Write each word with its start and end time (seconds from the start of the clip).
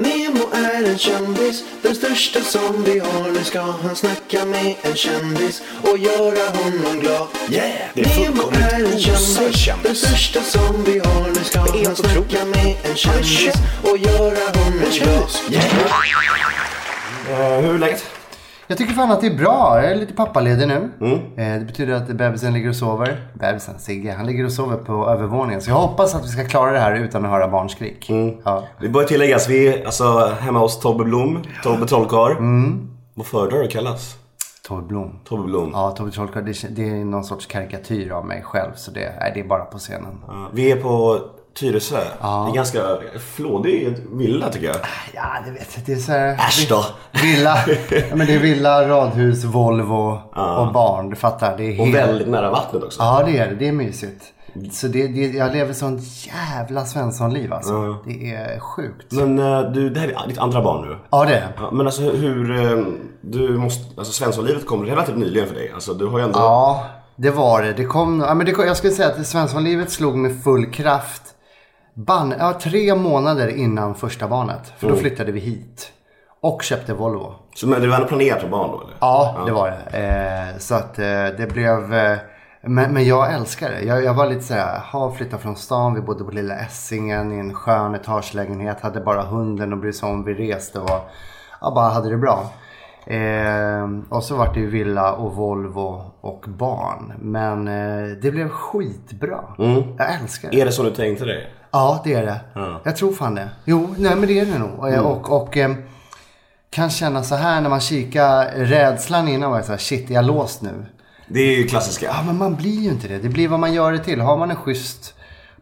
Nemo 0.00 0.48
är 0.52 0.84
en 0.84 0.98
kändis, 0.98 1.64
den 1.82 1.94
största 1.94 2.40
som 2.40 2.84
vi 2.84 2.98
har. 2.98 3.30
Nu 3.30 3.44
ska 3.44 3.60
han 3.60 3.96
snacka 3.96 4.44
med 4.44 4.74
en 4.82 4.96
kändis 4.96 5.62
och 5.82 5.98
göra 5.98 6.50
honom 6.50 7.00
glad. 7.00 7.26
Yeah! 7.50 7.70
Det 7.94 8.02
är 8.02 8.20
Nemo 8.20 8.42
är 8.50 8.92
en 8.92 8.98
kändis, 9.00 9.68
den 9.82 9.96
största 9.96 10.42
som 10.42 10.84
vi 10.84 10.98
har. 10.98 11.28
Nu 11.28 11.44
ska 11.44 11.60
han 11.60 11.96
snacka 11.96 12.44
med 12.44 12.76
en 12.82 12.96
kändis 12.96 13.54
och 13.82 13.98
göra 13.98 14.58
honom 14.58 14.84
glad. 14.92 15.30
Yeah! 15.50 15.64
Eh, 17.30 17.60
hur 17.60 17.74
är 17.74 17.78
läget? 17.78 18.19
Jag 18.70 18.78
tycker 18.78 18.92
fan 18.94 19.10
att 19.10 19.20
det 19.20 19.26
är 19.26 19.36
bra. 19.36 19.82
Jag 19.82 19.92
är 19.92 19.96
lite 19.96 20.14
pappaledig 20.14 20.68
nu. 20.68 20.90
Mm. 21.00 21.18
Eh, 21.36 21.60
det 21.60 21.64
betyder 21.66 21.94
att 21.94 22.08
bebisen 22.08 22.52
ligger 22.52 22.68
och 22.68 22.76
sover. 22.76 23.28
Bebisen, 23.34 23.78
Sigge, 23.78 24.12
han 24.12 24.26
ligger 24.26 24.44
och 24.44 24.52
sover 24.52 24.76
på 24.76 25.08
övervåningen. 25.08 25.60
Så 25.60 25.70
jag 25.70 25.76
hoppas 25.76 26.14
att 26.14 26.24
vi 26.24 26.28
ska 26.28 26.44
klara 26.44 26.72
det 26.72 26.78
här 26.78 26.94
utan 26.94 27.24
att 27.24 27.30
höra 27.30 27.48
barnskrik. 27.48 28.10
Mm. 28.10 28.36
Ja. 28.44 28.64
Vi 28.80 28.88
bör 28.88 29.04
tilläggas, 29.04 29.48
vi 29.48 29.68
är 29.68 29.84
alltså 29.84 30.32
hemma 30.40 30.58
hos 30.58 30.80
Tobbe 30.80 31.04
Blom, 31.04 31.42
Tobbe 31.62 31.86
Trollkarl. 31.86 32.32
Mm. 32.32 32.90
Vad 33.14 33.26
föredrar 33.26 33.58
du 33.58 33.64
att 33.64 33.70
kallas? 33.70 34.16
Tobbe 34.62 34.86
Blom. 34.86 35.18
Tobbe 35.24 35.42
Blom. 35.42 35.70
Ja, 35.72 35.90
Tobbe 35.90 36.10
Trollkarl, 36.10 36.44
det, 36.44 36.76
det 36.76 36.88
är 36.88 37.04
någon 37.04 37.24
sorts 37.24 37.46
karikatyr 37.46 38.10
av 38.10 38.26
mig 38.26 38.42
själv. 38.42 38.70
Så 38.76 38.90
det, 38.90 39.12
nej, 39.20 39.30
det 39.34 39.40
är 39.40 39.44
bara 39.44 39.64
på 39.64 39.78
scenen. 39.78 40.18
Ja, 40.26 40.48
Vi 40.52 40.72
är 40.72 40.76
på 40.76 41.20
Tyresö. 41.54 41.96
Det 41.96 42.26
är 42.26 42.54
ganska 42.54 42.80
flådig 43.34 43.96
villa 44.12 44.48
tycker 44.48 44.66
jag. 44.66 44.76
Ja, 45.14 45.22
det 45.46 45.50
vet 45.50 45.68
jag. 45.76 45.84
Det 45.86 45.92
är 45.92 45.96
så 45.96 46.12
här... 46.12 46.34
Äsch 46.34 46.66
då. 46.68 46.84
Villa. 47.22 47.58
Ja, 47.90 48.16
men 48.16 48.26
det 48.26 48.34
är 48.34 48.38
villa, 48.38 48.88
radhus, 48.88 49.44
Volvo 49.44 50.20
och 50.34 50.72
barn. 50.72 51.10
Du 51.10 51.16
fattar. 51.16 51.56
Det 51.56 51.64
är 51.64 51.80
Och 51.80 51.86
helt... 51.86 52.08
väldigt 52.08 52.28
nära 52.28 52.50
vattnet 52.50 52.82
också. 52.82 53.02
Ja, 53.02 53.22
det 53.26 53.38
är 53.38 53.48
det. 53.48 53.54
Det 53.54 53.68
är 53.68 53.72
mysigt. 53.72 54.24
Så 54.72 54.86
det, 54.86 55.06
det, 55.08 55.20
jag 55.26 55.52
lever 55.52 55.72
sånt 55.72 56.00
jävla 56.26 56.84
Svenssonliv 56.84 57.52
alltså. 57.52 57.96
Det 58.06 58.34
är 58.34 58.60
sjukt. 58.60 59.12
Men 59.12 59.38
eh, 59.38 59.60
du, 59.72 59.90
det 59.90 60.00
här 60.00 60.08
är 60.08 60.28
ditt 60.28 60.38
andra 60.38 60.62
barn 60.62 60.88
nu. 60.88 60.96
Ja, 61.10 61.24
det 61.24 61.34
är. 61.36 61.48
Ja, 61.56 61.70
men 61.72 61.86
alltså 61.86 62.02
hur, 62.02 62.50
eh, 62.72 62.84
du 63.20 63.58
måste, 63.58 63.84
alltså 64.00 64.12
Svenssonlivet 64.12 64.66
kom 64.66 64.84
relativt 64.84 65.16
nyligen 65.16 65.48
för 65.48 65.54
dig. 65.54 65.70
Alltså 65.74 65.94
du 65.94 66.06
har 66.06 66.18
ju 66.18 66.24
ändå, 66.24 66.38
Ja, 66.38 66.84
det 67.16 67.30
var 67.30 67.62
det. 67.62 67.72
Det 67.72 67.84
kom, 67.84 68.20
ja, 68.20 68.34
men 68.34 68.46
det 68.46 68.52
kom, 68.52 68.66
jag 68.66 68.76
skulle 68.76 68.92
säga 68.92 69.08
att 69.08 69.26
Svenssonlivet 69.26 69.90
slog 69.90 70.16
med 70.16 70.42
full 70.44 70.72
kraft 70.72 71.22
ban, 72.06 72.34
ja, 72.38 72.58
tre 72.62 72.94
månader 72.94 73.48
innan 73.48 73.94
första 73.94 74.28
barnet. 74.28 74.72
För 74.78 74.88
då 74.88 74.96
flyttade 74.96 75.32
vi 75.32 75.40
hit. 75.40 75.92
Och 76.42 76.62
köpte 76.62 76.94
Volvo. 76.94 77.34
så 77.54 77.68
men 77.68 77.82
du 77.82 77.92
hade 77.92 78.06
planerat 78.06 78.40
för 78.40 78.48
barn 78.48 78.70
då 78.70 78.80
eller? 78.80 78.96
Ja, 79.00 79.42
det 79.46 79.52
var 79.52 79.70
det. 79.70 79.98
Eh, 79.98 80.58
så 80.58 80.74
att 80.74 80.98
eh, 80.98 81.04
det 81.38 81.52
blev... 81.52 81.94
Eh, 81.94 82.18
men, 82.62 82.92
men 82.92 83.04
jag 83.04 83.34
älskar 83.34 83.70
det. 83.70 83.80
Jag, 83.80 84.04
jag 84.04 84.14
var 84.14 84.26
lite 84.26 84.42
såhär, 84.42 84.78
ha 84.78 85.12
flyttat 85.12 85.40
från 85.40 85.56
stan. 85.56 85.94
Vi 85.94 86.00
bodde 86.00 86.24
på 86.24 86.30
Lilla 86.30 86.54
Essingen 86.54 87.32
i 87.32 87.38
en 87.38 87.54
skön 87.54 87.94
etagelägenhet. 87.94 88.80
Hade 88.80 89.00
bara 89.00 89.22
hunden 89.22 89.72
och 89.72 89.78
brydde 89.78 89.96
sig 89.96 90.08
om. 90.08 90.24
Vi 90.24 90.34
reste 90.34 90.80
och 90.80 91.10
ja, 91.60 91.72
bara 91.74 91.88
hade 91.88 92.10
det 92.10 92.16
bra. 92.16 92.50
Eh, 93.06 93.88
och 94.08 94.24
så 94.24 94.36
vart 94.36 94.54
det 94.54 94.60
ju 94.60 94.70
villa 94.70 95.12
och 95.12 95.34
Volvo 95.34 96.02
och 96.20 96.44
barn. 96.48 97.12
Men 97.18 97.68
eh, 97.68 98.08
det 98.22 98.30
blev 98.30 98.48
skitbra. 98.48 99.40
Jag 99.98 100.14
älskar 100.20 100.50
det. 100.50 100.60
Är 100.60 100.64
det 100.64 100.72
så 100.72 100.82
du 100.82 100.90
tänkte 100.90 101.24
dig? 101.24 101.50
Ja, 101.70 102.00
det 102.04 102.14
är 102.14 102.22
det. 102.26 102.40
Jag 102.84 102.96
tror 102.96 103.12
fan 103.12 103.34
det. 103.34 103.48
Jo, 103.64 103.94
nej 103.98 104.16
men 104.16 104.28
det 104.28 104.40
är 104.40 104.46
det 104.46 104.58
nog. 104.58 104.92
Eh, 104.92 105.00
Och, 105.00 105.42
och 105.42 105.56
eh, 105.56 105.70
kan 106.70 106.90
känna 106.90 107.22
så 107.22 107.34
här 107.34 107.60
när 107.60 107.70
man 107.70 107.80
kikar. 107.80 108.44
Rädslan 108.56 109.28
innan 109.28 109.50
var 109.50 109.58
jag 109.58 109.64
så 109.66 109.72
här, 109.72 109.78
shit 109.78 110.10
är 110.10 110.14
jag 110.14 110.24
låst 110.24 110.62
nu? 110.62 110.86
Det 111.28 111.40
är 111.40 111.56
ju 111.58 111.66
klassiska. 111.66 112.06
Ja, 112.06 112.22
men 112.26 112.38
man 112.38 112.54
blir 112.54 112.80
ju 112.80 112.90
inte 112.90 113.08
det. 113.08 113.18
Det 113.18 113.28
blir 113.28 113.48
vad 113.48 113.60
man 113.60 113.72
gör 113.72 113.92
det 113.92 113.98
till. 113.98 114.20
Har 114.20 114.36
man 114.36 114.50
en 114.50 114.56
schysst 114.56 115.14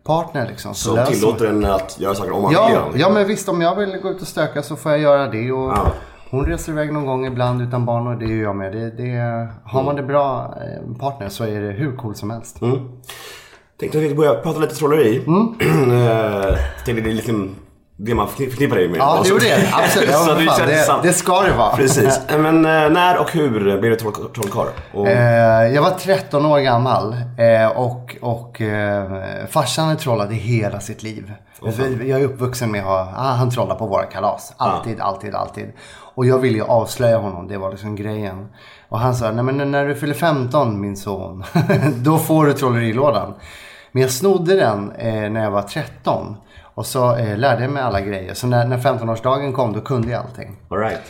partner 0.04 0.46
liksom. 0.48 0.74
Så, 0.74 0.96
Som 0.96 1.06
tillåter 1.06 1.46
en 1.46 1.64
att 1.64 2.00
göra 2.00 2.14
saker 2.14 2.32
om 2.32 2.42
man 2.42 2.50
vill 2.50 2.58
Ja, 2.62 2.70
göra 2.72 2.84
dem. 2.84 2.92
ja, 2.96 3.10
men 3.10 3.26
visst 3.26 3.48
om 3.48 3.60
jag 3.60 3.74
vill 3.76 3.96
gå 3.96 4.08
ut 4.10 4.20
och 4.22 4.28
stöka 4.28 4.62
så 4.62 4.76
får 4.76 4.92
jag 4.92 5.00
göra 5.00 5.26
det. 5.26 5.52
Och 5.52 5.70
Ja. 5.72 5.92
Hon 6.30 6.44
reser 6.46 6.72
iväg 6.72 6.92
någon 6.92 7.06
gång 7.06 7.26
ibland 7.26 7.62
utan 7.62 7.84
barn 7.84 8.06
och 8.06 8.18
det 8.18 8.26
gör 8.26 8.42
jag 8.42 8.56
med. 8.56 8.72
Det, 8.72 8.90
det, 8.90 9.48
har 9.64 9.82
man 9.82 9.96
det 9.96 10.02
bra 10.02 10.54
eh, 10.56 10.96
partner 11.00 11.28
så 11.28 11.44
är 11.44 11.60
det 11.60 11.72
hur 11.72 11.96
cool 11.96 12.14
som 12.14 12.30
helst. 12.30 12.62
Mm. 12.62 12.78
Tänkte 13.80 13.98
att 13.98 14.04
vi 14.04 14.14
börja 14.14 14.34
prata 14.34 14.58
lite 14.58 14.74
trolleri. 14.74 15.24
Mm. 15.26 15.54
Eh, 16.08 16.54
tänkte 16.84 17.02
det 17.04 17.10
är 17.10 17.14
liksom 17.14 17.54
det 17.96 18.14
man 18.14 18.28
förknippar 18.28 18.76
dig 18.76 18.88
med. 18.88 18.98
Ja, 18.98 19.20
det 19.22 19.28
gjorde 19.28 19.44
det. 19.44 19.68
Absolut. 19.72 20.08
Ja, 20.12 20.34
det 20.66 20.76
fan, 20.86 21.02
det, 21.02 21.08
det 21.08 21.12
ska 21.12 21.42
det 21.42 21.52
vara. 21.52 21.76
Precis. 21.76 22.20
Men 22.38 22.64
eh, 22.64 22.90
när 22.90 23.18
och 23.18 23.32
hur 23.32 23.50
blev 23.78 23.82
du 23.82 23.96
troll- 23.96 24.32
trollkarl? 24.34 24.66
Och- 24.92 25.08
Eh, 25.08 25.66
jag 25.74 25.82
var 25.82 25.90
13 25.90 26.46
år 26.46 26.58
gammal 26.58 27.12
eh, 27.38 27.68
och, 27.78 28.16
och 28.20 28.60
eh, 28.60 29.20
farsan 29.50 29.96
trollade 29.96 30.34
hela 30.34 30.80
sitt 30.80 31.02
liv. 31.02 31.32
Jag 32.06 32.20
är 32.20 32.24
uppvuxen 32.24 32.70
med 32.70 32.80
att 32.86 33.08
ah, 33.16 33.34
han 33.38 33.50
trollar 33.50 33.74
på 33.74 33.86
våra 33.86 34.04
kalas. 34.04 34.52
Alltid, 34.56 35.00
alltid, 35.00 35.34
alltid. 35.34 35.72
Och 36.14 36.26
jag 36.26 36.38
ville 36.38 36.58
ju 36.58 36.64
avslöja 36.64 37.18
honom, 37.18 37.48
det 37.48 37.58
var 37.58 37.70
liksom 37.70 37.96
grejen. 37.96 38.48
Och 38.88 38.98
han 38.98 39.14
sa, 39.14 39.30
nej 39.30 39.44
men 39.44 39.70
när 39.70 39.86
du 39.86 39.94
fyller 39.94 40.14
15 40.14 40.80
min 40.80 40.96
son, 40.96 41.44
då 41.96 42.18
får 42.18 42.46
du 42.46 42.52
trollerilådan. 42.52 43.34
Men 43.92 44.02
jag 44.02 44.10
snodde 44.10 44.54
den 44.56 44.92
eh, 44.92 45.30
när 45.30 45.44
jag 45.44 45.50
var 45.50 45.62
13. 45.62 46.36
Och 46.74 46.86
så 46.86 47.16
eh, 47.16 47.36
lärde 47.36 47.62
jag 47.62 47.70
mig 47.72 47.82
alla 47.82 48.00
grejer. 48.00 48.34
Så 48.34 48.46
när, 48.46 48.64
när 48.66 48.78
15-årsdagen 48.78 49.52
kom, 49.52 49.72
då 49.72 49.80
kunde 49.80 50.10
jag 50.10 50.24
allting. 50.24 50.56
All 50.68 50.78
right. 50.78 51.00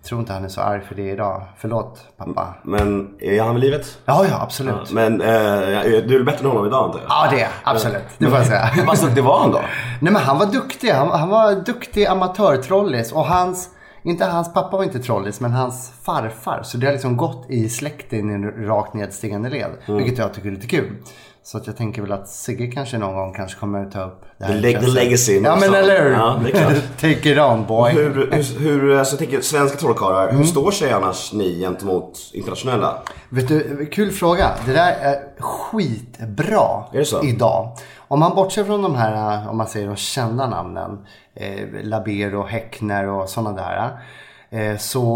Jag 0.00 0.04
tror 0.08 0.20
inte 0.20 0.32
han 0.32 0.44
är 0.44 0.48
så 0.48 0.60
arg 0.60 0.80
för 0.80 0.94
det 0.94 1.10
idag. 1.10 1.42
Förlåt 1.56 1.98
pappa. 2.16 2.54
Men 2.62 3.14
är 3.20 3.42
han 3.42 3.54
vid 3.54 3.64
livet? 3.64 3.98
Ja, 4.04 4.26
ja, 4.30 4.42
absolut. 4.42 4.92
Men 4.92 5.20
eh, 5.20 5.26
du 5.26 6.20
är 6.20 6.24
bättre 6.24 6.44
än 6.44 6.46
honom 6.50 6.66
idag 6.66 6.84
antar 6.84 6.98
jag? 6.98 7.08
Ja, 7.08 7.28
det 7.30 7.42
är 7.42 7.48
absolut. 7.64 8.02
Det 8.18 8.26
får 8.26 8.36
jag 8.38 8.46
säga. 8.46 8.64
Hur 8.64 8.86
pass 8.86 9.00
duktig 9.00 9.24
var 9.24 9.40
han 9.40 9.50
då? 9.50 9.60
Nej, 10.00 10.12
men 10.12 10.22
han 10.22 10.38
var 10.38 10.46
duktig. 10.46 10.90
Han, 10.90 11.10
han 11.10 11.28
var 11.28 11.52
duktig 11.52 12.06
amatörtrollis. 12.06 13.12
Och 13.12 13.24
hans, 13.24 13.68
inte 14.02 14.24
hans 14.24 14.52
pappa 14.54 14.76
var 14.76 14.84
inte 14.84 14.98
trollis, 14.98 15.40
men 15.40 15.52
hans 15.52 15.92
farfar. 16.02 16.60
Så 16.62 16.78
det 16.78 16.86
har 16.86 16.92
liksom 16.92 17.16
gått 17.16 17.46
i 17.48 17.68
släkten 17.68 18.30
i 18.30 18.34
en 18.34 18.66
rakt 18.66 18.94
nedstigande 18.94 19.48
led. 19.48 19.70
Vilket 19.86 20.18
jag 20.18 20.34
tycker 20.34 20.48
är 20.48 20.52
lite 20.52 20.66
kul. 20.66 20.96
Så 21.48 21.58
att 21.58 21.66
jag 21.66 21.76
tänker 21.76 22.02
väl 22.02 22.12
att 22.12 22.28
Sigge 22.28 22.66
kanske 22.66 22.98
någon 22.98 23.14
gång 23.14 23.32
kanske 23.34 23.60
kommer 23.60 23.84
ta 23.90 24.04
upp 24.04 24.24
det 24.38 24.44
här 24.44 24.52
The 24.52 24.60
leg- 24.60 24.80
the 24.80 24.86
legacy, 24.86 25.40
Ja, 25.44 25.56
men 25.60 25.74
eller 25.74 26.02
hur? 26.04 26.10
Ja. 26.12 26.40
Take 27.00 27.32
it 27.32 27.38
on 27.38 27.66
boy. 27.66 27.92
Hur, 27.92 28.30
hur, 28.32 28.58
hur 28.60 28.98
alltså, 28.98 29.12
jag 29.14 29.18
tänker, 29.18 29.40
svenska 29.40 29.78
trollkarlar, 29.78 30.24
Mm. 30.24 30.36
hur 30.36 30.44
står 30.44 30.70
sig 30.70 30.92
annars 30.92 31.32
ni 31.32 31.58
gentemot 31.60 32.18
internationella? 32.34 32.98
Vet 33.28 33.48
du, 33.48 33.86
kul 33.86 34.10
fråga. 34.10 34.50
Det 34.66 34.72
där 34.72 34.92
är 35.00 35.40
skitbra 35.40 36.84
Är 36.92 36.98
det 36.98 37.04
så? 37.04 37.24
idag. 37.24 37.76
Om 38.08 38.20
man 38.20 38.34
bortser 38.34 38.64
från 38.64 38.82
de 38.82 38.94
här, 38.94 39.48
om 39.50 39.56
man 39.56 39.66
säger 39.66 39.86
de 39.86 39.96
kända 39.96 40.46
namnen, 40.48 40.98
eh, 41.34 41.66
Labero, 41.82 42.46
Häckner 42.46 43.08
och 43.08 43.28
sådana 43.28 43.52
där. 43.52 43.90
Eh, 44.50 44.76
så 44.78 45.14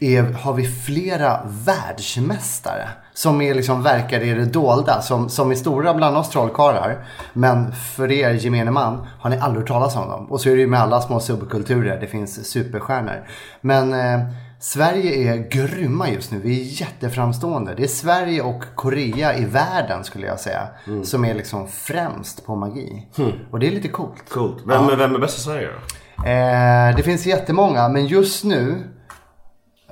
är, 0.00 0.22
har 0.22 0.54
vi 0.54 0.66
flera 0.66 1.40
världsmästare 1.44 2.88
som 3.12 3.40
är 3.40 3.54
liksom 3.54 3.82
verkar 3.82 4.20
i 4.20 4.34
det 4.34 4.44
dolda. 4.44 5.02
Som, 5.02 5.28
som 5.28 5.50
är 5.50 5.54
stora 5.54 5.94
bland 5.94 6.16
oss 6.16 6.30
trollkarlar. 6.30 7.04
Men 7.32 7.72
för 7.72 8.12
er 8.12 8.30
gemene 8.30 8.70
man 8.70 9.06
har 9.18 9.30
ni 9.30 9.38
aldrig 9.38 9.60
hört 9.60 9.68
talas 9.68 9.96
om 9.96 10.08
dem. 10.08 10.26
Och 10.30 10.40
så 10.40 10.48
är 10.48 10.54
det 10.54 10.60
ju 10.60 10.66
med 10.66 10.80
alla 10.80 11.00
små 11.00 11.20
subkulturer. 11.20 12.00
Det 12.00 12.06
finns 12.06 12.50
superstjärnor. 12.50 13.28
Men 13.60 13.92
eh, 13.92 14.20
Sverige 14.60 15.32
är 15.32 15.36
grymma 15.36 16.10
just 16.10 16.32
nu. 16.32 16.40
Vi 16.40 16.60
är 16.60 16.80
jätteframstående. 16.80 17.74
Det 17.74 17.82
är 17.82 17.88
Sverige 17.88 18.42
och 18.42 18.62
Korea 18.74 19.36
i 19.36 19.44
världen 19.44 20.04
skulle 20.04 20.26
jag 20.26 20.40
säga. 20.40 20.68
Som 21.04 21.24
är 21.24 21.34
liksom 21.34 21.68
främst 21.68 22.46
på 22.46 22.56
magi. 22.56 23.06
Och 23.50 23.58
det 23.58 23.66
är 23.66 23.70
lite 23.70 23.88
coolt. 23.88 24.30
Coolt. 24.30 24.62
Vem, 24.66 24.98
vem 24.98 25.14
är 25.14 25.18
bäst 25.18 25.38
i 25.38 25.40
Sverige 25.40 25.68
då? 25.68 26.24
Eh, 26.28 26.96
det 26.96 27.02
finns 27.02 27.26
jättemånga, 27.26 27.88
men 27.88 28.06
just 28.06 28.44
nu, 28.44 28.84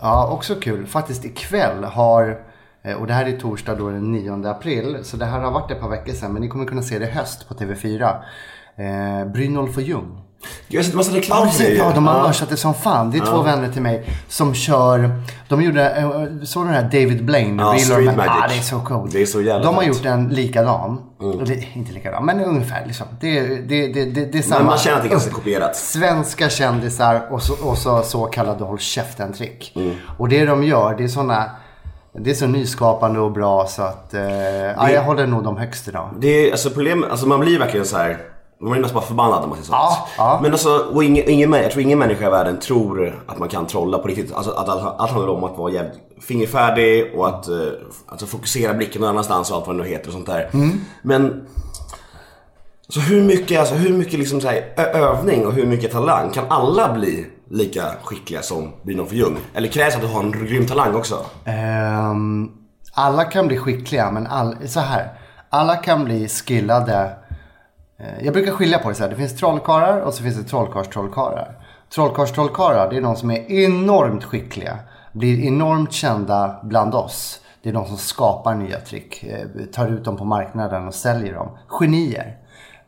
ja 0.01 0.29
också 0.33 0.55
kul, 0.55 0.87
faktiskt 0.87 1.25
ikväll 1.25 1.85
har, 1.85 2.41
eh, 2.83 2.97
och 2.97 3.07
det 3.07 3.13
här 3.13 3.27
är 3.27 3.37
torsdag 3.37 3.75
då 3.75 3.91
den 3.91 4.13
9 4.13 4.49
april, 4.49 4.99
så 5.03 5.17
det 5.17 5.25
här 5.25 5.41
har 5.41 5.51
varit 5.51 5.71
ett 5.71 5.81
par 5.81 5.89
veckor 5.89 6.13
sedan, 6.13 6.33
men 6.33 6.43
ni 6.43 6.49
kommer 6.49 6.65
kunna 6.65 6.83
se 6.83 6.99
det 6.99 7.07
i 7.07 7.11
höst 7.11 7.49
på 7.49 7.55
TV4. 7.55 8.23
Eh, 8.77 9.27
Brynolf 9.33 9.77
och 9.77 9.83
Ljung. 9.83 10.28
Jag 10.69 10.79
har 10.79 10.85
sett 10.85 10.95
massa 10.95 11.17
reklam 11.17 11.49
Ja, 11.59 11.65
ja, 11.67 11.93
de 11.95 12.07
har 12.07 12.17
Ja. 12.17 12.23
mörsat 12.23 12.49
det 12.49 12.57
som 12.57 12.75
fan. 12.75 13.11
Det 13.11 13.19
är 13.19 13.27
två 13.27 13.43
vänner 13.43 13.69
till 13.73 13.83
mig 13.83 14.07
som 14.29 14.55
kör, 14.55 15.11
de 15.49 15.63
gjorde, 15.63 15.91
eh, 15.91 16.11
såg 16.45 16.63
du 16.63 16.67
den 16.67 16.75
här 16.75 16.83
David 16.83 17.25
Blaine? 17.25 17.59
Ja, 17.59 17.79
Street 17.79 18.09
Ma- 18.09 18.17
Magic. 18.17 18.33
Ah, 18.43 18.49
det 18.49 18.55
är 18.59 18.61
så 18.63 18.81
coolt. 18.81 19.13
Det 19.13 19.23
är 19.23 19.27
så 19.27 19.41
jävla 19.43 19.67
De 19.67 19.75
har 19.75 19.83
gjort 19.83 20.05
en 20.05 20.29
likadan. 20.29 21.01
Eller, 21.43 21.77
inte 21.77 21.93
likadan, 21.93 22.25
men 22.27 22.41
ungefär 22.45 22.87
liksom. 22.87 23.07
Det, 23.21 23.41
det, 23.41 23.87
det, 23.93 24.05
det, 24.05 24.25
det 24.33 24.39
är 24.39 24.43
samma. 24.43 24.59
Men 24.59 24.67
man 24.67 24.79
känner 24.79 24.97
att 24.97 25.03
det 25.03 25.09
är 25.09 25.11
ganska 25.11 25.31
kopierat. 25.31 25.77
Svenska 25.77 26.49
kändisar 26.49 27.23
och 27.31 27.43
så, 27.43 27.55
och 27.69 27.79
så, 27.79 28.03
så 28.03 28.25
kallade 28.25 28.65
håll 28.65 28.79
käften-trick. 28.79 29.73
Mm. 29.77 29.95
Och 30.19 30.29
det 30.29 30.45
de 30.45 30.65
gör, 30.65 30.95
det 30.99 31.05
är 31.05 31.09
såna 31.09 31.45
det 32.21 32.31
är 32.31 32.35
så 32.35 32.47
nyskapande 32.47 33.21
och 33.21 33.33
bra 33.33 33.67
så 33.67 33.83
att 33.83 34.15
eh, 34.15 34.23
ja, 34.77 34.91
jag 34.91 35.03
håller 35.03 35.27
nog 35.27 35.45
de 35.45 35.57
högst 35.57 35.89
idag. 35.89 36.11
Det 36.19 36.29
är, 36.29 36.51
alltså 36.53 36.71
problemet, 36.71 37.11
alltså 37.11 37.27
man 37.27 37.41
blir 37.41 37.59
verkligen 37.59 37.87
så 37.87 37.97
här. 37.97 38.19
Man 38.61 38.71
blir 38.71 38.83
nästan 38.83 38.95
bara 39.01 39.07
förbannad 39.07 39.41
när 39.41 39.49
man 39.49 39.57
ser 39.59 39.65
sånt. 39.65 39.77
Ja, 39.79 40.09
ja. 40.19 40.39
Men 40.43 40.53
alltså, 40.53 40.79
och 40.93 41.05
ingen, 41.05 41.29
ingen, 41.29 41.53
jag 41.53 41.71
tror 41.71 41.83
ingen 41.83 41.99
människa 41.99 42.27
i 42.27 42.31
världen 42.31 42.61
tror 42.61 43.23
att 43.27 43.39
man 43.39 43.49
kan 43.49 43.67
trolla 43.67 43.99
på 43.99 44.09
riktigt. 44.09 44.33
Alltså 44.35 44.51
att 44.53 44.69
allt, 44.69 45.01
allt 45.01 45.11
handlar 45.11 45.33
om 45.33 45.45
att 45.45 45.59
vara 45.59 45.73
jävligt 45.73 45.95
fingerfärdig 46.21 47.13
och 47.17 47.29
att 47.29 47.49
eh, 47.49 47.55
alltså, 48.07 48.27
fokusera 48.27 48.75
blicken 48.75 49.01
någon 49.01 49.11
annanstans 49.11 49.51
och 49.51 49.57
allt 49.57 49.67
vad 49.67 49.77
det 49.77 49.83
nu 49.83 49.89
heter 49.89 50.07
och 50.07 50.13
sånt 50.13 50.27
där. 50.27 50.51
Mm. 50.53 50.81
Men 51.03 51.47
Så 52.89 53.01
hur 53.01 53.23
mycket, 53.23 53.61
alltså, 53.61 53.75
hur 53.75 53.93
mycket 53.93 54.19
liksom 54.19 54.41
så 54.41 54.49
här, 54.49 54.63
övning 54.77 55.47
och 55.47 55.53
hur 55.53 55.67
mycket 55.67 55.93
talang? 55.93 56.31
Kan 56.31 56.45
alla 56.49 56.93
bli 56.93 57.27
lika 57.51 57.83
skickliga 58.05 58.43
som 58.43 58.73
Brynolf 58.83 59.13
Ljung? 59.13 59.37
Eller 59.55 59.69
krävs 59.69 59.95
att 59.95 60.01
du 60.01 60.07
har 60.07 60.21
en 60.23 60.33
grym 60.33 60.67
talang 60.67 60.95
också? 60.95 61.19
Ehm, 61.45 62.51
alla 62.95 63.25
kan 63.25 63.47
bli 63.47 63.59
skickliga, 63.59 64.11
men 64.11 64.27
all, 64.27 64.57
så 64.69 64.81
här. 64.81 65.09
Alla 65.51 65.77
kan 65.77 66.05
bli 66.05 66.29
skillade. 66.29 67.11
Eh, 68.01 68.25
jag 68.25 68.35
brukar 68.35 68.53
skilja 68.53 68.79
på 68.79 68.89
det 68.89 68.95
så 68.95 69.03
här. 69.03 69.11
Det 69.11 69.17
finns 69.17 69.37
trollkarlar 69.37 70.01
och 70.01 70.15
så 70.15 70.23
finns 70.23 70.37
det 70.37 70.43
trollkarls-trollkarlar. 70.43 71.55
Trollkarls-trollkarlar, 71.95 72.91
det 72.91 72.97
är 72.97 73.03
de 73.03 73.17
som 73.17 73.31
är 73.31 73.53
enormt 73.53 74.25
skickliga. 74.25 74.79
Blir 75.13 75.45
enormt 75.45 75.93
kända 75.93 76.61
bland 76.63 76.95
oss. 76.95 77.41
Det 77.63 77.69
är 77.69 77.73
de 77.73 77.87
som 77.87 77.97
skapar 77.97 78.55
nya 78.55 78.81
trick. 78.81 79.25
Eh, 79.25 79.65
tar 79.73 79.89
ut 79.89 80.05
dem 80.05 80.17
på 80.17 80.25
marknaden 80.25 80.89
och 80.89 80.95
säljer 80.95 81.35
dem. 81.35 81.59
Genier. 81.69 82.37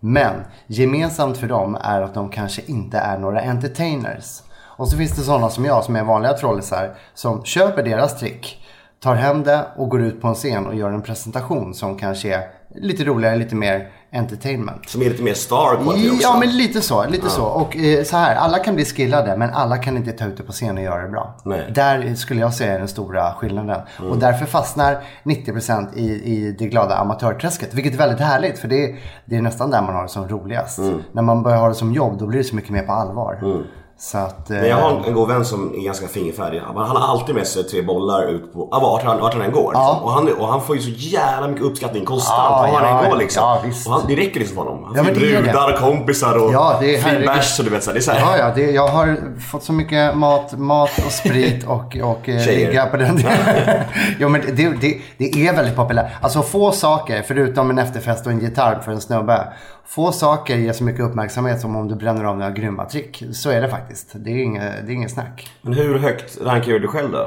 Men 0.00 0.34
gemensamt 0.66 1.38
för 1.38 1.46
dem 1.46 1.78
är 1.80 2.02
att 2.02 2.14
de 2.14 2.28
kanske 2.28 2.62
inte 2.66 2.98
är 2.98 3.18
några 3.18 3.40
entertainers. 3.40 4.42
Och 4.80 4.88
så 4.88 4.96
finns 4.96 5.16
det 5.16 5.22
sådana 5.22 5.48
som 5.48 5.64
jag 5.64 5.84
som 5.84 5.96
är 5.96 6.04
vanliga 6.04 6.32
trollisar 6.32 6.94
som 7.14 7.44
köper 7.44 7.82
deras 7.82 8.18
trick, 8.18 8.66
tar 9.00 9.14
hem 9.14 9.42
det 9.42 9.64
och 9.76 9.88
går 9.88 10.02
ut 10.02 10.20
på 10.20 10.28
en 10.28 10.34
scen 10.34 10.66
och 10.66 10.74
gör 10.74 10.92
en 10.92 11.02
presentation 11.02 11.74
som 11.74 11.98
kanske 11.98 12.34
är 12.34 12.59
lite 12.80 13.04
roligare, 13.04 13.36
lite 13.36 13.54
mer 13.54 13.88
entertainment. 14.12 14.88
Som 14.88 15.02
är 15.02 15.04
lite 15.04 15.22
mer 15.22 15.34
star 15.34 15.76
quality 15.82 16.10
också? 16.10 16.22
Ja, 16.22 16.36
men 16.40 16.56
lite 16.56 16.80
så. 16.80 17.06
Lite 17.06 17.30
så. 17.30 17.44
Och 17.44 17.76
eh, 17.76 18.04
så 18.04 18.16
här, 18.16 18.36
alla 18.36 18.58
kan 18.58 18.74
bli 18.74 18.84
skillade, 18.84 19.36
men 19.36 19.50
alla 19.50 19.78
kan 19.78 19.96
inte 19.96 20.12
ta 20.12 20.24
ut 20.24 20.36
det 20.36 20.42
på 20.42 20.52
scen 20.52 20.76
och 20.76 20.82
göra 20.82 21.02
det 21.02 21.08
bra. 21.08 21.34
Nej. 21.44 21.72
Där 21.74 22.14
skulle 22.14 22.40
jag 22.40 22.54
säga 22.54 22.74
är 22.74 22.78
den 22.78 22.88
stora 22.88 23.34
skillnaden. 23.34 23.80
Och 24.10 24.18
därför 24.18 24.46
fastnar 24.46 25.02
90% 25.22 25.96
i, 25.96 26.04
i 26.04 26.56
det 26.58 26.66
glada 26.66 26.96
amatörträsket. 26.96 27.74
Vilket 27.74 27.94
är 27.94 27.98
väldigt 27.98 28.20
härligt, 28.20 28.58
för 28.58 28.68
det 28.68 28.84
är, 28.84 28.96
det 29.24 29.36
är 29.36 29.42
nästan 29.42 29.70
där 29.70 29.82
man 29.82 29.94
har 29.94 30.02
det 30.02 30.08
som 30.08 30.28
roligast. 30.28 30.78
När 31.12 31.22
man 31.22 31.42
börjar 31.42 31.58
ha 31.58 31.68
det 31.68 31.74
som 31.74 31.92
jobb, 31.92 32.18
då 32.18 32.26
blir 32.26 32.38
det 32.38 32.44
så 32.44 32.56
mycket 32.56 32.70
mer 32.70 32.82
på 32.82 32.92
allvar. 32.92 33.38
Så 34.02 34.18
att... 34.18 34.50
Eh, 34.50 34.56
Men 34.56 34.68
jag 34.68 34.76
har 34.76 35.02
en 35.06 35.14
god 35.14 35.28
vän 35.28 35.44
som 35.44 35.74
är 35.74 35.84
ganska 35.84 36.08
fingerfärdig. 36.08 36.60
Han 36.60 36.76
har 36.76 37.08
alltid 37.08 37.34
med 37.34 37.46
sig 37.46 37.64
tre 37.64 37.82
bollar 37.82 38.28
ut 38.28 38.52
på, 38.52 38.66
vart, 38.66 39.02
han, 39.02 39.20
vart 39.20 39.34
han 39.34 39.42
än 39.42 39.52
går. 39.52 39.72
Ja. 39.74 39.90
Liksom. 39.90 40.04
Och, 40.04 40.12
han, 40.12 40.32
och 40.32 40.48
han 40.48 40.62
får 40.62 40.76
ju 40.76 40.82
så 40.82 40.90
jävla 40.90 41.48
mycket 41.48 41.64
uppskattning 41.64 42.04
konstant 42.04 42.38
Ja, 42.38 42.68
var 42.72 42.80
han 42.80 42.96
ja, 42.96 43.04
än 43.04 43.10
går 43.10 43.16
liksom. 43.16 43.42
ja, 43.42 43.62
och 43.86 43.92
han, 43.92 44.02
det 44.08 44.16
räcker 44.16 44.40
liksom 44.40 44.56
för 44.56 44.62
honom. 44.62 44.84
Han 44.84 44.96
Ja, 44.96 45.04
får 45.04 45.12
brudar 45.12 45.76
kompisar 45.76 46.44
och 46.44 46.52
Ja, 46.52 46.78
fin 46.80 47.26
bärs 47.26 47.58
och 47.58 47.64
du 47.64 47.70
vet 47.70 47.84
så 47.84 47.92
Det 47.92 47.98
är 47.98 48.00
så 48.00 48.10
här. 48.10 48.20
Ja, 48.20 48.38
ja, 48.38 48.52
det, 48.54 48.70
jag 48.70 48.88
har 48.88 49.16
fått 49.50 49.64
så 49.64 49.72
mycket 49.72 50.16
mat, 50.16 50.58
mat 50.58 50.98
och 51.06 51.12
sprit 51.12 51.66
och, 51.66 51.96
och 52.02 52.28
eh, 52.28 52.46
ligga 52.46 52.86
på 52.86 52.96
den. 52.96 53.20
jo, 54.18 54.28
men 54.28 54.40
det, 54.40 54.68
det, 54.80 55.00
det 55.18 55.48
är 55.48 55.56
väldigt 55.56 55.76
populärt. 55.76 56.10
Alltså 56.20 56.42
få 56.42 56.72
saker, 56.72 57.22
förutom 57.28 57.70
en 57.70 57.78
efterfest 57.78 58.26
och 58.26 58.32
en 58.32 58.40
gitarr 58.40 58.80
för 58.84 58.92
en 58.92 59.00
snubbe. 59.00 59.52
Få 59.90 60.12
saker 60.12 60.56
ger 60.56 60.72
så 60.72 60.84
mycket 60.84 61.00
uppmärksamhet 61.04 61.60
som 61.60 61.76
om 61.76 61.88
du 61.88 61.94
bränner 61.94 62.24
av 62.24 62.38
några 62.38 62.50
grymma 62.50 62.84
trick. 62.84 63.22
Så 63.32 63.50
är 63.50 63.60
det 63.60 63.68
faktiskt. 63.68 64.12
Det 64.14 64.30
är 64.30 64.42
inget, 64.44 64.86
det 64.86 64.92
är 64.92 64.94
inget 64.94 65.10
snack. 65.10 65.50
Men 65.62 65.72
hur 65.72 65.98
högt 65.98 66.38
rankar 66.40 66.72
du 66.72 66.88
själv 66.88 67.10
då? 67.12 67.22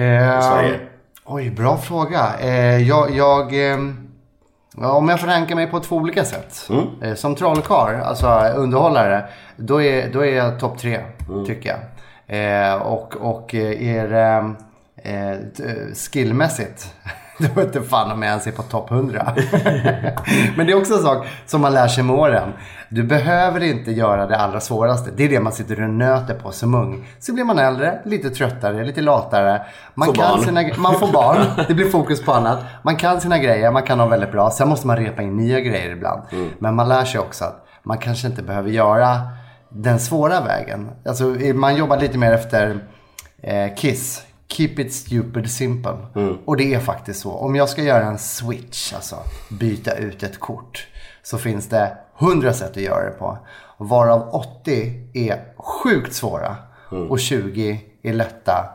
Eh, 0.00 0.40
Sverige? 0.40 0.80
Oj, 1.24 1.50
bra 1.50 1.76
fråga. 1.76 2.34
Eh, 2.40 2.78
jag, 2.88 3.10
jag, 3.10 3.70
eh, 3.72 3.78
om 4.96 5.08
jag 5.08 5.20
får 5.20 5.26
ranka 5.26 5.54
mig 5.54 5.66
på 5.66 5.80
två 5.80 5.96
olika 5.96 6.24
sätt. 6.24 6.68
Eh, 7.02 7.14
som 7.14 7.34
trollkarl, 7.34 8.00
alltså 8.00 8.28
underhållare, 8.56 9.24
då 9.56 9.82
är, 9.82 10.12
då 10.12 10.24
är 10.26 10.34
jag 10.36 10.60
topp 10.60 10.78
tre, 10.78 11.00
tycker 11.46 11.68
jag. 11.68 11.78
Eh, 12.28 12.74
och, 12.74 13.16
och 13.16 13.54
är 13.54 14.08
det 14.08 14.54
eh, 15.10 15.36
t- 15.56 15.94
skillmässigt, 16.12 16.94
då 17.54 17.62
inte 17.62 17.82
fan 17.82 18.12
om 18.12 18.22
jag 18.22 18.30
ens 18.30 18.46
är 18.46 18.52
på 18.52 18.62
topp 18.62 18.90
100. 18.90 19.34
Men 20.56 20.66
det 20.66 20.72
är 20.72 20.76
också 20.76 20.94
en 20.94 21.02
sak 21.02 21.26
som 21.46 21.60
man 21.60 21.74
lär 21.74 21.88
sig 21.88 22.04
med 22.04 22.16
åren. 22.16 22.52
Du 22.88 23.02
behöver 23.02 23.62
inte 23.62 23.90
göra 23.90 24.26
det 24.26 24.36
allra 24.36 24.60
svåraste. 24.60 25.10
Det 25.16 25.24
är 25.24 25.28
det 25.28 25.40
man 25.40 25.52
sitter 25.52 25.82
och 25.82 25.90
nöter 25.90 26.34
på 26.34 26.52
som 26.52 26.74
ung. 26.74 27.08
Så 27.18 27.32
blir 27.32 27.44
man 27.44 27.58
äldre, 27.58 28.00
lite 28.04 28.30
tröttare, 28.30 28.84
lite 28.84 29.00
latare. 29.00 29.62
Man, 29.94 30.06
Får 30.06 30.14
kan 30.14 30.30
barn. 30.30 30.44
Sina, 30.44 30.62
man 30.76 30.94
får 30.94 31.12
barn. 31.12 31.38
Det 31.68 31.74
blir 31.74 31.90
fokus 31.90 32.24
på 32.24 32.32
annat. 32.32 32.58
Man 32.82 32.96
kan 32.96 33.20
sina 33.20 33.38
grejer, 33.38 33.70
man 33.70 33.82
kan 33.82 34.00
ha 34.00 34.06
väldigt 34.06 34.32
bra. 34.32 34.50
Sen 34.50 34.68
måste 34.68 34.86
man 34.86 34.96
repa 34.96 35.22
in 35.22 35.36
nya 35.36 35.60
grejer 35.60 35.90
ibland. 35.90 36.22
Mm. 36.32 36.50
Men 36.58 36.74
man 36.74 36.88
lär 36.88 37.04
sig 37.04 37.20
också 37.20 37.44
att 37.44 37.66
man 37.82 37.98
kanske 37.98 38.26
inte 38.26 38.42
behöver 38.42 38.70
göra 38.70 39.20
den 39.68 40.00
svåra 40.00 40.40
vägen. 40.40 40.90
Alltså, 41.06 41.24
man 41.54 41.76
jobbar 41.76 42.00
lite 42.00 42.18
mer 42.18 42.32
efter 42.32 42.80
eh, 43.42 43.74
Kiss. 43.74 44.22
Keep 44.48 44.78
it 44.78 44.94
stupid 44.94 45.50
simple. 45.50 45.96
Mm. 46.14 46.38
Och 46.44 46.56
det 46.56 46.74
är 46.74 46.80
faktiskt 46.80 47.20
så. 47.20 47.32
Om 47.32 47.56
jag 47.56 47.68
ska 47.68 47.82
göra 47.82 48.04
en 48.04 48.18
switch, 48.18 48.92
alltså 48.94 49.16
byta 49.50 49.94
ut 49.94 50.22
ett 50.22 50.40
kort. 50.40 50.86
Så 51.22 51.38
finns 51.38 51.68
det 51.68 51.96
100 52.18 52.52
sätt 52.52 52.70
att 52.70 52.82
göra 52.82 53.04
det 53.04 53.10
på. 53.10 53.38
Varav 53.78 54.28
80 54.34 55.10
är 55.14 55.54
sjukt 55.56 56.14
svåra. 56.14 56.56
Mm. 56.92 57.10
Och 57.10 57.20
20 57.20 57.80
är 58.02 58.12
lätta. 58.12 58.70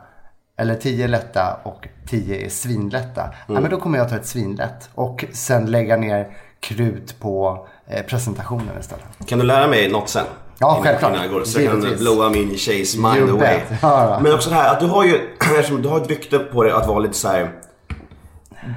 Eller 0.56 0.74
10 0.74 1.04
är 1.04 1.08
lätta 1.08 1.60
och 1.62 1.88
10 2.08 2.46
är 2.46 2.48
svinlätta. 2.48 3.34
Ja, 3.48 3.60
men 3.60 3.70
då 3.70 3.80
kommer 3.80 3.98
jag 3.98 4.08
ta 4.08 4.16
ett 4.16 4.26
svinlätt. 4.26 4.90
Och 4.94 5.24
sen 5.32 5.66
lägga 5.66 5.96
ner 5.96 6.36
krut 6.60 7.20
på 7.20 7.66
eh, 7.86 8.02
presentationen 8.06 8.80
istället. 8.80 9.04
Kan 9.26 9.38
du 9.38 9.44
lära 9.44 9.68
mig 9.68 9.88
något 9.88 10.08
sen? 10.08 10.26
Ja, 10.62 10.80
självklart. 10.82 11.10
Innan 11.12 11.22
jag 11.24 11.32
går, 11.32 11.44
så 11.44 11.60
jag 11.60 11.70
kan 11.82 11.96
blowa 11.98 12.30
min 12.30 12.56
tjejs 12.58 12.96
mind 12.96 13.16
You 13.16 13.30
away. 13.30 13.58
Ja, 13.82 14.10
ja. 14.10 14.20
Men 14.22 14.34
också 14.34 14.50
det 14.50 14.56
här 14.56 14.70
att 14.72 14.80
du 14.80 14.86
har 14.86 15.04
ju, 15.04 15.14
eftersom 15.58 15.82
du 15.82 15.88
har 15.88 16.00
ett 16.00 16.08
rykte 16.08 16.38
på 16.38 16.62
dig 16.62 16.72
att 16.72 16.86
vara 16.86 16.98
lite 16.98 17.14
så 17.14 17.28
här 17.28 17.50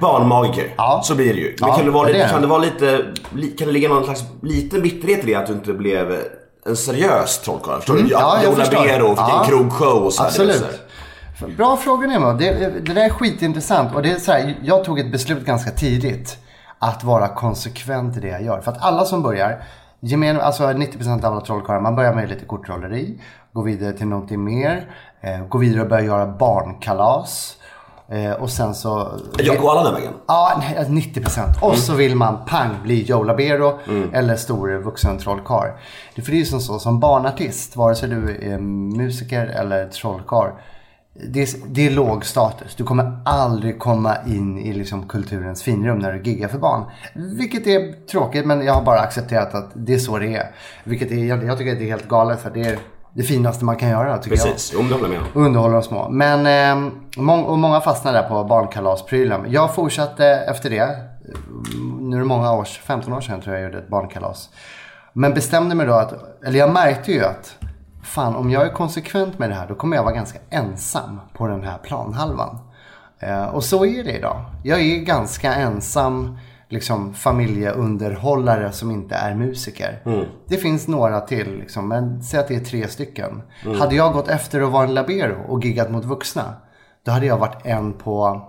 barnmagiker. 0.00 0.74
Ja. 0.76 1.00
Så 1.04 1.14
blir 1.14 1.34
det 1.34 1.40
ju. 1.40 1.56
Men 1.60 1.68
Ja, 1.68 1.76
kan, 1.76 1.84
det 1.84 1.90
vara 1.90 2.06
lite, 2.06 2.18
det. 2.18 2.28
kan 2.28 2.40
det 2.42 2.46
vara 2.46 2.58
lite, 2.58 3.04
li- 3.34 3.50
kan 3.58 3.66
det 3.66 3.72
ligga 3.72 3.88
någon 3.88 4.04
slags 4.04 4.24
liten 4.42 4.82
bitterhet 4.82 5.24
i 5.24 5.26
det 5.26 5.34
att 5.34 5.46
du 5.46 5.52
inte 5.52 5.72
blev 5.72 6.16
en 6.66 6.76
seriös 6.76 7.38
trollkarl? 7.38 7.76
Förstår 7.76 7.94
du? 7.94 8.00
Mm, 8.00 8.12
ja, 8.12 8.36
Att 8.36 8.42
jag 8.42 8.52
Jola 8.52 8.64
förstår. 8.64 8.84
Bero 8.84 9.08
fick 9.08 9.18
Ja. 9.18 9.40
en 9.44 9.48
krogshow 9.50 10.02
och 10.02 10.02
här, 10.04 10.10
så 10.10 10.22
här. 10.22 10.28
Absolut. 10.50 11.56
Bra 11.56 11.76
fråga 11.76 12.06
Nemo. 12.06 12.32
Det, 12.32 12.72
det 12.84 12.94
där 12.94 13.04
är 13.04 13.08
skitintressant. 13.08 13.94
Och 13.94 14.02
det 14.02 14.10
är 14.12 14.18
så 14.18 14.32
här, 14.32 14.54
jag 14.62 14.84
tog 14.84 14.98
ett 14.98 15.12
beslut 15.12 15.44
ganska 15.44 15.70
tidigt. 15.70 16.36
Att 16.78 17.04
vara 17.04 17.28
konsekvent 17.28 18.16
i 18.16 18.20
det 18.20 18.28
jag 18.28 18.42
gör. 18.44 18.60
För 18.60 18.72
att 18.72 18.82
alla 18.82 19.04
som 19.04 19.22
börjar, 19.22 19.62
gemen, 20.00 20.40
alltså 20.40 20.64
90% 20.64 21.24
av 21.24 21.32
alla 21.32 21.40
trollkarlar, 21.40 21.80
man 21.80 21.96
börjar 21.96 22.14
med 22.14 22.28
lite 22.28 22.44
kortrolleri. 22.44 23.20
Går 23.52 23.64
vidare 23.64 23.92
till 23.92 24.06
någonting 24.06 24.44
mer. 24.44 24.90
Eh, 25.20 25.46
går 25.48 25.58
vidare 25.58 25.82
och 25.82 25.88
börjar 25.88 26.04
göra 26.04 26.26
barnkalas. 26.26 27.56
Eh, 28.08 28.32
och 28.32 28.50
sen 28.50 28.74
så... 28.74 29.20
Jag 29.38 29.60
går 29.60 29.70
alla 29.70 29.84
den 29.84 29.94
vägen. 29.94 30.12
Ja, 30.26 30.56
nej, 30.58 30.76
alltså 30.78 30.92
90 30.92 31.22
procent. 31.22 31.62
Och 31.62 31.78
så 31.78 31.94
vill 31.94 32.16
man 32.16 32.44
pang 32.46 32.82
bli 32.82 33.02
Joe 33.02 33.22
Labero 33.22 33.78
eller 34.12 34.36
stor 34.36 34.78
vuxen 34.78 35.18
trollkarl. 35.18 35.70
Det 36.14 36.22
för 36.22 36.30
det 36.30 36.36
är 36.36 36.38
ju 36.38 36.44
som 36.44 36.60
så, 36.60 36.78
som 36.78 37.00
barnartist, 37.00 37.76
vare 37.76 37.94
sig 37.94 38.08
du 38.08 38.52
är 38.52 38.58
musiker 38.58 39.46
eller 39.46 39.88
trollkarl. 39.88 40.50
Det 41.28 41.42
är, 41.42 41.48
det 41.68 41.86
är 41.86 41.90
låg 41.90 42.24
status. 42.24 42.74
Du 42.74 42.84
kommer 42.84 43.18
aldrig 43.24 43.78
komma 43.78 44.16
in 44.26 44.58
i 44.58 44.72
liksom 44.72 45.08
kulturens 45.08 45.62
finrum 45.62 45.98
när 45.98 46.12
du 46.12 46.22
giggar 46.22 46.48
för 46.48 46.58
barn. 46.58 46.82
Vilket 47.14 47.66
är 47.66 48.06
tråkigt, 48.06 48.46
men 48.46 48.64
jag 48.64 48.74
har 48.74 48.82
bara 48.84 49.00
accepterat 49.00 49.54
att 49.54 49.70
det 49.74 49.94
är 49.94 49.98
så 49.98 50.18
det 50.18 50.34
är. 50.36 50.50
Vilket 50.84 51.10
är, 51.10 51.24
jag, 51.24 51.44
jag 51.44 51.58
tycker 51.58 51.72
att 51.72 51.78
det 51.78 51.84
är 51.84 51.90
helt 51.90 52.08
galet, 52.08 52.40
för 52.40 52.50
det 52.50 52.60
är 52.60 52.78
det 53.14 53.22
finaste 53.22 53.64
man 53.64 53.76
kan 53.76 53.88
göra, 53.88 54.18
tycker 54.18 54.36
jag 54.36 54.46
Precis, 54.46 54.72
jag 54.72 55.10
med 55.10 55.18
om. 55.20 55.26
underhåller 55.44 55.74
de 55.74 55.82
små. 55.82 56.08
Men 56.08 56.46
eh, 56.86 56.92
må- 57.16 57.40
och 57.40 57.58
många 57.58 57.80
fastnar 57.80 58.12
där 58.12 58.22
på 58.28 58.44
barnkalasprylen. 58.44 59.44
Jag 59.48 59.74
fortsatte 59.74 60.26
efter 60.26 60.70
det. 60.70 60.96
Nu 62.00 62.16
är 62.16 62.20
det 62.20 62.26
många 62.26 62.52
år, 62.52 62.64
15 62.64 63.12
år 63.12 63.20
sedan 63.20 63.40
tror 63.40 63.54
jag 63.54 63.62
jag 63.64 63.68
gjorde 63.70 63.78
ett 63.82 63.88
barnkalas. 63.88 64.48
Men 65.12 65.34
bestämde 65.34 65.74
mig 65.74 65.86
då 65.86 65.92
att, 65.94 66.14
eller 66.46 66.58
jag 66.58 66.72
märkte 66.72 67.12
ju 67.12 67.24
att 67.24 67.54
fan 68.06 68.36
om 68.36 68.50
jag 68.50 68.66
är 68.66 68.70
konsekvent 68.72 69.38
med 69.38 69.50
det 69.50 69.54
här 69.54 69.66
då 69.68 69.74
kommer 69.74 69.96
jag 69.96 70.04
vara 70.04 70.14
ganska 70.14 70.38
ensam 70.50 71.20
på 71.32 71.46
den 71.46 71.64
här 71.64 71.78
planhalvan. 71.78 72.58
Eh, 73.18 73.44
och 73.44 73.64
så 73.64 73.86
är 73.86 74.04
det 74.04 74.12
idag. 74.18 74.44
Jag 74.64 74.80
är 74.80 74.98
ganska 74.98 75.54
ensam 75.54 76.38
liksom 76.68 77.14
familjeunderhållare 77.14 78.72
som 78.72 78.90
inte 78.90 79.14
är 79.14 79.34
musiker. 79.34 80.02
Det 80.48 80.56
finns 80.56 80.88
några 80.88 81.20
till, 81.20 81.58
liksom, 81.58 81.88
men 81.88 82.22
säg 82.22 82.40
att 82.40 82.48
det 82.48 82.54
är 82.56 82.60
tre 82.60 82.88
stycken. 82.88 83.42
Hade 83.78 83.94
jag 83.94 84.12
gått 84.12 84.28
efter 84.28 84.60
att 84.60 84.72
vara 84.72 84.84
en 84.84 84.94
labero 84.94 85.44
och 85.48 85.64
giggat 85.64 85.90
mot 85.90 86.04
vuxna, 86.04 86.54
då 87.04 87.12
hade 87.12 87.26
jag 87.26 87.38
varit 87.38 87.66
en 87.66 87.92
på, 87.92 88.42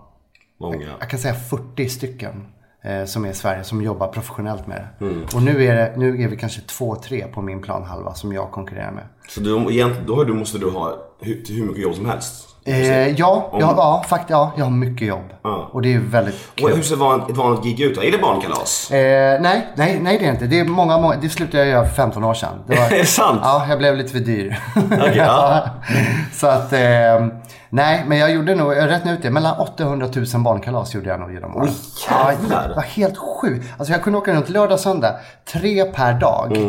Många. 0.60 0.88
jag 1.00 1.10
kan 1.10 1.20
säga 1.20 1.34
40 1.34 1.90
stycken. 1.90 2.46
Eh, 2.82 3.06
som 3.06 3.26
är 3.26 3.30
i 3.30 3.34
Sverige, 3.34 3.64
som 3.64 3.82
jobbar 3.82 4.08
professionellt 4.08 4.68
med 4.68 4.78
det. 4.78 5.06
Och 5.36 5.44
nu 5.44 5.64
är, 5.66 5.76
det, 5.76 5.94
nu 5.98 6.24
är 6.24 6.28
vi 6.28 6.38
kanske 6.38 6.62
två, 6.62 6.96
tre 6.96 7.28
på 7.34 7.42
min 7.42 7.62
planhalva 7.62 8.14
som 8.14 8.34
jag 8.34 8.52
konkurrerar 8.52 8.92
med. 8.92 9.04
Så 9.30 9.40
du, 9.40 10.26
då 10.26 10.34
måste 10.34 10.58
du 10.58 10.70
ha 10.70 11.08
hur, 11.20 11.44
hur 11.50 11.64
mycket 11.66 11.84
jobb 11.84 11.96
som 11.96 12.06
helst. 12.06 12.57
Eh, 12.68 13.08
ja, 13.08 13.50
ja, 13.60 13.74
ja, 13.78 14.04
faktiskt, 14.08 14.30
ja, 14.30 14.52
jag 14.58 14.64
har 14.66 14.72
mycket 14.72 15.08
jobb. 15.08 15.34
Ja. 15.44 15.70
Och 15.74 15.82
det 15.82 15.94
är 15.94 16.00
väldigt 16.00 16.36
Och 16.52 16.58
kul. 16.58 16.76
hur 16.76 16.82
ser 16.84 16.96
van, 16.96 17.22
ett 17.30 17.38
vanligt 17.38 17.64
gig 17.64 17.80
ut 17.80 17.96
då? 17.96 18.04
Är 18.04 18.12
det 18.12 18.18
barnkalas? 18.18 18.92
Eh, 18.92 19.42
nej, 19.42 19.68
nej, 19.76 20.00
nej 20.02 20.18
det 20.20 20.26
är 20.26 20.32
inte. 20.32 20.46
Det, 20.48 20.60
är 20.60 20.66
många, 20.66 20.98
många, 20.98 21.16
det 21.22 21.30
slutade 21.30 21.58
jag 21.58 21.68
göra 21.68 21.86
för 21.86 21.94
15 21.96 22.24
år 22.24 22.34
sedan. 22.34 22.64
Det 22.68 22.76
var, 22.80 22.86
Är 22.86 22.90
det 22.90 23.06
sant? 23.06 23.40
Ja, 23.44 23.66
jag 23.70 23.78
blev 23.78 23.96
lite 23.98 24.12
för 24.12 24.20
dyr. 24.20 24.60
Okej, 24.92 25.14
ja. 25.18 25.64
Så 26.34 26.48
att, 26.48 26.74
eh, 26.74 27.28
nej, 27.70 28.04
men 28.08 28.18
jag 28.18 28.32
gjorde 28.32 28.56
nog, 28.56 28.74
jag 28.74 28.90
räknade 28.90 29.18
ut 29.18 29.24
det, 29.24 29.30
mellan 29.32 29.60
800 29.60 30.08
000 30.34 30.44
barnkalas 30.44 30.96
gjorde 30.96 31.10
jag 31.10 31.20
nog 31.20 31.34
genom 31.34 31.56
åren. 31.56 31.68
Oj, 31.70 31.74
Ja, 32.10 32.32
jävlar. 32.32 32.70
det 32.70 32.76
var 32.76 32.82
helt 32.84 33.18
sjukt. 33.18 33.66
Alltså 33.78 33.94
jag 33.94 34.04
kunde 34.04 34.20
åka 34.20 34.34
runt 34.34 34.50
lördag, 34.50 34.80
söndag, 34.80 35.16
tre 35.54 35.84
per 35.86 36.14
dag. 36.14 36.58
Mm. 36.58 36.68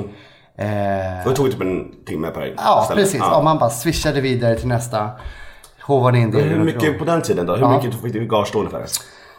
Eh, 0.58 1.24
Det 1.28 1.34
tog 1.36 1.50
typ 1.50 1.60
en 1.60 1.84
timme 2.06 2.28
per 2.28 2.54
ja, 2.56 2.82
ställe. 2.84 3.00
precis. 3.00 3.20
Ja. 3.20 3.36
Och 3.36 3.44
man 3.44 3.58
bara 3.58 3.70
swishade 3.70 4.20
vidare 4.20 4.54
till 4.54 4.68
nästa. 4.68 5.10
Håvade 5.88 6.18
in 6.18 6.30
det. 6.30 6.40
Hur 6.40 6.64
mycket 6.64 6.98
på 6.98 7.04
den 7.04 7.22
tiden 7.22 7.46
då? 7.46 7.54
Hur 7.54 7.60
Ja. 7.62 7.76
mycket 7.82 8.00
fick 8.02 8.12
du 8.12 8.22
i 8.22 8.26
gage 8.26 8.50
då 8.52 8.58
ungefär? 8.58 8.84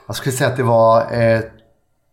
Jag 0.07 0.15
skulle 0.15 0.35
säga 0.35 0.49
att 0.49 0.57
det 0.57 0.63
var 0.63 1.01
eh, 1.01 1.39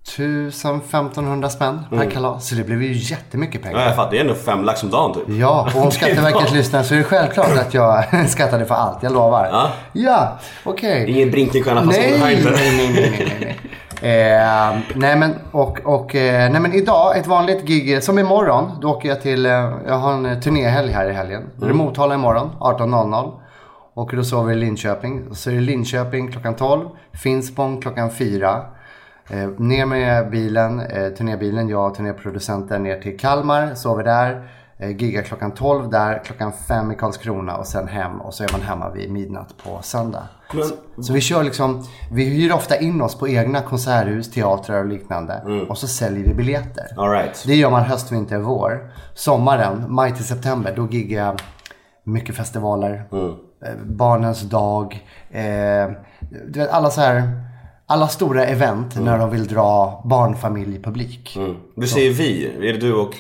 1000-1500 0.09 1.49
spänn 1.49 1.81
per 1.91 2.11
kalas. 2.11 2.49
Så 2.49 2.55
det 2.55 2.65
blev 2.65 2.83
ju 2.83 2.93
jättemycket 2.93 3.63
pengar. 3.63 3.75
Mm. 3.75 3.83
Ja, 3.83 3.89
jag 3.89 3.97
fattar. 3.97 4.11
Det 4.11 4.17
är 4.17 4.21
ändå 4.21 4.35
fem 4.35 4.65
lax 4.65 4.83
om 4.83 4.91
dagen 4.91 5.15
typ. 5.15 5.23
Ja, 5.29 5.69
och 5.75 5.83
om 5.83 5.91
Skatteverket 5.99 6.53
lyssnar 6.53 6.83
så 6.83 6.95
är 6.95 6.99
det 6.99 7.05
självklart 7.05 7.59
att 7.59 7.75
jag 7.75 8.05
skattade 8.29 8.65
för 8.67 8.75
allt. 8.75 9.03
Jag 9.03 9.13
lovar. 9.13 9.49
Ja. 9.53 9.71
Ja, 9.93 10.39
okej. 10.65 11.11
Ingen 11.11 11.31
Brinkningsstjärna 11.31 11.83
fast 11.83 11.99
Nej, 11.99 12.19
nej, 12.21 12.43
nej, 12.45 12.77
nej, 12.77 13.13
nej, 13.19 13.37
nej. 13.41 13.61
Eh, 14.03 14.79
nej 14.95 15.17
men 15.17 15.35
och, 15.53 15.79
och 15.85 16.15
eh, 16.15 16.51
nej 16.51 16.61
men 16.61 16.73
idag, 16.73 17.19
ett 17.19 17.27
vanligt 17.27 17.65
gig, 17.65 18.03
som 18.03 18.19
imorgon, 18.19 18.71
då 18.81 18.91
åker 18.91 19.09
jag 19.09 19.23
till, 19.23 19.47
eh, 19.47 19.53
jag 19.87 19.95
har 19.95 20.13
en 20.13 20.41
turnéhelg 20.41 20.93
här 20.93 21.09
i 21.11 21.13
helgen. 21.13 21.43
Det 21.57 21.73
Motala 21.73 22.15
imorgon, 22.15 22.51
18.00. 22.61 23.33
Och 23.97 24.17
då 24.17 24.25
sover 24.25 24.49
vi 24.49 24.53
i 24.53 24.57
Linköping. 24.61 25.35
Så 25.35 25.51
är 25.51 25.55
det 25.55 25.61
Linköping 25.61 26.33
klockan 26.33 26.55
12, 26.57 26.89
Finspång 27.13 27.81
klockan 27.81 28.11
4. 28.11 28.63
Eh, 29.31 29.49
ner 29.59 29.87
med 29.87 30.31
bilen, 30.31 30.81
eh, 30.81 31.09
turnébilen, 31.09 31.69
jag 31.69 31.87
och 31.91 31.95
turnéproducenten 31.95 32.83
ner 32.83 33.01
till 33.01 33.19
Kalmar, 33.19 33.75
sover 33.75 34.05
där. 34.05 34.49
Eh, 34.79 34.91
giggar 34.91 35.23
klockan 35.23 35.55
12 35.55 35.91
där, 35.91 36.23
klockan 36.25 36.53
5 36.69 36.93
i 36.93 36.95
Karlskrona 36.95 37.57
och 37.57 37.67
sen 37.67 37.89
hem. 37.89 38.21
Och 38.21 38.35
så 38.35 38.45
är 38.45 38.53
man 38.53 38.61
hemma 38.61 38.91
vid 38.91 39.11
midnatt 39.11 39.55
på 39.65 39.79
söndag. 39.83 40.29
Men, 40.53 41.05
Så 41.05 41.13
vi 41.13 41.21
kör 41.21 41.45
liksom, 41.45 41.85
vi 42.13 42.25
hyr 42.25 42.53
ofta 42.53 42.77
in 42.77 43.03
oss 43.03 43.19
på 43.19 43.29
egna 43.29 43.61
konserthus, 43.63 44.31
teatrar 44.31 44.79
och 44.79 44.87
liknande. 44.87 45.67
Och 45.69 45.79
så 45.79 45.87
säljer 45.87 46.25
vi 46.25 46.35
biljetter. 46.35 46.85
all 46.97 47.11
right. 47.11 47.45
Det 47.47 47.55
gör 47.55 47.71
man 47.71 47.83
höst, 47.83 48.13
vinter, 48.13 48.39
vår. 48.39 48.91
Sommaren, 49.15 49.85
maj 49.89 50.15
till 50.15 50.25
september, 50.25 50.73
då 50.77 50.87
giggar 50.91 51.25
jag 51.27 51.41
mycket 52.05 52.37
festivaler. 52.37 52.95
Eh, 53.13 53.35
Barnens 53.85 54.43
dag. 54.43 55.05
Eh, 55.31 55.91
du 56.47 56.59
vet 56.61 56.71
alla 56.71 56.91
så 56.91 57.01
här, 57.01 57.23
alla 57.87 58.09
stora 58.09 58.45
event 58.45 59.01
när 59.01 59.19
de 59.19 59.31
vill 59.31 59.47
dra 59.47 60.03
barnfamiljpublik. 60.05 61.37
Mm. 61.37 61.57
Du 61.77 61.87
säger 61.87 62.11
vi. 62.11 62.47
Är 62.69 62.73
det 62.73 62.79
du 62.79 62.95
och... 62.95 63.15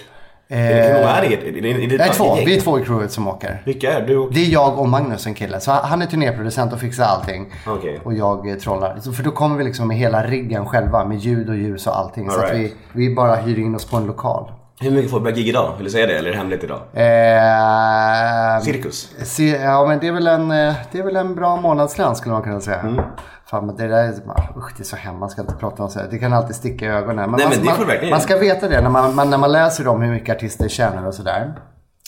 det, 0.48 0.56
hur 0.56 0.94
många 0.94 1.08
är 1.08 1.22
det? 1.22 1.34
Är 1.34 1.62
det, 1.62 1.70
är 1.70 1.88
det, 1.88 1.96
det 1.96 2.04
är 2.04 2.12
två, 2.12 2.34
vi 2.34 2.56
är 2.56 2.60
två 2.60 2.78
i 2.78 2.84
crewet 2.84 3.12
som 3.12 3.28
åker. 3.28 3.62
Vilka 3.64 3.92
är 3.92 4.06
du 4.06 4.16
och... 4.16 4.32
Det 4.32 4.40
är 4.40 4.52
jag 4.52 4.78
och 4.78 4.88
Magnus, 4.88 5.26
en 5.26 5.34
kille. 5.34 5.60
Så 5.60 5.70
han 5.70 6.02
är 6.02 6.06
turnéproducent 6.06 6.72
och 6.72 6.80
fixar 6.80 7.04
allting. 7.04 7.52
Okej. 7.66 8.00
Och 8.04 8.14
jag 8.14 8.50
eh, 8.50 8.56
trollar. 8.56 8.98
Så, 9.00 9.12
för 9.12 9.22
då 9.22 9.30
kommer 9.30 9.56
vi 9.56 9.64
liksom 9.64 9.88
med 9.88 9.96
hela 9.96 10.22
riggen 10.22 10.66
själva. 10.66 11.04
Med 11.04 11.18
ljud 11.18 11.48
och 11.48 11.56
ljus 11.56 11.86
och 11.86 11.98
allting. 11.98 12.30
Så 12.30 12.38
All 12.38 12.44
att 12.44 12.52
right. 12.52 12.74
vi, 12.92 13.08
vi 13.08 13.14
bara 13.14 13.36
hyr 13.36 13.58
in 13.58 13.74
oss 13.74 13.84
på 13.84 13.96
en 13.96 14.06
lokal. 14.06 14.50
Hur 14.80 14.90
mycket 14.90 15.10
får 15.10 15.18
du 15.18 15.24
börja 15.24 15.36
gig 15.36 15.48
idag? 15.48 15.72
Vill 15.76 15.84
du 15.84 15.90
säga 15.90 16.06
det 16.06 16.18
eller 16.18 16.28
är 16.28 16.32
det 16.32 16.38
hemligt 16.38 16.64
idag? 16.64 16.80
Eh, 16.94 18.60
Cirkus? 18.62 19.12
se, 19.22 19.48
ja 19.48 19.86
men 19.86 19.98
det 19.98 20.06
är, 20.08 20.12
väl 20.12 20.26
en, 20.26 20.50
eh, 20.50 20.74
det 20.92 20.98
är 20.98 21.02
väl 21.02 21.16
en 21.16 21.34
bra 21.34 21.56
månadslön 21.56 22.16
skulle 22.16 22.32
man 22.32 22.42
kunna 22.42 22.60
säga. 22.60 22.80
Mm. 22.80 23.04
Fan, 23.46 23.66
men 23.66 23.76
det 23.76 23.88
där 23.88 24.04
är, 24.04 24.10
usch, 24.58 24.72
det 24.76 24.82
är 24.82 24.84
så 24.84 24.96
hemskt. 24.96 25.20
Man 25.20 25.30
ska 25.30 25.40
inte 25.40 25.54
prata 25.54 25.82
om 25.82 25.88
så 25.88 25.98
här. 26.00 26.08
Det 26.10 26.18
kan 26.18 26.32
alltid 26.32 26.56
sticka 26.56 26.84
i 26.84 26.88
ögonen. 26.88 27.16
Nej, 27.16 27.26
man, 27.26 27.40
men 27.40 27.50
det 27.50 27.56
får 27.56 27.64
man, 27.64 27.78
du 27.80 27.84
verkligen 27.84 28.10
man 28.10 28.20
ska 28.20 28.36
veta 28.38 28.68
det. 28.68 28.80
När 28.80 28.90
man, 28.90 29.14
man, 29.14 29.30
när 29.30 29.38
man 29.38 29.52
läser 29.52 29.88
om 29.88 30.02
hur 30.02 30.12
mycket 30.12 30.36
artister 30.36 30.68
tjänar 30.68 31.06
och 31.06 31.14
sådär. 31.14 31.54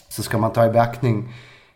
Så 0.08 0.22
ska 0.22 0.38
man 0.38 0.52
ta 0.52 0.66
i 0.66 0.70
beaktning 0.70 1.34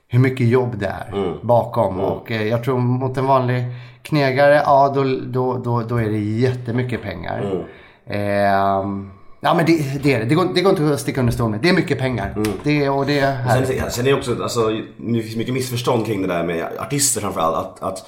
hur 0.08 0.18
mycket 0.18 0.46
jobb 0.46 0.78
det 0.78 0.87
är 0.87 1.16
Mm. 1.18 1.34
bakom. 1.42 2.00
Och 2.00 2.30
eh, 2.30 2.42
jag 2.49 2.64
tror 2.64 2.78
mot 2.78 3.16
en 3.16 3.26
vanlig 3.26 3.64
knegare, 4.02 4.54
ja 4.54 4.92
då, 4.94 5.04
då, 5.26 5.58
då, 5.58 5.82
då 5.82 5.96
är 5.96 6.08
det 6.11 6.18
jättemycket 6.18 7.02
pengar. 7.02 7.40
Mm. 7.40 7.64
Ehm, 8.06 9.11
ja 9.42 9.54
men 9.54 9.66
det, 9.66 10.02
det 10.02 10.14
är 10.14 10.18
det. 10.18 10.25
Det 10.25 10.34
går, 10.34 10.44
det 10.54 10.61
går 10.61 10.70
inte 10.80 10.94
att 10.94 11.00
sticka 11.00 11.20
under 11.20 11.32
stol 11.32 11.50
med. 11.50 11.61
Det 11.61 11.68
är 11.68 11.72
mycket 11.72 11.99
pengar. 11.99 12.34
Det, 12.64 12.84
är- 12.84 12.90
och 12.90 13.06
det 13.06 13.18
är 13.18 13.32
härligt. 13.32 13.68
Sen, 13.68 13.90
sen 13.90 14.06
är 14.06 14.11
det 14.11 14.16
också, 14.16 14.42
alltså, 14.42 14.68
det 14.99 15.22
finns 15.22 15.37
mycket 15.37 15.54
missförstånd 15.54 16.06
kring 16.06 16.22
det 16.22 16.28
där 16.28 16.44
med 16.44 16.68
artister 16.78 17.20
framförallt. 17.20 17.56
Att, 17.56 17.82
att 17.82 18.06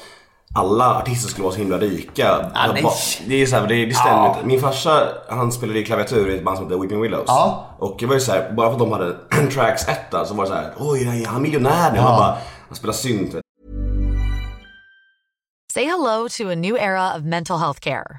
alla 0.57 0.95
artister 0.99 1.29
skulle 1.31 1.43
vara 1.45 1.53
så 1.55 1.59
himla 1.61 1.79
rika. 1.79 2.51
Ah, 2.55 2.73
nej. 2.73 2.85
Det, 3.29 3.43
är 3.43 3.47
så 3.47 3.57
här, 3.57 3.67
det, 3.67 3.87
det 3.87 3.95
stämmer 3.95 4.17
Ja. 4.17 4.35
inte. 4.35 4.47
Min 4.47 4.61
farsa, 4.61 5.09
han 5.29 5.53
spelade 5.53 5.79
i 5.79 5.85
klaviatur 5.85 6.31
i 6.31 6.37
ett 6.37 6.45
band 6.45 6.57
som 6.59 6.67
heter 6.67 6.81
Weeping 6.81 7.01
Willows. 7.01 7.25
Ja. 7.27 7.67
Och 7.79 7.97
det 8.01 8.07
var 8.07 8.15
ju 8.15 8.21
så 8.21 8.33
här, 8.33 8.53
bara 8.53 8.67
för 8.67 8.73
att 8.73 8.79
de 8.79 8.93
hade 8.93 9.17
en 9.41 9.49
tracks 9.55 9.89
etta 9.89 10.25
så 10.25 10.35
var 10.35 10.45
det 10.45 10.49
så 10.51 10.55
här, 10.55 10.73
oj, 10.79 11.05
nej, 11.05 11.25
han 11.25 11.37
är 11.37 11.41
miljonär 11.41 11.93
nu. 11.93 11.99
Han 11.99 12.17
bara, 12.19 12.37
han 12.69 12.77
spelar 12.77 12.95
synt. 12.95 13.35
Say 15.73 15.85
hello 15.85 16.29
to 16.39 16.51
a 16.51 16.55
new 16.55 16.77
era 16.77 17.17
of 17.17 17.23
mental 17.23 17.59
health 17.59 17.81
care. 17.81 18.19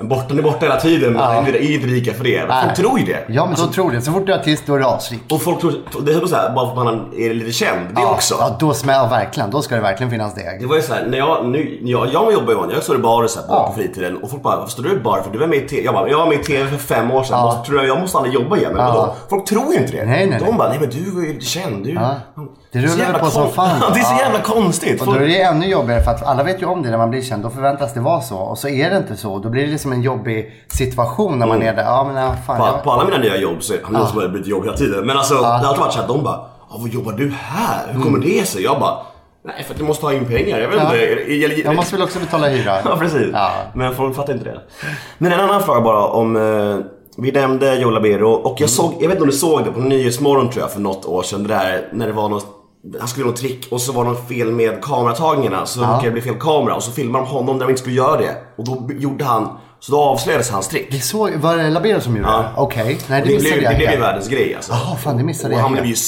borta 0.00 0.34
är 0.34 0.42
borta 0.42 0.58
hela 0.66 0.80
tiden. 0.80 1.12
Men 1.12 1.22
är 1.22 1.38
inte- 1.38 1.58
är 1.58 1.78
rika 1.88 2.12
för 2.14 2.24
det. 2.24 2.44
Nej. 2.48 2.64
Folk 2.64 2.76
tror 2.76 2.98
ju 2.98 3.04
det. 3.06 3.24
Ja 3.28 3.46
men 3.46 3.54
de 3.54 3.72
tror 3.72 3.90
det. 3.92 4.00
Så 4.02 4.12
fort 4.12 4.26
du 4.26 4.32
är 4.32 4.38
artist 4.38 4.62
då 4.66 4.74
är 4.74 4.78
du 4.78 4.84
asrik. 4.84 5.20
Och 5.30 5.42
folk 5.42 5.60
tror, 5.60 5.72
det 6.02 6.12
är 6.12 6.26
så 6.26 6.36
här, 6.36 6.54
bara 6.54 6.74
för 6.74 6.80
att 6.80 6.84
man 6.84 7.10
är 7.18 7.34
lite 7.34 7.52
känd. 7.52 7.80
Det 7.96 8.02
också. 8.04 8.34
Ja, 8.38 8.56
då 8.60 8.74
smäller 8.74 9.08
verkligen. 9.08 9.50
Då 9.50 9.62
ska 9.62 9.74
det 9.74 9.80
verkligen 9.80 10.10
finnas 10.10 10.34
Det 10.34 10.58
deg. 10.58 10.68
var 10.68 10.76
ju 10.76 10.82
såhär, 10.82 11.06
när 11.06 11.18
jag, 11.18 11.46
nu, 11.46 11.78
jag, 11.82 12.08
jag 12.12 12.32
jobbar 12.32 12.52
ju 12.52 12.74
jag 12.74 12.82
står 12.82 12.96
i 12.96 12.98
bar 12.98 13.22
och 13.22 13.30
så 13.30 13.40
här, 13.40 13.46
Ja. 13.48 13.66
på 13.66 13.72
fritiden 13.72 14.16
och 14.22 14.30
folk 14.30 14.42
bara 14.42 14.56
Varför 14.56 14.70
står 14.70 14.82
du 14.82 14.92
i 14.92 14.98
bar? 15.00 15.20
För 15.20 15.30
du 15.30 15.38
var 15.38 15.46
med 15.46 15.58
i 15.58 15.68
TV. 15.68 15.82
Jag 15.84 15.94
bara, 15.94 16.08
jag 16.08 16.18
var 16.18 16.26
med 16.26 16.40
i 16.40 16.42
TV 16.44 16.70
för 16.70 16.76
fem 16.76 17.10
år 17.10 17.22
sedan. 17.22 17.38
Ja. 17.38 17.44
Måste, 17.44 17.66
tror 17.66 17.78
jag, 17.78 17.88
jag 17.88 18.00
måste 18.00 18.18
aldrig 18.18 18.34
jobba 18.34 18.56
igen. 18.56 18.72
Men 18.74 18.86
Ja. 18.86 18.92
vadå? 18.94 19.14
Folk 19.30 19.44
tror 19.48 19.72
ju 19.72 19.78
inte 19.78 19.92
det. 19.92 20.04
Nej, 20.04 20.26
nej, 20.26 20.38
De 20.38 20.44
nej. 20.44 20.54
bara, 20.58 20.68
nej 20.68 20.78
men 20.80 20.90
du 20.90 21.20
är 21.22 21.26
ju 21.26 21.32
lite 21.32 21.46
känd. 21.46 21.84
Du, 21.84 21.90
Ja. 21.92 22.14
Det 22.72 22.78
rullar 22.78 22.88
så 22.92 22.98
jävla 22.98 23.18
på 23.18 23.26
som 23.26 23.50
fan. 23.50 23.80
det 23.94 24.00
är 24.00 24.04
så 24.04 24.14
Ja. 24.14 24.20
jävla 24.20 24.38
konstigt. 24.40 25.00
Och 25.00 25.06
då 25.06 25.12
är 25.14 25.20
det 25.20 25.42
ännu 25.42 25.66
jobbigare 25.66 26.02
för 26.02 26.10
att 26.10 26.22
alla 26.26 26.42
vet 26.42 26.62
ju 26.62 26.66
om 26.66 26.82
det 26.82 26.90
när 26.90 26.98
man 26.98 27.10
blir 27.10 27.22
känd. 27.22 27.42
Då 27.42 27.50
förväntas 27.50 27.94
det 27.94 28.00
vara 28.00 28.20
så. 28.20 28.36
Och 28.36 28.58
så 28.58 28.68
är 28.68 28.90
det 28.90 28.96
inte 28.96 29.16
så. 29.16 29.38
Då 29.38 29.48
blir 29.48 29.62
det 29.66 29.70
liksom 29.70 29.92
en 29.92 30.02
jobbig 30.02 30.52
situation 30.68 31.38
när 31.38 31.46
man 31.46 31.62
är 31.62 31.74
där. 31.74 31.82
Ja 31.82 32.04
men 32.04 32.22
ja, 32.22 32.34
fan. 32.46 32.58
på, 32.58 32.66
Jag... 32.66 32.82
på 32.84 32.90
alla 32.92 33.04
mina 33.04 33.18
nya 33.18 33.36
jobb 33.36 33.62
så 33.62 33.74
har 33.84 34.22
det 34.22 34.28
blivit 34.28 34.48
jobb 34.48 34.64
hela 34.64 34.76
tiden. 34.76 35.06
Men 35.06 35.16
alltså 35.16 35.34
det 35.34 35.46
har 35.46 35.52
alltid 35.64 35.80
varit 35.80 35.92
såhär, 35.92 36.08
de 36.08 36.22
bara, 36.22 36.40
"Ja, 36.70 36.76
vad 36.80 36.88
jobbar 36.88 37.12
du 37.12 37.34
här? 37.38 37.86
Hur 37.92 38.00
kommer 38.02 38.18
Mm. 38.18 38.28
det 38.30 38.46
sig? 38.48 38.62
Jag 38.62 38.80
bara, 38.80 38.94
Nej, 39.44 39.64
för 39.64 39.74
att 39.74 39.78
du 39.78 39.84
måste 39.84 40.06
ha 40.06 40.12
in 40.12 40.26
pengar. 40.26 40.58
Jag 40.58 40.68
vet 40.68 40.78
Ja. 40.82 40.84
inte. 40.84 41.32
Jag, 41.34 41.58
Jag 41.58 41.76
måste 41.76 41.94
väl 41.96 42.02
också 42.04 42.18
betala 42.18 42.48
hyra? 42.48 42.72
Ja, 42.84 42.96
precis. 42.96 43.28
Ja. 43.32 43.50
Men 43.74 43.94
folk 43.94 44.16
fattar 44.16 44.32
inte 44.32 44.44
det. 44.44 44.60
Men 45.18 45.32
en 45.32 45.40
annan 45.40 45.62
fråga 45.62 45.80
bara 45.80 46.04
om... 46.06 46.36
Eh, 46.36 46.76
vi 47.16 47.32
nämnde 47.32 47.74
Joe 47.74 47.90
Labero 47.90 48.30
och 48.32 48.46
Mm. 48.50 48.56
jag 48.58 48.70
såg, 48.70 48.92
jag 48.92 48.98
vet 49.00 49.10
inte 49.10 49.20
om 49.22 49.26
du 49.26 49.32
såg 49.36 49.64
det 49.64 49.70
på 49.72 49.80
Nyhetsmorgon 49.80 50.50
tror 50.50 50.62
jag 50.62 50.70
för 50.72 50.80
något 50.80 51.06
år 51.06 51.22
sedan. 51.22 51.42
Det 51.42 51.48
där 51.48 51.88
när 51.92 52.06
det 52.06 52.12
var 52.12 52.28
något, 52.28 52.46
han 52.98 53.08
skulle 53.08 53.22
göra 53.24 53.30
något 53.30 53.40
trick 53.40 53.68
och 53.72 53.80
så 53.80 53.92
var 53.92 54.04
det 54.04 54.10
något 54.10 54.28
fel 54.28 54.50
med 54.52 54.82
kameratagningarna. 54.84 55.66
Så 55.66 55.80
råkade 55.80 56.04
det 56.04 56.10
bli 56.10 56.20
fel 56.22 56.34
kamera 56.40 56.74
och 56.74 56.82
så 56.82 56.92
filmade 56.92 57.24
de 57.24 57.30
honom 57.30 57.58
där 57.58 57.66
de 57.66 57.70
inte 57.70 57.80
skulle 57.82 57.96
göra 57.96 58.16
det. 58.16 58.36
Och 58.56 58.64
då 58.64 58.88
gjorde 58.98 59.24
han, 59.24 59.58
så 59.80 59.92
då 59.92 60.00
avslöjades 60.00 60.50
hans 60.50 60.68
trick. 60.68 60.88
Det 60.90 60.98
såg, 61.00 61.30
var 61.34 61.56
det 61.56 61.70
Labero 61.70 62.00
som 62.00 62.16
gjorde 62.16 62.28
Ja. 62.28 62.38
det? 62.38 62.48
Okej, 62.56 62.98
nej 63.08 63.22
det, 63.22 63.28
det, 63.28 63.34
missade 63.34 63.52
blev, 63.54 63.62
jag 63.62 63.72
det 63.72 63.76
blev 63.76 63.90
ju 63.90 63.96
världens 63.98 64.28
grej 64.28 64.54
alltså. 64.54 64.72
Jaha, 64.72 64.96
fan, 64.96 65.16
det 65.16 65.22
missade 65.24 65.54
och 65.54 65.58
jag 65.58 65.62
han 65.62 65.70
helt. 65.74 65.82
blev 65.82 65.90
ju 65.96 66.00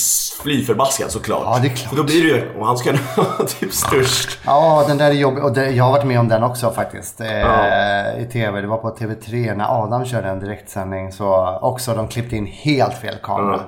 fly 0.43 0.65
förbaskad 0.65 1.11
såklart. 1.11 1.43
Ja, 1.45 1.59
det 1.63 1.69
är 1.69 1.77
klart. 1.77 1.89
För 1.91 1.97
då 1.97 2.03
blir 2.05 2.23
det 2.23 2.29
ju, 2.29 2.59
och 2.59 2.67
han 2.67 2.79
ska 2.79 2.93
typ 3.61 3.73
störst. 3.73 4.39
Ja, 4.47 4.85
den 4.89 4.99
där 4.99 5.11
är 5.11 5.15
jobbig. 5.15 5.45
Och 5.45 5.53
det, 5.53 5.71
jag 5.71 5.85
har 5.85 5.93
varit 5.93 6.07
med 6.07 6.21
om 6.21 6.29
den 6.29 6.43
också 6.43 6.71
faktiskt. 6.71 7.21
Eh, 7.21 7.39
Ja. 7.39 8.13
I 8.19 8.25
tv. 8.33 8.61
Det 8.61 8.67
var 8.67 8.77
på 8.79 8.91
TV3 8.91 9.55
när 9.57 9.83
Adam 9.85 10.05
körde 10.05 10.29
en 10.29 10.41
direktsändning. 10.41 11.13
Så 11.13 11.59
också 11.63 11.95
de 11.95 12.09
klippte 12.09 12.37
in 12.37 12.47
helt 12.47 12.95
fel 12.95 13.15
kamera. 13.23 13.61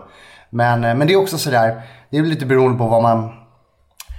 Men, 0.50 0.84
eh, 0.84 0.94
men 0.94 1.06
det 1.06 1.12
är 1.12 1.16
också 1.22 1.38
sådär. 1.38 1.82
Det 2.14 2.18
är 2.18 2.22
lite 2.22 2.46
beroende 2.46 2.78
på 2.78 2.86
vad 2.86 3.02
man... 3.02 3.28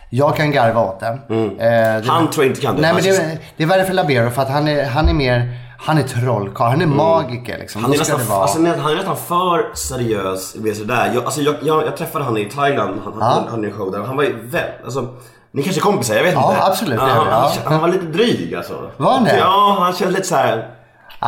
Jag 0.09 0.35
kan 0.35 0.51
garva 0.51 0.81
åt 0.81 0.99
det. 0.99 1.07
Eh, 1.07 2.01
det 2.01 2.03
Han 2.07 2.29
tror 2.29 2.45
jag 2.45 2.51
inte 2.51 2.61
kan 2.61 2.75
det. 2.75 2.81
Nej, 2.81 2.93
men 2.93 3.03
Han- 3.03 3.11
det, 3.13 3.33
är- 3.33 3.37
det 3.57 3.63
är 3.63 3.67
värre 3.67 3.83
för 3.83 3.93
Labero 3.93 4.29
för 4.29 4.41
att 4.41 4.49
han 4.49 4.67
är, 4.67 4.85
han 4.85 5.09
är 5.09 5.13
mer... 5.13 5.57
Han 5.79 5.97
är 5.97 6.03
trollkarl. 6.03 6.69
Han 6.69 6.81
är 6.81 6.85
magiker 6.85 7.57
liksom. 7.57 7.81
Han 7.83 7.93
är, 7.93 7.97
nästan, 7.97 8.19
det 8.19 8.25
vara... 8.25 8.41
alltså, 8.41 8.57
han 8.59 8.91
är 8.91 8.95
nästan 8.95 9.17
för 9.17 9.75
seriös. 9.75 10.55
i. 10.55 11.11
Jag, 11.15 11.25
alltså, 11.25 11.41
jag, 11.41 11.55
jag, 11.61 11.85
jag 11.85 11.97
träffade 11.97 12.25
han 12.25 12.37
i 12.37 12.45
Thailand, 12.45 13.01
han, 13.03 13.13
han, 13.13 13.21
han 13.33 13.47
hade 13.47 13.67
en 13.67 13.73
show 13.73 13.91
där. 13.91 13.99
Han 14.03 14.17
var 14.17 14.23
ju 14.23 14.47
väl, 14.47 14.63
alltså, 14.85 15.07
ni 15.51 15.63
kanske 15.63 15.79
är 15.79 15.83
kompisar, 15.83 16.15
jag 16.15 16.23
vet 16.23 16.33
Ja, 16.33 16.51
inte. 16.53 16.63
absolut, 16.65 16.99
det 16.99 17.05
är 17.05 17.09
han, 17.09 17.27
han, 17.27 17.51
ja. 17.55 17.61
han 17.65 17.81
var 17.81 17.87
lite 17.87 18.05
dryg 18.05 18.55
alltså. 18.55 18.91
Var 18.97 19.11
han 19.13 19.23
det? 19.23 19.37
Ja, 19.37 19.77
han 19.79 19.93
kände 19.93 20.13
lite 20.13 20.27
så 20.27 20.35
här. 20.35 20.74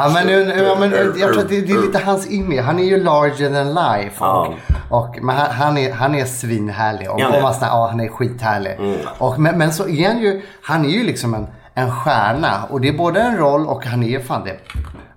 Ja, 0.03 0.11
men, 0.13 0.27
nu- 0.27 0.63
ja, 0.67 0.75
men 0.79 0.91
jag 1.19 1.33
tror 1.33 1.39
att 1.43 1.49
det, 1.49 1.61
det 1.61 1.73
är 1.73 1.81
lite 1.81 1.99
hans 2.05 2.27
image. 2.31 2.59
Han 2.65 2.79
är 2.79 2.83
ju 2.83 3.03
larger 3.03 3.49
than 3.49 3.67
life. 3.73 4.15
Ja. 4.19 4.53
och, 4.89 5.17
men 5.21 5.35
han, 5.35 5.51
han, 5.51 5.77
är, 5.77 5.91
han 5.93 6.15
är 6.15 6.25
svinhärlig. 6.25 7.09
Och, 7.11 7.19
och 7.35 7.41
man 7.41 7.53
ja, 7.61 7.87
han 7.91 7.99
är 7.99 8.07
skithärlig. 8.09 8.77
Och, 9.17 9.39
men, 9.39 9.57
men 9.57 9.73
så 9.73 9.87
är 9.87 10.07
han 10.07 10.19
ju, 10.19 10.41
han 10.61 10.85
är 10.85 10.89
ju 10.89 11.03
liksom 11.03 11.33
en, 11.33 11.47
en 11.73 11.91
stjärna. 11.91 12.63
Och 12.69 12.81
det 12.81 12.87
är 12.87 12.97
både 12.97 13.19
en 13.21 13.37
roll 13.37 13.67
och 13.67 13.85
han 13.85 14.03
är 14.03 14.19
fan 14.19 14.43
det. 14.43 14.57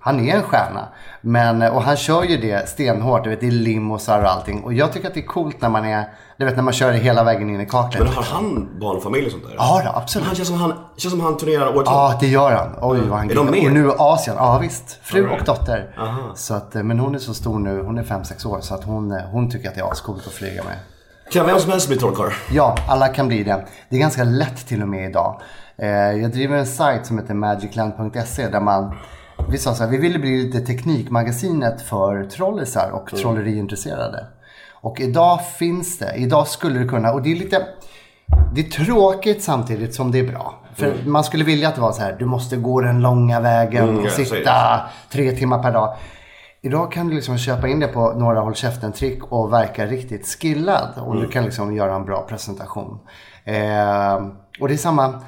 Han 0.03 0.19
är 0.19 0.35
en 0.35 0.43
stjärna. 0.43 0.87
Men, 1.21 1.61
och 1.61 1.81
han 1.81 1.97
kör 1.97 2.23
ju 2.23 2.37
det 2.37 2.69
stenhårt. 2.69 3.23
Du 3.23 3.29
vet, 3.29 3.39
det 3.39 3.47
är 3.47 3.51
limosar 3.51 4.23
och 4.23 4.31
allting. 4.31 4.63
Och 4.63 4.73
jag 4.73 4.93
tycker 4.93 5.07
att 5.07 5.13
det 5.13 5.19
är 5.19 5.25
coolt 5.25 5.61
när 5.61 5.69
man 5.69 5.85
är, 5.85 6.05
du 6.37 6.45
vet 6.45 6.55
när 6.55 6.63
man 6.63 6.73
kör 6.73 6.91
det 6.91 6.97
hela 6.97 7.23
vägen 7.23 7.49
in 7.49 7.61
i 7.61 7.65
kaklet. 7.65 8.03
Men 8.03 8.13
har 8.13 8.23
han 8.23 8.79
barn 8.79 8.97
och 8.97 9.03
familj 9.03 9.25
och 9.25 9.31
sånt 9.31 9.43
där? 9.43 9.55
Ja, 9.57 9.81
då, 9.85 9.99
absolut. 9.99 10.27
Han 10.27 10.35
känns 10.35 10.47
som 10.47 10.57
han, 10.57 10.73
känns 10.97 11.11
som 11.11 11.21
han 11.21 11.37
turnerar 11.37 11.75
året. 11.75 11.85
Ja, 11.85 12.17
det 12.19 12.27
gör 12.27 12.51
han. 12.51 12.69
Oj, 12.81 12.99
vad 12.99 13.19
han 13.19 13.31
Är 13.31 13.35
de 13.35 13.45
med? 13.45 13.65
Och 13.65 13.71
nu 13.71 13.91
Asien. 13.97 14.35
Ja, 14.39 14.57
visst. 14.57 14.99
Fru 15.03 15.27
right. 15.27 15.39
och 15.39 15.45
dotter. 15.45 15.95
Så 16.35 16.53
att, 16.53 16.75
eh, 16.75 16.83
men 16.83 16.99
hon 16.99 17.15
är 17.15 17.19
så 17.19 17.33
stor 17.33 17.59
nu. 17.59 17.81
Hon 17.81 17.97
är 17.97 18.03
5-6 18.03 18.47
år. 18.47 18.61
Så 18.61 18.75
att 18.75 18.83
hon, 18.83 19.11
eh, 19.11 19.23
hon 19.31 19.51
tycker 19.51 19.69
att 19.69 19.75
det 19.75 19.81
är 19.81 19.91
ascoolt 19.91 20.27
att 20.27 20.33
flyga 20.33 20.63
med. 20.63 20.75
Kan 21.31 21.45
vem 21.45 21.59
som 21.59 21.71
helst 21.71 21.87
bli 21.87 21.97
trollkarl? 21.97 22.31
Ja, 22.51 22.75
alla 22.89 23.07
kan 23.07 23.27
bli 23.27 23.43
det. 23.43 23.65
Det 23.89 23.95
är 23.95 23.99
ganska 23.99 24.23
lätt 24.23 24.67
till 24.67 24.81
och 24.81 24.87
med 24.87 25.09
idag. 25.09 25.41
Eh, 25.77 25.89
jag 25.89 26.31
driver 26.31 26.57
en 26.57 26.67
sajt 26.67 27.05
som 27.05 27.19
heter 27.19 27.33
magicland.se 27.33 28.47
där 28.47 28.59
man 28.59 28.95
vi 29.49 29.57
sa 29.57 29.73
så 29.73 29.83
här, 29.83 29.91
vi 29.91 29.97
ville 29.97 30.19
bli 30.19 30.43
lite 30.43 30.59
teknikmagasinet 30.59 31.81
för 31.81 32.23
trollisar 32.23 32.91
och 32.91 33.09
trolleriintresserade. 33.09 34.25
Och 34.81 34.99
idag 34.99 35.39
finns 35.45 35.97
det, 35.97 36.13
idag 36.15 36.47
skulle 36.47 36.79
det 36.79 36.87
kunna, 36.87 37.11
och 37.11 37.21
det 37.21 37.31
är 37.31 37.35
lite, 37.35 37.67
det 38.55 38.61
är 38.61 38.69
tråkigt 38.69 39.43
samtidigt 39.43 39.95
som 39.95 40.11
det 40.11 40.19
är 40.19 40.27
bra. 40.27 40.53
För 40.75 40.95
man 41.05 41.23
skulle 41.23 41.43
vilja 41.43 41.67
att 41.67 41.75
det 41.75 41.81
var 41.81 41.91
så 41.91 42.01
här, 42.01 42.15
du 42.19 42.25
måste 42.25 42.57
gå 42.57 42.81
den 42.81 43.01
långa 43.01 43.39
vägen 43.39 43.89
Mm, 43.89 44.05
och 44.05 44.11
sitta 44.11 44.81
tre 45.09 45.31
timmar 45.31 45.63
per 45.63 45.71
dag. 45.71 45.95
Idag 46.61 46.91
kan 46.91 47.07
du 47.07 47.15
liksom 47.15 47.37
köpa 47.37 47.67
in 47.67 47.79
det 47.79 47.87
på 47.87 48.11
några 48.11 48.39
håll 48.39 48.55
käften-trick 48.55 49.23
och 49.23 49.53
verka 49.53 49.85
riktigt 49.85 50.27
skillad. 50.27 50.89
Och 50.97 51.21
du 51.21 51.27
kan 51.27 51.43
liksom 51.43 51.75
göra 51.75 51.95
en 51.95 52.05
bra 52.05 52.25
presentation. 52.29 52.99
Eh, 53.43 54.15
och 54.59 54.67
det 54.67 54.73
är 54.73 54.77
samma, 54.77 55.21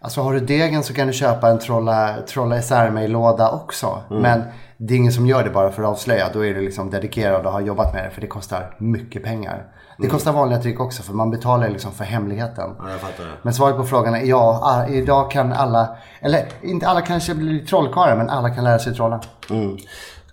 alltså 0.00 0.20
har 0.20 0.32
du 0.32 0.40
degen 0.40 0.82
så 0.82 0.94
kan 0.94 1.06
du 1.06 1.12
köpa 1.12 1.48
en 1.48 1.58
trolla, 1.58 2.14
trolla 2.28 2.58
isär 2.58 2.90
mig-låda 2.90 3.50
också. 3.50 4.02
Men 4.08 4.42
det 4.76 4.94
är 4.94 4.98
ingen 4.98 5.12
som 5.12 5.26
gör 5.26 5.44
det 5.44 5.50
bara 5.50 5.72
för 5.72 5.82
att 5.82 5.88
avslöja. 5.88 6.28
Då 6.32 6.46
är 6.46 6.54
du 6.54 6.60
liksom 6.60 6.90
dedikerad 6.90 7.46
och 7.46 7.52
har 7.52 7.60
jobbat 7.60 7.94
med 7.94 8.04
det 8.04 8.10
för 8.10 8.20
det 8.20 8.26
kostar 8.26 8.74
mycket 8.78 9.24
pengar. 9.24 9.66
Det 9.98 10.08
kostar 10.08 10.32
vanliga 10.32 10.60
trick 10.60 10.80
också 10.80 11.02
för 11.02 11.12
man 11.12 11.30
betalar 11.30 11.68
liksom 11.68 11.92
för 11.92 12.04
hemligheten. 12.04 12.70
Ja. 12.78 13.24
Men 13.42 13.54
svaret 13.54 13.76
på 13.76 13.84
frågan 13.84 14.14
är 14.14 14.24
ja, 14.24 14.86
idag 14.88 15.30
kan 15.30 15.52
alla, 15.52 15.96
eller 16.20 16.46
inte 16.62 16.88
alla 16.88 17.00
kanske 17.00 17.34
blir 17.34 17.66
trollkarlar 17.66 18.16
men 18.16 18.30
alla 18.30 18.50
kan 18.50 18.64
lära 18.64 18.78
sig 18.78 18.94
trolla. 18.94 19.20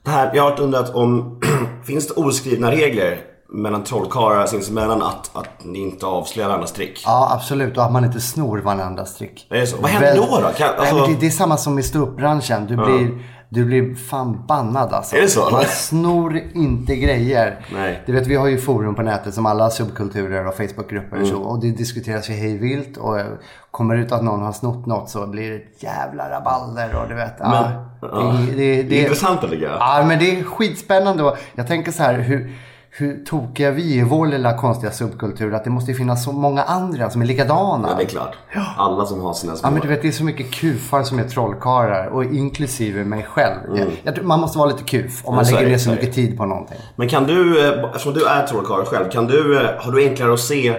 Det 0.03 0.09
här, 0.11 0.31
jag 0.35 0.43
har 0.43 0.61
undrat 0.61 0.95
om, 0.95 1.41
finns 1.85 2.07
det 2.07 2.13
oskrivna 2.13 2.71
regler 2.71 3.17
mellan 3.49 3.83
trollkarlar 3.83 4.45
sinsemellan 4.45 5.01
att, 5.01 5.29
att 5.33 5.65
ni 5.65 5.79
inte 5.79 6.05
avslöjar 6.05 6.47
varandras 6.49 6.71
trick? 6.73 7.03
Ja, 7.05 7.29
absolut. 7.33 7.77
Och 7.77 7.83
att 7.83 7.91
man 7.91 8.05
inte 8.05 8.19
snor 8.21 8.57
varandras 8.57 9.15
trick. 9.15 9.47
Är 9.49 9.59
det 9.59 9.67
så? 9.67 9.77
Vad 9.81 9.91
händer 9.91 10.15
då 10.15 10.21
då? 10.41 10.47
Kan- 10.57 10.67
Nej, 10.67 10.75
alltså- 10.79 10.95
men 10.95 11.09
det, 11.13 11.19
det 11.19 11.25
är 11.27 11.31
samma 11.31 11.57
som 11.57 11.79
i 11.79 11.83
ståuppbranschen. 11.83 12.65
Du 12.67 12.75
blir, 12.75 13.19
du 13.49 13.65
blir 13.65 13.95
fan 13.95 14.45
bannad 14.47 14.93
alltså. 14.93 15.15
Är 15.15 15.21
det 15.21 15.27
så? 15.27 15.49
Man 15.49 15.63
snor 15.65 16.41
inte 16.53 16.95
grejer. 16.95 17.65
Nej. 17.73 18.03
Du 18.05 18.13
vet, 18.13 18.27
vi 18.27 18.35
har 18.35 18.47
ju 18.47 18.57
forum 18.57 18.95
på 18.95 19.01
nätet 19.01 19.33
som 19.33 19.45
alla 19.45 19.69
subkulturer 19.69 20.47
och 20.47 20.53
Facebookgrupper 20.55 21.15
Mm. 21.17 21.21
och 21.21 21.27
så. 21.27 21.37
Och 21.37 21.59
det 21.61 21.71
diskuteras 21.71 22.29
ju 22.29 22.33
hej 22.33 22.57
vilt. 22.57 22.97
Och 22.97 23.19
eh, 23.19 23.25
kommer 23.71 23.95
ut 23.95 24.11
att 24.11 24.23
någon 24.23 24.41
har 24.41 24.51
snott 24.53 24.85
något 24.85 25.09
så 25.09 25.27
blir 25.27 25.51
det 25.51 25.83
jävla 25.87 26.29
rabalder. 26.29 26.95
Och 26.95 27.09
du 27.09 27.15
vet, 27.15 27.33
ja, 27.39 27.71
ja. 28.01 28.35
det, 28.49 28.55
det, 28.55 28.83
Det 28.83 28.97
är 28.99 29.01
intressant 29.01 29.43
att 29.43 29.49
ligga. 29.49 29.69
Ja, 29.79 30.03
men 30.07 30.19
det 30.19 30.39
är 30.39 30.43
skitspännande. 30.43 31.23
Och 31.23 31.37
jag 31.55 31.67
tänker 31.67 31.91
så 31.91 32.03
här, 32.03 32.13
hur, 32.19 32.53
hur 32.99 33.25
tokiga 33.25 33.71
vi 33.71 33.93
är 33.99 34.01
i 34.01 34.03
vår 34.09 34.27
lilla 34.27 34.57
konstiga 34.57 34.91
subkultur. 34.91 35.53
Att 35.53 35.63
det 35.63 35.69
måste 35.69 35.91
ju 35.91 35.97
finnas 35.97 36.23
så 36.23 36.31
många 36.31 36.63
andra 36.63 37.09
som 37.09 37.21
är 37.21 37.25
likadana. 37.25 37.87
Ja, 37.91 37.95
det 37.97 38.03
är 38.03 38.07
klart. 38.07 38.35
Alla 38.77 39.05
som 39.05 39.21
har 39.21 39.33
sina 39.33 39.55
små... 39.55 39.67
Ja 39.67 39.71
men 39.71 39.81
du 39.81 39.87
vet 39.87 40.01
det 40.01 40.07
är 40.07 40.11
så 40.11 40.23
mycket 40.23 40.51
kufar 40.51 41.03
som 41.03 41.19
är 41.19 41.23
trollkarlar 41.23 42.07
och 42.07 42.23
inklusive 42.23 43.03
mig 43.03 43.23
själv. 43.23 43.59
Jag, 43.77 43.87
jag, 44.03 44.15
tror- 44.15 44.25
man 44.25 44.39
måste 44.39 44.57
vara 44.57 44.69
lite 44.69 44.83
kuf 44.83 45.21
om 45.25 45.35
man 45.35 45.43
Mm. 45.45 45.55
är 45.55 45.59
lägger 45.59 45.71
ner 45.71 45.77
så 45.83 45.89
mycket 45.91 46.13
tid 46.15 46.37
på 46.37 46.45
någonting. 46.45 46.77
Men 46.95 47.09
kan 47.09 47.23
du, 47.23 47.67
eh, 47.67 47.83
eftersom 47.83 48.13
du 48.13 48.25
är 48.25 48.47
trollkarl 48.47 48.85
själv, 48.85 49.09
kan 49.09 49.27
du, 49.27 49.59
eh, 49.63 49.69
har 49.79 49.91
du 49.91 50.07
enklare 50.09 50.33
att 50.33 50.39
se, 50.39 50.77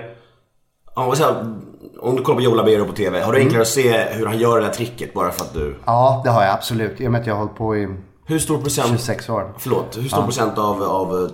om, 2.01 2.17
du 2.17 2.23
kollar 2.23 2.37
på 2.37 2.43
Joe 2.43 2.55
Labero 2.55 2.85
på 2.85 2.93
TV, 2.93 3.21
har 3.23 3.33
du 3.33 3.39
Mm. 3.39 3.47
enklare 3.47 3.63
att 3.63 3.69
se 3.69 3.99
hur 4.11 4.27
han 4.27 4.39
gör 4.39 4.61
det 4.61 4.67
där 4.67 4.73
tricket 4.73 5.15
bara 5.15 5.31
för 5.31 5.45
att 5.45 5.55
du... 5.55 5.77
Ja 5.85 6.21
det 6.25 6.31
har 6.31 6.43
jag 6.43 6.55
absolut. 6.55 7.01
I 7.01 7.07
och 7.09 7.13
med 7.13 7.21
att 7.21 7.27
jag 7.27 7.35
har 7.35 7.39
hållit 7.39 7.57
på 7.57 7.77
i 7.77 7.89
Hur 8.27 8.39
stor 8.39 8.59
procent, 8.59 8.89
26 8.89 9.29
år. 9.29 9.55
förlåt, 9.59 9.97
hur 10.01 10.09
stor 10.09 10.23
procent 10.23 10.59
av, 10.59 10.83
av 10.83 11.15
eh, 11.25 11.31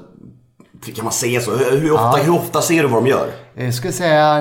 kan 0.92 1.04
man 1.04 1.12
se 1.12 1.40
så? 1.40 1.56
Hur, 1.56 1.92
ofta, 1.92 2.22
hur 2.22 2.34
ofta 2.34 2.62
ser 2.62 2.82
du 2.82 2.88
vad 2.88 3.04
de 3.04 3.10
gör? 3.10 3.30
Jag 3.54 3.74
skulle 3.74 3.92
säga 3.92 4.40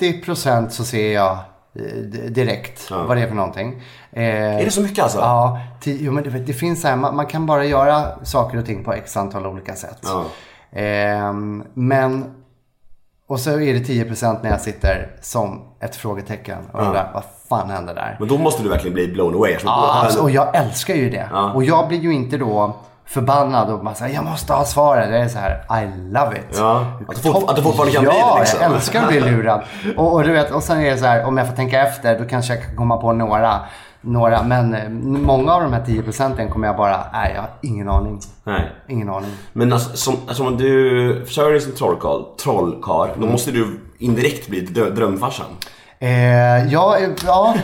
90% 0.00 0.68
så 0.68 0.84
ser 0.84 1.12
jag 1.14 1.32
eh, 1.74 1.82
direkt 2.30 2.90
vad 2.90 3.16
det 3.16 3.22
är 3.22 3.28
för 3.28 3.34
någonting. 3.34 3.82
Eh, 4.12 4.24
Är 4.60 4.64
det 4.64 4.70
så 4.70 4.80
mycket 4.80 5.04
alltså? 5.04 5.18
Ja, 5.18 5.60
jo, 5.84 6.12
men 6.12 6.24
det, 6.24 6.30
det 6.30 6.52
finns 6.52 6.80
så 6.82 6.88
här, 6.88 6.96
man, 6.96 7.16
man 7.16 7.26
kan 7.26 7.46
bara 7.46 7.64
göra 7.64 8.24
saker 8.24 8.58
och 8.58 8.66
ting 8.66 8.84
på 8.84 8.92
x 8.92 9.16
antal 9.16 9.46
olika 9.46 9.74
sätt. 9.74 9.98
Ja. 10.02 10.24
Ehm, 10.72 11.64
men, 11.74 12.34
och 13.28 13.40
så 13.40 13.50
är 13.50 13.74
det 13.74 13.80
10% 13.88 14.38
när 14.42 14.50
jag 14.50 14.60
sitter 14.60 15.16
som 15.22 15.62
ett 15.80 15.96
frågetecken 15.96 16.58
och 16.72 16.80
undrar 16.80 17.10
vad 17.14 17.22
fan 17.48 17.70
hände 17.70 17.94
där? 17.94 18.16
Men 18.18 18.28
då 18.28 18.38
måste 18.38 18.62
du 18.62 18.68
verkligen 18.68 18.94
bli 18.94 19.08
blown 19.08 19.34
away. 19.34 19.56
Ja, 19.64 20.00
alltså, 20.04 20.22
och 20.22 20.30
jag 20.30 20.56
älskar 20.56 20.94
ju 20.94 21.10
det. 21.10 21.28
Ja. 21.32 21.52
Och 21.52 21.64
jag 21.64 21.88
blir 21.88 21.98
ju 21.98 22.12
inte 22.12 22.36
då 22.38 22.76
förbannad 23.06 23.70
och 23.70 23.84
bara 23.84 23.94
säger 23.94 24.14
jag 24.14 24.24
måste 24.24 24.52
ha 24.52 24.64
svaret. 24.64 25.08
Det 25.10 25.18
är 25.18 25.28
så 25.28 25.38
här, 25.38 25.82
I 25.84 26.12
love 26.12 26.36
it. 26.36 26.56
Ja, 26.58 26.86
att 27.08 27.16
du 27.22 27.22
fort- 27.32 27.50
att 27.50 27.56
du 27.56 27.62
fortfarande 27.62 27.94
kan 27.94 28.04
bli 28.04 28.12
det, 28.12 28.18
Ja, 28.18 28.36
liksom. 28.40 28.58
jag 28.62 28.72
älskar 28.72 29.02
att 29.02 29.08
bli 29.08 29.20
lurad. 29.20 29.62
Och, 29.96 30.12
och 30.14 30.22
du 30.22 30.32
vet, 30.32 30.50
och 30.50 30.62
sen 30.62 30.80
är 30.80 30.90
det 30.90 30.98
så 30.98 31.06
här, 31.06 31.24
om 31.24 31.36
jag 31.38 31.48
får 31.48 31.56
tänka 31.56 31.82
efter, 31.82 32.18
då 32.18 32.24
kanske 32.24 32.54
jag 32.54 32.62
kan 32.64 32.76
komma 32.76 32.96
på 32.96 33.12
några. 33.12 33.60
Några, 34.00 34.42
men 34.42 34.74
eh, 34.74 34.88
många 35.22 35.52
av 35.52 35.62
de 35.62 35.72
här 35.72 35.82
10 35.86 36.02
procenten 36.02 36.50
kommer 36.50 36.66
jag 36.66 36.76
bara, 36.76 37.00
nej 37.12 37.32
jag 37.34 37.40
har 37.40 37.50
ingen 37.62 37.88
aning. 37.88 38.20
Nej. 38.44 38.70
Ingen 38.88 39.08
aning. 39.10 39.30
Men 39.52 39.72
alltså, 39.72 39.96
som, 39.96 40.16
alltså 40.28 40.46
om 40.46 40.56
du 40.56 41.24
försörjer 41.26 41.50
dig 41.50 41.60
som 41.60 41.72
trollkarl, 41.72 42.22
trollkarl 42.42 43.08
Mm. 43.08 43.20
då 43.20 43.26
måste 43.26 43.50
du 43.50 43.80
indirekt 43.98 44.48
bli 44.48 44.66
drö- 44.66 44.90
drömfarsan. 44.90 45.46
Eh, 45.98 46.72
ja, 46.72 46.98
ja, 47.26 47.54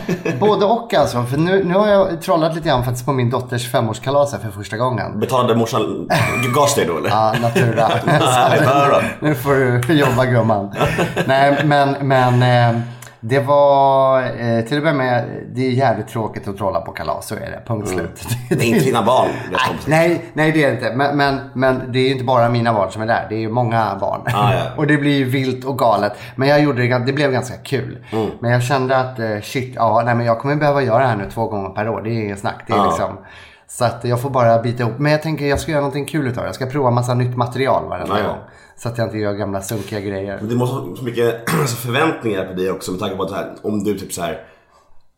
både 0.40 0.64
och 0.66 0.94
alltså. 0.94 1.22
För 1.22 1.36
nu, 1.36 1.64
nu 1.64 1.74
har 1.74 1.88
jag 1.88 2.22
trollat 2.22 2.54
lite 2.54 2.68
grann 2.68 2.84
faktiskt 2.84 3.06
på 3.06 3.12
min 3.12 3.30
dotters 3.30 3.70
femårskalas 3.70 4.30
för 4.30 4.50
första 4.50 4.76
gången. 4.76 5.20
Betalade 5.20 5.54
morsan 5.54 6.08
gas 6.54 6.74
dig 6.74 6.86
då 6.86 6.98
eller? 6.98 7.10
Ja, 7.10 7.34
natura. 7.42 7.88
Nej, 8.06 8.60
bara. 8.64 9.02
nu 9.20 9.34
får 9.34 9.86
du 9.88 9.94
jobba 9.94 10.24
gumman. 10.24 10.74
Nej, 11.26 11.60
men, 11.64 12.08
men 12.08 12.42
eh, 12.42 12.80
Det 13.24 13.38
var 13.38 14.22
eh, 14.22 14.64
till 14.64 14.76
att 14.76 14.82
börja 14.82 14.96
med, 14.96 15.24
det 15.54 15.66
är 15.66 15.70
jävligt 15.70 16.08
tråkigt 16.08 16.48
att 16.48 16.56
trolla 16.56 16.80
på 16.80 16.92
kalas, 16.92 17.26
så 17.28 17.34
är 17.34 17.40
det. 17.40 17.62
Punkt 17.66 17.88
slut. 17.88 18.22
Det 18.48 18.54
är 18.54 18.64
inte 18.64 18.84
dina 18.84 19.02
barn. 19.02 19.28
Nej, 19.86 20.24
nej, 20.32 20.52
det 20.52 20.64
är 20.64 20.68
det 20.68 20.74
inte. 20.74 20.96
Men, 20.96 21.16
men, 21.16 21.40
men 21.54 21.92
det 21.92 21.98
är 21.98 22.02
ju 22.02 22.12
inte 22.12 22.24
bara 22.24 22.48
mina 22.48 22.72
barn 22.72 22.90
som 22.90 23.02
är 23.02 23.06
där. 23.06 23.26
Det 23.28 23.34
är 23.34 23.38
ju 23.38 23.48
många 23.48 23.96
barn. 24.00 24.20
Ah, 24.26 24.52
ja. 24.54 24.62
och 24.76 24.86
det 24.86 24.96
blir 24.96 25.16
ju 25.16 25.24
vilt 25.24 25.64
och 25.64 25.78
galet. 25.78 26.12
Men 26.36 26.48
jag 26.48 26.62
gjorde 26.62 26.82
det, 26.88 26.98
det 26.98 27.12
blev 27.12 27.32
ganska 27.32 27.56
kul. 27.56 27.98
Mm. 28.12 28.30
Men 28.40 28.50
jag 28.50 28.62
kände 28.62 28.96
att 28.96 29.18
eh, 29.18 29.40
shit, 29.42 29.72
ja, 29.76 30.02
nej, 30.04 30.14
men 30.14 30.26
jag 30.26 30.38
kommer 30.38 30.56
behöva 30.56 30.82
göra 30.82 30.98
det 30.98 31.08
här 31.08 31.16
nu 31.16 31.30
två 31.30 31.46
gånger 31.48 31.68
per 31.70 31.88
år. 31.88 32.02
Det 32.02 32.10
är 32.10 32.24
inget 32.24 32.38
snack. 32.38 32.64
Det 32.66 32.72
är 32.72 32.76
Ja. 32.76 32.84
liksom, 32.86 33.18
så 33.78 33.84
att 33.84 34.04
jag 34.04 34.20
får 34.20 34.30
bara 34.30 34.58
bita 34.62 34.82
ihop. 34.82 34.98
Men 34.98 35.12
jag 35.12 35.22
tänker 35.22 35.46
jag 35.46 35.60
ska 35.60 35.70
göra 35.70 35.80
någonting 35.80 36.06
kul 36.06 36.26
utav 36.26 36.42
det. 36.42 36.48
Jag 36.48 36.54
ska 36.54 36.66
prova 36.66 36.90
massa 36.90 37.14
nytt 37.14 37.36
material 37.36 37.88
varenda 37.88 38.22
gång. 38.22 38.36
Så 38.76 38.88
att 38.88 38.98
jag 38.98 39.06
inte 39.06 39.18
gör 39.18 39.32
gamla 39.32 39.60
sunkiga 39.60 40.00
grejer. 40.00 40.38
Men 40.40 40.48
Det 40.48 40.54
måste 40.54 40.76
vara 40.76 40.96
så 40.96 41.04
mycket 41.04 41.50
alltså, 41.60 41.76
förväntningar 41.76 42.44
på 42.44 42.52
dig 42.52 42.70
också 42.70 42.90
med 42.90 43.00
tanke 43.00 43.16
på 43.16 43.22
att 43.22 43.32
här, 43.32 43.54
om 43.62 43.84
du 43.84 43.98
typ 43.98 44.12
så 44.12 44.22
här 44.22 44.44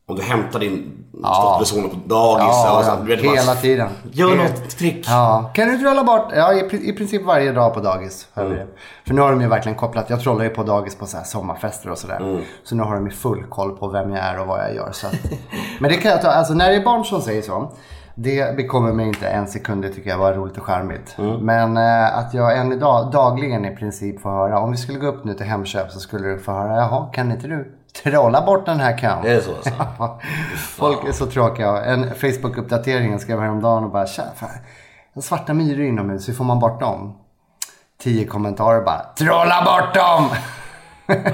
om 0.07 0.17
du 0.17 0.23
hämtar 0.23 0.61
din 0.61 1.05
Ja. 1.23 1.63
son 1.65 1.83
på 1.91 1.97
dagis. 2.07 2.47
Ja, 2.49 2.79
och 2.79 2.85
så, 2.85 2.91
ja, 2.91 2.97
vet, 2.97 3.25
bara, 3.25 3.37
hela 3.37 3.55
tiden. 3.55 3.89
Gör 4.13 4.37
något 4.37 4.71
trick. 4.71 5.07
Ja, 5.09 5.51
kan 5.55 5.69
du 5.69 5.79
trolla 5.79 6.05
bort? 6.05 6.33
Ja, 6.37 6.53
i, 6.53 6.89
i 6.89 6.93
princip 6.93 7.25
varje 7.25 7.53
dag 7.53 7.75
på 7.75 7.81
dagis. 7.81 8.29
det. 8.35 8.67
För 9.07 9.15
nu 9.15 9.21
har 9.21 9.31
de 9.31 9.41
ju 9.41 9.49
verkligen 9.49 9.79
kopplat. 9.79 10.11
Jag 10.11 10.21
trollar 10.21 10.45
ju 10.45 10.51
på 10.51 10.63
dagis 10.63 10.97
på 10.97 11.07
så 11.07 11.19
sommarfester 11.25 11.91
och 11.91 11.99
sådär. 11.99 12.45
Så 12.65 12.75
nu 12.75 12.83
har 12.83 12.95
de 12.95 13.07
ju 13.07 13.13
full 13.13 13.45
koll 13.45 13.77
på 13.77 13.89
vem 13.89 14.11
jag 14.11 14.25
är 14.25 14.41
och 14.41 14.47
vad 14.47 14.61
jag 14.61 14.75
gör. 14.75 14.93
Så 14.93 15.07
att, 15.07 15.15
men 15.81 15.91
det 15.91 15.97
kan 15.97 16.11
jag 16.11 16.23
ta, 16.23 16.29
alltså 16.29 16.55
när 16.55 16.71
det 16.71 16.77
är 16.77 16.85
barn 16.85 17.05
som 17.05 17.23
säger 17.23 17.43
så. 17.43 17.73
Det 18.15 18.57
bekommer 18.57 18.93
mig 18.93 19.07
inte 19.07 19.29
en 19.29 19.47
sekund. 19.47 19.83
Det 19.83 19.89
tycker 19.89 20.11
jag 20.11 20.19
var 20.19 20.33
roligt 20.33 20.59
och 20.59 20.65
charmigt. 20.65 21.17
Men 21.41 21.77
eh, 21.77 22.19
att 22.19 22.35
jag 22.35 22.59
än 22.59 22.73
idag 22.73 23.11
dagligen 23.13 23.65
i 23.65 23.77
princip 23.77 24.21
får 24.21 24.31
höra. 24.31 24.59
Om 24.59 24.71
vi 24.71 24.77
skulle 24.77 24.99
gå 24.99 25.07
upp 25.07 25.25
nu 25.25 25.35
till 25.35 25.47
Hemköp 25.47 25.91
så 25.91 26.01
skulle 26.01 26.29
du 26.29 26.39
få 26.39 26.53
höra. 26.53 26.77
Jaha, 26.77 27.07
kan 27.13 27.31
inte 27.33 27.49
du 27.49 27.75
trolla 28.03 28.47
bort 28.47 28.67
den 28.67 28.81
här 28.81 28.99
kön? 28.99 29.19
Det 29.23 29.33
är 29.33 29.41
så 29.41 29.55
alltså. 29.55 29.71
Ja, 29.99 30.21
Folk 30.57 31.09
är 31.09 31.13
så 31.13 31.27
tråkiga. 31.27 31.85
En 31.85 32.11
Facebook-uppdatering 32.15 33.19
skrev 33.19 33.41
häromdagen 33.41 33.85
och 33.85 33.91
bara 33.91 34.07
Tja, 34.07 34.23
fan, 34.37 34.49
svarta 35.23 35.55
myror 35.55 35.85
inomhus, 35.85 36.29
hur 36.29 36.35
får 36.35 36.45
man 36.45 36.59
bort 36.59 36.81
dem? 36.81 37.19
Tio 38.03 38.25
kommentarer 38.27 38.81
bara 38.81 39.01
Trolla 39.19 39.63
bort 39.65 39.95
dem! 39.95 40.29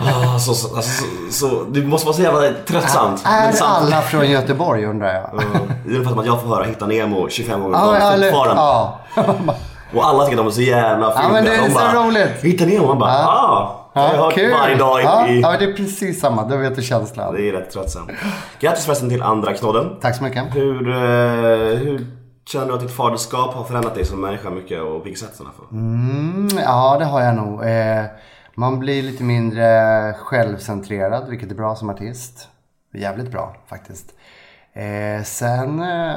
Ah, 0.00 0.38
så, 0.38 0.54
så, 0.54 0.76
alltså, 0.76 1.04
så, 1.30 1.64
det 1.64 1.82
måste 1.82 2.06
vara 2.06 2.16
så 2.16 2.22
jävla 2.22 2.40
tröttsamt. 2.66 3.22
Är 3.26 3.52
samt- 3.52 3.70
alla 3.70 4.02
från 4.02 4.30
Göteborg 4.30 4.84
undrar 4.86 5.14
jag? 5.14 5.22
Ja, 5.32 5.60
Det 5.84 5.90
är 5.90 5.94
ungefär 5.94 6.10
som 6.10 6.18
att 6.18 6.26
jag 6.26 6.40
får 6.42 6.48
höra 6.48 6.64
Hitta 6.64 6.86
Nemo 6.86 7.28
25 7.28 7.60
gånger 7.62 7.76
om 7.76 7.94
Ja, 7.94 8.00
dagen 8.10 8.22
ja, 8.22 8.30
fortfarande. 8.32 8.62
ja. 8.62 9.54
Och 9.94 10.04
alla 10.06 10.24
tycker 10.24 10.32
att 10.38 10.44
de 10.44 10.46
är 10.46 10.50
så 10.50 10.60
jävla 10.60 11.10
fula. 11.10 11.28
men 11.32 11.44
det 11.44 11.54
är 11.54 11.62
De 11.62 11.68
så 11.68 11.74
bara, 11.74 12.06
roligt. 12.06 12.42
Hitta 12.42 12.64
Nemo, 12.64 12.86
man 12.86 12.98
bara 12.98 13.10
ah. 13.26 13.76
Det 13.94 14.00
har 14.00 14.14
jag 14.14 14.22
hört 14.22 14.34
kul. 14.34 14.52
varje 14.60 14.74
dag 14.76 15.02
ja, 15.02 15.26
i 15.28 15.40
ja, 15.40 15.54
det 15.58 15.64
är 15.64 15.72
precis 15.72 16.20
samma. 16.20 16.44
Då 16.44 16.56
vet 16.56 16.76
du 16.76 16.82
känslan. 16.82 17.34
det 17.34 17.48
är 17.48 17.52
rätt 17.52 17.70
tröttsamt. 17.70 18.10
Grattis 18.60 18.84
förresten 18.84 19.08
till 19.08 19.22
andra 19.22 19.52
knodden. 19.54 19.96
Tack 20.00 20.16
så 20.16 20.22
mycket. 20.22 20.44
Hur, 20.56 20.88
eh, 20.90 20.96
hur 21.78 22.06
känner 22.52 22.66
du 22.66 22.74
att 22.74 22.80
ditt 22.80 22.96
faderskap 22.96 23.54
har 23.54 23.64
förändrat 23.64 23.94
dig 23.94 24.04
som 24.04 24.20
människa 24.20 24.50
mycket 24.50 24.82
och 24.82 24.88
på 24.98 25.00
vilket 25.04 25.20
sätt 25.20 25.30
i 25.34 25.36
sådana 25.36 25.54
fall? 25.54 25.66
Mm, 25.72 26.48
ja, 26.64 26.96
det 26.98 27.04
har 27.04 27.20
jag 27.22 27.34
nog. 27.34 27.62
Eh, 27.64 28.04
man 28.60 28.78
blir 28.78 29.02
lite 29.02 29.24
mindre 29.24 29.64
självcentrerad, 30.18 31.28
vilket 31.28 31.50
är 31.50 31.54
bra 31.54 31.76
som 31.76 31.90
artist. 31.90 32.48
Jävligt 32.94 33.30
bra 33.30 33.56
faktiskt. 33.66 34.14
Eh, 34.72 35.22
sen, 35.24 35.80
eh, 35.80 36.16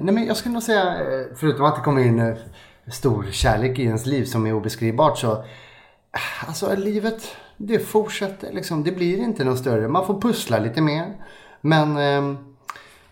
nej 0.00 0.14
men 0.14 0.26
jag 0.26 0.36
skulle 0.36 0.52
nog 0.52 0.62
säga, 0.62 0.82
eh, 0.82 1.26
förutom 1.36 1.66
att 1.66 1.76
det 1.76 1.82
kommer 1.82 2.02
in 2.02 2.18
eh, 2.18 2.36
stor 2.92 3.26
kärlek 3.30 3.78
i 3.78 3.84
ens 3.84 4.06
liv 4.06 4.24
som 4.24 4.46
är 4.46 4.52
obeskrivbart 4.52 5.18
så, 5.18 5.32
eh, 5.32 6.48
alltså 6.48 6.76
livet, 6.76 7.22
det 7.56 7.78
fortsätter 7.78 8.52
liksom. 8.52 8.84
Det 8.84 8.92
blir 8.92 9.18
inte 9.18 9.44
något 9.44 9.58
större. 9.58 9.88
Man 9.88 10.06
får 10.06 10.20
pussla 10.20 10.58
lite 10.58 10.80
mer. 10.80 11.14
Men 11.60 11.96
ehm, 11.96 12.55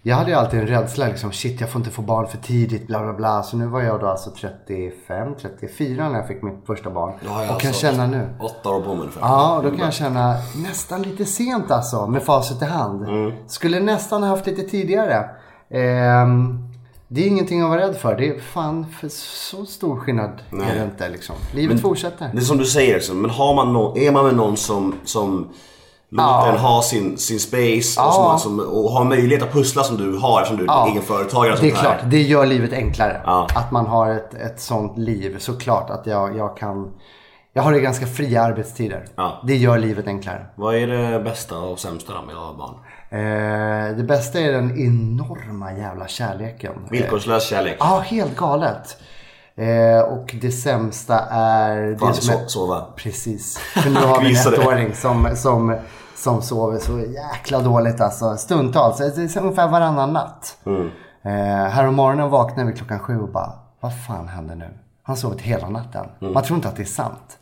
jag 0.07 0.17
hade 0.17 0.31
ju 0.31 0.37
alltid 0.37 0.61
en 0.61 0.67
rädsla 0.67 1.07
liksom, 1.07 1.33
shit 1.33 1.61
jag 1.61 1.71
får 1.71 1.81
inte 1.81 1.91
få 1.91 2.03
barn 2.03 2.27
för 2.27 2.39
tidigt, 2.39 2.87
bla 2.87 3.03
bla 3.03 3.13
bla. 3.13 3.43
Så 3.43 3.57
nu 3.57 3.67
var 3.67 3.81
jag 3.83 4.01
då 4.01 4.07
alltså 4.07 4.31
35, 4.31 5.35
34 5.41 6.09
när 6.09 6.17
jag 6.17 6.29
fick 6.29 6.43
mitt 6.43 6.67
första 6.67 6.91
barn. 6.91 7.13
och 7.55 7.61
kan 7.61 7.73
känna 7.73 8.07
nu. 8.07 8.29
Åtta 8.41 8.71
år 8.71 8.81
på 8.81 8.89
mig 8.89 8.99
ungefär. 9.01 9.21
Ja, 9.21 9.57
och 9.57 9.63
då 9.63 9.71
kan 9.71 9.79
jag 9.79 9.95
känna 9.95 10.35
nästan 10.63 11.03
lite 11.03 11.25
sent 11.25 11.71
alltså 11.71 12.07
med 12.07 12.23
facit 12.23 12.63
i 12.63 12.65
hand. 12.65 13.07
Skulle 13.47 13.81
nästan 13.81 14.23
ha 14.23 14.31
haft 14.31 14.47
lite 14.47 14.63
tidigare. 14.63 15.31
Ehm, 15.71 16.59
det 17.09 17.23
är 17.23 17.27
ingenting 17.29 17.63
att 17.63 17.69
vara 17.69 17.81
rädd 17.81 17.97
för. 17.97 18.17
Det 18.17 18.29
är 18.29 18.41
fan 18.41 18.87
för 19.01 19.09
så 19.49 19.67
stor 19.67 19.97
skillnad 20.01 20.31
är 20.53 20.75
det 20.79 20.85
inte 20.85 21.09
liksom. 21.09 21.35
Livet 21.55 21.81
fortsätter. 21.81 22.31
Det 22.33 22.39
är 22.39 22.43
som 22.43 22.59
du 22.59 22.65
säger, 22.65 22.95
liksom, 22.95 23.21
men 23.23 23.31
har 23.31 23.55
man 23.55 23.73
nå- 23.73 23.97
är 23.97 24.13
man 24.13 24.25
med 24.25 24.35
någon 24.37 24.57
som, 24.57 24.95
som 25.05 25.49
låter 26.11 26.49
en 26.53 26.59
ha 26.59 26.83
sin, 26.83 27.19
sin 27.19 27.41
space 27.41 28.01
och, 28.01 28.13
som, 28.15 28.39
som, 28.39 28.61
och 28.61 28.91
har 28.91 29.05
möjlighet 29.05 29.43
att 29.43 29.53
pussla 29.53 29.83
som 29.83 29.97
du 29.97 30.19
har 30.19 30.41
eftersom 30.43 30.67
du 30.67 30.73
är 30.73 30.91
egen 30.91 31.03
företagare 31.03 31.53
och 31.55 31.61
Det 31.61 31.71
är 31.71 31.75
här. 31.75 31.83
klart, 31.83 31.97
det 32.11 32.23
gör 32.23 32.47
livet 32.47 32.73
enklare. 32.73 33.21
Ja. 33.25 33.47
Att 33.55 33.71
man 33.71 33.87
har 33.87 34.11
ett, 34.11 34.35
ett 34.35 34.61
sånt 34.61 34.99
liv. 34.99 35.37
Såklart 35.39 35.91
att 35.91 36.07
jag, 36.07 36.37
jag 36.37 36.57
kan... 36.57 36.93
Jag 37.57 37.63
har 37.63 37.73
det 37.73 37.81
ganska 37.81 38.07
fria 38.07 38.43
arbetstider. 38.43 39.05
Ja. 39.17 39.43
Det 39.47 39.57
gör 39.57 39.79
livet 39.79 40.07
enklare. 40.07 40.47
Vad 40.57 40.75
är 40.75 40.87
det 40.87 41.21
bästa 41.21 41.59
och 41.59 41.79
sämsta 41.79 42.13
då 42.13 42.23
med 42.23 42.35
att 42.37 42.43
ha 42.43 42.55
barn? 42.55 42.75
Eh, 43.11 43.97
det 43.97 44.03
bästa 44.03 44.41
är 44.41 44.53
den 44.53 44.71
enorma 44.71 45.73
jävla 45.73 46.09
kärleken. 46.09 46.73
Villkorslös 46.91 47.49
kärlek. 47.49 47.77
Ja, 47.81 48.03
helt 48.07 48.37
galet. 48.37 48.97
Eh, 49.57 50.01
och 50.01 50.35
det 50.41 50.51
sämsta 50.51 51.19
är... 51.31 51.97
Får 51.99 52.07
det 52.09 52.15
som 52.15 52.35
är- 52.35 52.39
so- 52.39 52.47
sova? 52.47 52.87
Precis. 52.97 53.59
För 53.75 53.91
nu 53.91 54.01
har 54.01 54.21
vi 54.21 54.29
en 54.39 54.55
ettåring 54.55 54.95
som, 54.95 55.29
som, 55.37 55.77
som 56.17 56.43
sover 56.43 56.79
så 56.79 57.01
jäkla 57.01 57.61
dåligt 57.61 58.01
alltså. 58.01 58.37
Stundtals. 58.37 58.99
Det 58.99 59.05
är 59.37 59.39
ungefär 59.39 59.69
varannan 59.69 60.13
natt. 60.13 60.57
Mm. 60.67 60.91
Eh, 61.25 61.71
här 61.71 61.87
om 61.87 61.95
morgonen 61.95 62.31
vaknar 62.31 62.65
vi 62.65 62.73
klockan 62.73 62.99
sju 62.99 63.21
och 63.21 63.29
bara, 63.29 63.53
vad 63.81 63.93
fan 64.07 64.29
händer 64.29 64.55
nu? 64.55 64.65
Han 65.03 65.13
har 65.13 65.17
sovit 65.17 65.41
hela 65.41 65.69
natten. 65.69 66.07
Man 66.19 66.43
tror 66.43 66.57
inte 66.57 66.69
att 66.69 66.77
det 66.77 66.83
är 66.83 66.87
sant. 66.87 67.39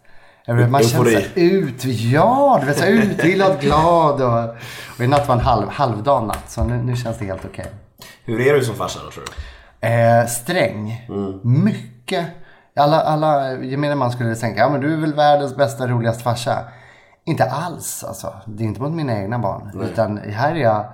Vet, 0.46 0.70
Man 0.70 0.82
känner 0.82 1.10
Mm. 1.10 1.22
Sig 1.22 1.30
ut, 1.34 1.84
ja, 1.84 2.58
du 2.60 2.66
vet, 2.66 2.78
så 2.78 2.84
utvilad, 2.86 3.60
glad 3.60 4.22
och, 4.22 4.54
och 4.98 5.00
i 5.00 5.06
natt 5.06 5.28
var 5.28 5.34
en 5.34 5.40
halv, 5.40 5.68
halvdan 5.68 6.26
natt. 6.26 6.44
Så 6.50 6.64
nu, 6.64 6.76
nu 6.82 6.96
känns 6.96 7.18
det 7.18 7.24
helt 7.24 7.44
okej. 7.44 7.66
Hur 8.24 8.40
är 8.40 8.54
du 8.54 8.64
som 8.64 8.74
farsa 8.74 9.00
då 9.04 9.10
tror 9.10 9.24
du? 9.24 9.86
Eh, 9.88 10.26
sträng. 10.26 11.06
Mycket. 11.42 12.01
Alla, 12.76 13.00
alla 13.00 13.54
gemene 13.54 13.94
man 13.94 14.10
skulle 14.10 14.34
tänka, 14.34 14.60
ja 14.60 14.68
men 14.68 14.80
du 14.80 14.92
är 14.92 14.96
väl 14.96 15.14
världens 15.14 15.56
bästa, 15.56 15.86
roligaste 15.86 16.22
farsa. 16.22 16.58
Inte 17.24 17.44
alls 17.44 18.04
alltså. 18.04 18.34
Det 18.46 18.64
är 18.64 18.68
inte 18.68 18.82
mot 18.82 18.92
mina 18.92 19.18
egna 19.18 19.38
barn. 19.38 19.80
Utan 19.80 20.18
här 20.18 20.54
är 20.54 20.60
jag 20.60 20.84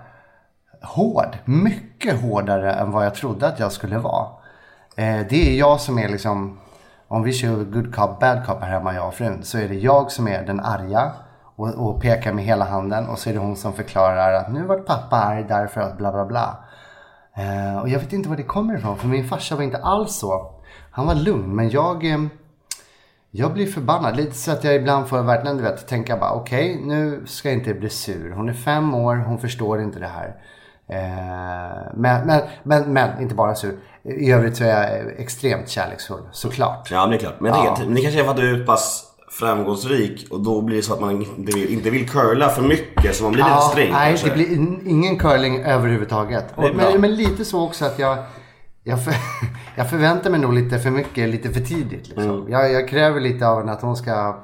hård. 0.83 1.39
Mycket 1.45 2.21
hårdare 2.23 2.73
än 2.73 2.91
vad 2.91 3.07
jag 3.07 3.15
trodde 3.15 3.47
att 3.47 3.59
jag 3.59 3.73
skulle 3.73 3.99
vara. 3.99 4.27
Eh, 4.97 5.27
det 5.29 5.51
är 5.51 5.59
jag 5.59 5.81
som 5.81 5.99
är 5.99 6.09
liksom, 6.09 6.59
om 7.09 7.23
vi 7.23 7.33
kör 7.33 7.65
good 7.65 7.95
cop, 7.95 8.21
bad 8.21 8.47
cop 8.47 8.63
här 8.63 8.71
hemma, 8.71 8.95
jag 8.95 9.09
och 9.09 9.15
frun. 9.15 9.43
Så 9.43 9.59
är 9.59 9.69
det 9.69 9.75
jag 9.75 10.11
som 10.11 10.29
är 10.29 10.47
den 10.47 10.61
arga. 10.61 11.13
Och, 11.57 11.69
och 11.69 12.03
pekar 12.03 12.33
med 12.33 12.45
hela 12.45 12.65
handen. 12.65 13.09
Och 13.09 13.19
så 13.19 13.31
är 13.31 13.35
det 13.35 13.41
hon 13.41 13.57
som 13.57 13.73
förklarar 13.73 14.33
att 14.33 14.53
nu 14.53 14.65
vart 14.65 14.87
pappa 14.87 15.17
arg 15.17 15.45
därför 15.49 15.81
att 15.81 15.97
bla 15.97 16.13
bla 16.13 16.25
bla. 16.25 16.65
Eh, 17.37 17.79
och 17.79 17.89
jag 17.89 18.01
vet 18.01 18.13
inte 18.13 18.29
var 18.29 18.37
det 18.37 18.43
kommer 18.43 18.79
ifrån. 18.79 18.99
För 18.99 19.09
min 19.09 19.29
farsa 19.29 19.57
var 19.57 19.63
inte 19.63 19.79
alls 19.79 20.19
så. 20.19 20.58
Han 20.91 21.07
var 21.07 21.15
lugn. 21.15 21.57
Men 21.57 21.71
jag, 21.71 22.05
eh, 22.05 22.19
jag 23.31 23.53
blir 23.53 23.67
förbannad. 23.67 24.17
Lite 24.17 24.35
så 24.35 24.51
att 24.51 24.65
jag 24.65 24.75
ibland 24.75 25.09
får 25.09 25.23
verkligen 25.23 25.57
du 25.57 25.63
vet, 25.63 25.89
tänka 25.89 26.17
bara 26.17 26.33
okej 26.33 26.81
nu 26.85 27.23
ska 27.27 27.49
jag 27.49 27.59
inte 27.59 27.75
bli 27.75 27.91
sur. 27.91 28.31
Hon 28.31 28.49
är 28.49 28.53
fem 28.53 28.95
år. 28.95 29.17
Hon 29.17 29.39
förstår 29.39 29.81
inte 29.81 29.99
det 29.99 30.11
här. 30.15 30.35
Eh, 30.89 31.93
men, 31.95 32.27
men, 32.27 32.43
men, 32.63 32.93
men 32.93 33.23
inte 33.23 33.35
bara 33.35 33.55
sur. 33.55 33.79
I 34.03 34.33
övrigt 34.33 34.57
så 34.57 34.65
är 34.65 34.69
jag 34.69 35.21
extremt 35.21 35.69
kärleksfull. 35.69 36.23
Såklart. 36.33 36.89
Ja 36.91 37.01
men 37.01 37.11
det 37.11 37.17
är 37.17 37.19
klart. 37.19 37.41
Men 37.41 37.53
tänker, 37.53 37.87
ni 37.87 38.03
kanske 38.03 38.21
är 38.21 38.25
för 38.25 38.31
att 38.31 38.37
du 38.37 38.63
är 38.63 38.67
pass 38.67 39.05
framgångsrik 39.31 40.27
och 40.31 40.41
då 40.41 40.61
blir 40.61 40.77
det 40.77 40.83
så 40.83 40.95
att 40.95 41.01
man 41.01 41.23
inte 41.23 41.57
vill, 41.57 41.73
inte 41.73 41.91
vill 41.91 42.09
curla 42.09 42.49
för 42.49 42.63
mycket 42.63 43.17
så 43.17 43.23
man 43.23 43.33
blir 43.33 43.45
lite 43.45 43.61
sträng 43.61 43.93
Nej, 43.93 44.09
kanske. 44.09 44.29
det 44.29 44.35
blir 44.35 44.53
in, 44.53 44.83
ingen 44.87 45.19
curling 45.19 45.63
överhuvudtaget. 45.63 46.45
Det 46.57 46.71
Och, 46.71 46.77
men, 46.77 47.01
men 47.01 47.15
lite 47.17 47.45
så 47.45 47.65
också 47.65 47.85
att 47.85 47.99
jag, 47.99 48.19
jag, 48.89 49.05
för, 49.05 49.15
jag 49.77 49.91
förväntar 49.91 50.31
mig 50.31 50.41
nog 50.41 50.53
lite 50.53 50.79
för 50.79 50.91
mycket, 50.91 51.29
lite 51.29 51.51
för 51.51 51.61
tidigt. 51.61 52.09
Liksom. 52.09 52.31
Mm. 52.31 52.53
Jag, 52.53 52.73
jag 52.73 52.89
kräver 52.89 53.21
lite 53.21 53.47
av 53.49 53.59
henne 53.59 53.73
att 53.73 53.83
hon 53.83 53.97
ska 53.97 54.37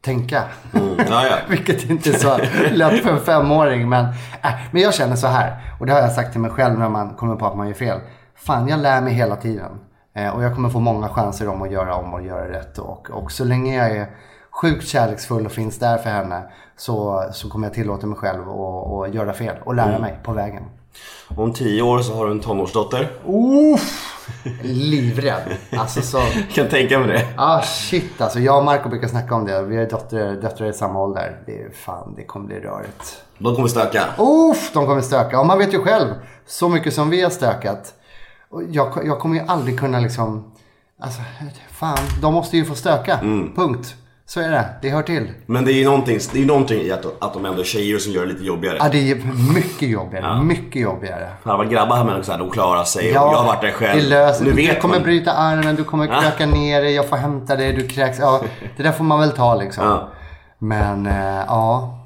tänka. 0.00 0.42
Mm. 0.74 0.96
Ja, 0.98 1.26
ja. 1.26 1.36
Vilket 1.48 1.90
inte 1.90 2.10
är 2.10 2.14
så 2.14 2.38
lätt 2.72 3.02
för 3.02 3.10
en 3.10 3.20
femåring. 3.20 3.88
Men, 3.88 4.04
äh, 4.42 4.50
men 4.70 4.82
jag 4.82 4.94
känner 4.94 5.16
så 5.16 5.26
här. 5.26 5.74
Och 5.80 5.86
det 5.86 5.92
har 5.92 6.00
jag 6.00 6.12
sagt 6.12 6.32
till 6.32 6.40
mig 6.40 6.50
själv 6.50 6.78
när 6.78 6.88
man 6.88 7.14
kommer 7.14 7.36
på 7.36 7.46
att 7.46 7.56
man 7.56 7.66
gör 7.66 7.74
fel. 7.74 8.00
Fan, 8.34 8.68
jag 8.68 8.80
lär 8.80 9.00
mig 9.00 9.12
hela 9.12 9.36
tiden. 9.36 9.72
Eh, 10.14 10.28
och 10.28 10.44
jag 10.44 10.54
kommer 10.54 10.68
få 10.68 10.80
många 10.80 11.08
chanser 11.08 11.48
om 11.48 11.62
att 11.62 11.70
göra 11.70 11.94
om 11.94 12.14
och 12.14 12.22
göra 12.22 12.48
rätt. 12.48 12.78
Och, 12.78 13.10
och 13.10 13.32
så 13.32 13.44
länge 13.44 13.76
jag 13.76 13.96
är 13.96 14.06
sjukt 14.50 14.88
kärleksfull 14.88 15.46
och 15.46 15.52
finns 15.52 15.78
där 15.78 15.98
för 15.98 16.10
henne. 16.10 16.42
Så, 16.76 17.24
så 17.32 17.50
kommer 17.50 17.66
jag 17.66 17.74
tillåta 17.74 18.06
mig 18.06 18.18
själv 18.18 18.50
att 18.50 19.08
att 19.08 19.14
göra 19.14 19.32
fel. 19.32 19.56
Och 19.64 19.74
lära 19.74 19.98
mig 19.98 20.18
på 20.22 20.32
vägen. 20.32 20.62
Om 21.28 21.52
tio 21.52 21.82
år 21.82 21.98
så 22.02 22.14
har 22.14 22.26
du 22.26 22.32
en 22.32 22.40
tonårsdotter. 22.40 23.12
Uff, 23.26 24.16
livrädd. 24.62 25.56
Alltså 25.78 26.02
så... 26.02 26.18
Jag 26.18 26.50
kan 26.54 26.68
tänka 26.68 26.98
mig 26.98 27.08
det. 27.08 27.26
Ah 27.36 27.62
shit 27.62 28.20
alltså. 28.20 28.40
Jag 28.40 28.58
och 28.58 28.64
Marco 28.64 28.88
brukar 28.88 29.08
snacka 29.08 29.34
om 29.34 29.44
det. 29.44 29.62
Vi 29.62 29.76
har 29.76 29.84
döttrar, 29.84 30.32
döttrar 30.42 30.68
i 30.68 30.72
samma 30.72 31.02
ålder. 31.02 31.36
Det 31.46 31.62
är 31.62 31.70
fan, 31.70 32.14
det 32.16 32.24
kommer 32.24 32.46
bli 32.46 32.60
rörigt. 32.60 33.22
De 33.38 33.54
kommer 33.54 33.68
stöka. 33.68 34.04
Uff, 34.18 34.70
de 34.72 34.86
kommer 34.86 35.00
stöka. 35.00 35.40
Och 35.40 35.46
man 35.46 35.58
vet 35.58 35.74
ju 35.74 35.78
själv, 35.82 36.14
så 36.46 36.68
mycket 36.68 36.94
som 36.94 37.10
vi 37.10 37.22
har 37.22 37.30
stökat. 37.30 37.94
Jag, 38.68 38.92
jag 39.04 39.18
kommer 39.18 39.36
ju 39.36 39.42
aldrig 39.46 39.80
kunna 39.80 40.00
liksom... 40.00 40.52
Alltså, 41.00 41.20
fan, 41.70 41.98
de 42.22 42.34
måste 42.34 42.56
ju 42.56 42.64
få 42.64 42.74
stöka. 42.74 43.18
Punkt. 43.56 43.94
Så 44.28 44.40
är 44.40 44.50
det. 44.50 44.64
Det 44.82 44.90
hör 44.90 45.02
till. 45.02 45.28
Men 45.46 45.64
det 45.64 45.72
är 45.72 45.74
ju 45.74 45.84
någonting, 45.84 46.18
det 46.32 46.42
är 46.42 46.46
någonting 46.46 46.80
i 46.80 46.92
att, 46.92 47.22
att 47.22 47.32
de 47.34 47.44
ändå 47.46 47.60
är 47.60 47.64
tjejer 47.64 47.98
som 47.98 48.12
gör 48.12 48.26
det 48.26 48.32
lite 48.32 48.44
jobbigare. 48.44 48.76
Ja, 48.80 48.88
det 48.92 49.10
är 49.10 49.16
mycket 49.54 49.88
jobbigare. 49.88 50.42
Mycket 50.42 50.82
jobbigare. 50.82 51.28
Fan 51.44 51.58
vad 51.58 51.70
grabbar 51.70 51.96
här 51.96 52.04
med 52.04 52.24
så 52.24 52.32
här, 52.32 52.38
de 52.38 52.50
klarar 52.50 52.84
sig 52.84 53.08
och 53.08 53.14
jag 53.14 53.20
har 53.36 53.44
varit 53.46 53.60
där 53.60 53.70
själv. 53.70 54.00
Det 54.02 54.08
löser 54.08 54.44
nu 54.44 54.50
Du 54.50 54.56
vet 54.56 54.80
kommer 54.80 54.94
man. 54.94 55.02
bryta 55.02 55.32
armen, 55.32 55.76
du 55.76 55.84
kommer 55.84 56.06
Ja. 56.06 56.20
kröka 56.20 56.46
ner 56.46 56.82
dig, 56.82 56.94
jag 56.94 57.08
får 57.08 57.16
hämta 57.16 57.56
dig, 57.56 57.72
du 57.72 57.86
kräks. 57.88 58.18
Ja, 58.18 58.40
det 58.76 58.82
där 58.82 58.92
får 58.92 59.04
man 59.04 59.20
väl 59.20 59.30
ta 59.32 59.54
liksom. 59.54 59.84
Ja. 59.84 60.08
Men 60.58 61.06
eh, 61.06 61.44
ja, 61.46 61.98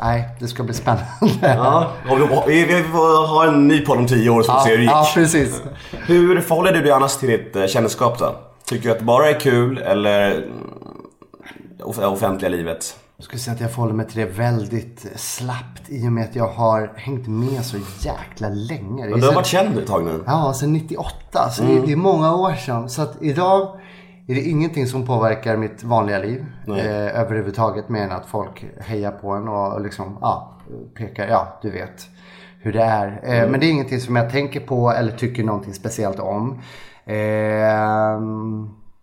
nej, 0.00 0.28
det 0.40 0.46
ska 0.48 0.62
bli 0.62 0.74
spännande. 0.74 1.04
Ja, 1.42 1.90
vi, 2.46 2.64
vi, 2.64 2.82
får 2.82 3.26
ha 3.26 3.44
en 3.48 3.68
ny 3.68 3.80
podd 3.80 3.98
om 3.98 4.06
tio 4.06 4.30
år 4.30 4.42
så 4.42 4.52
får 4.52 4.58
vi 4.58 4.64
se 4.64 4.70
hur 4.70 4.76
det 4.76 4.82
gick. 4.82 4.92
ja, 4.92 5.06
precis. 5.14 5.62
Hur 6.06 6.40
förhåller 6.40 6.72
du 6.72 6.80
dig 6.82 6.90
annars 6.90 7.16
till 7.16 7.28
ditt 7.28 7.56
eh, 7.56 7.66
kändisskap 7.66 8.18
då? 8.18 8.36
Tycker 8.66 8.84
du 8.84 8.92
att 8.92 8.98
det 8.98 9.04
bara 9.04 9.28
är 9.30 9.40
kul 9.40 9.78
eller 9.78 10.44
offentliga 11.84 12.48
livet? 12.50 12.96
Jag 13.16 13.24
skulle 13.24 13.40
säga 13.40 13.54
att 13.54 13.60
jag 13.60 13.70
förhåller 13.70 13.94
mig 13.94 14.06
till 14.06 14.16
det 14.20 14.24
väldigt 14.26 15.06
slappt 15.16 15.82
i 15.88 16.08
och 16.08 16.12
med 16.12 16.24
att 16.24 16.36
jag 16.36 16.48
har 16.48 16.92
hängt 16.96 17.26
med 17.26 17.64
så 17.64 17.76
jäkla 18.00 18.48
länge. 18.48 19.04
Är 19.04 19.10
Men 19.10 19.20
du 19.20 19.26
har 19.26 19.34
varit 19.34 19.46
känd 19.46 19.78
ett 19.78 19.86
tag 19.86 20.04
nu. 20.04 20.22
Ja, 20.26 20.52
sedan 20.54 20.72
98. 20.72 21.50
Så 21.50 21.62
Mm. 21.62 21.74
det, 21.80 21.86
det 21.86 21.92
är 21.92 21.96
många 21.96 22.34
år 22.34 22.52
sedan. 22.52 22.88
Så 22.88 23.02
att 23.02 23.22
idag 23.22 23.80
är 24.28 24.34
det 24.34 24.40
ingenting 24.42 24.86
som 24.86 25.06
påverkar 25.06 25.56
mitt 25.56 25.82
vanliga 25.82 26.18
liv 26.18 26.44
eh, 26.68 27.20
överhuvudtaget. 27.20 27.88
Mer 27.88 28.02
än 28.02 28.12
att 28.12 28.26
folk 28.26 28.66
hejar 28.80 29.10
på 29.10 29.30
en 29.30 29.48
och, 29.48 29.72
och 29.72 29.80
liksom, 29.80 30.18
ja, 30.20 30.58
pekar, 30.96 31.26
ja, 31.28 31.58
du 31.62 31.70
vet 31.70 32.06
hur 32.60 32.72
det 32.72 32.82
är. 32.82 33.20
Eh, 33.22 33.38
Mm. 33.38 33.50
Men 33.50 33.60
det 33.60 33.66
är 33.66 33.70
ingenting 33.70 34.00
som 34.00 34.16
jag 34.16 34.30
tänker 34.30 34.60
på 34.60 34.90
eller 34.90 35.12
tycker 35.12 35.44
någonting 35.44 35.74
speciellt 35.74 36.18
om. 36.20 36.58
Eh, 37.06 38.20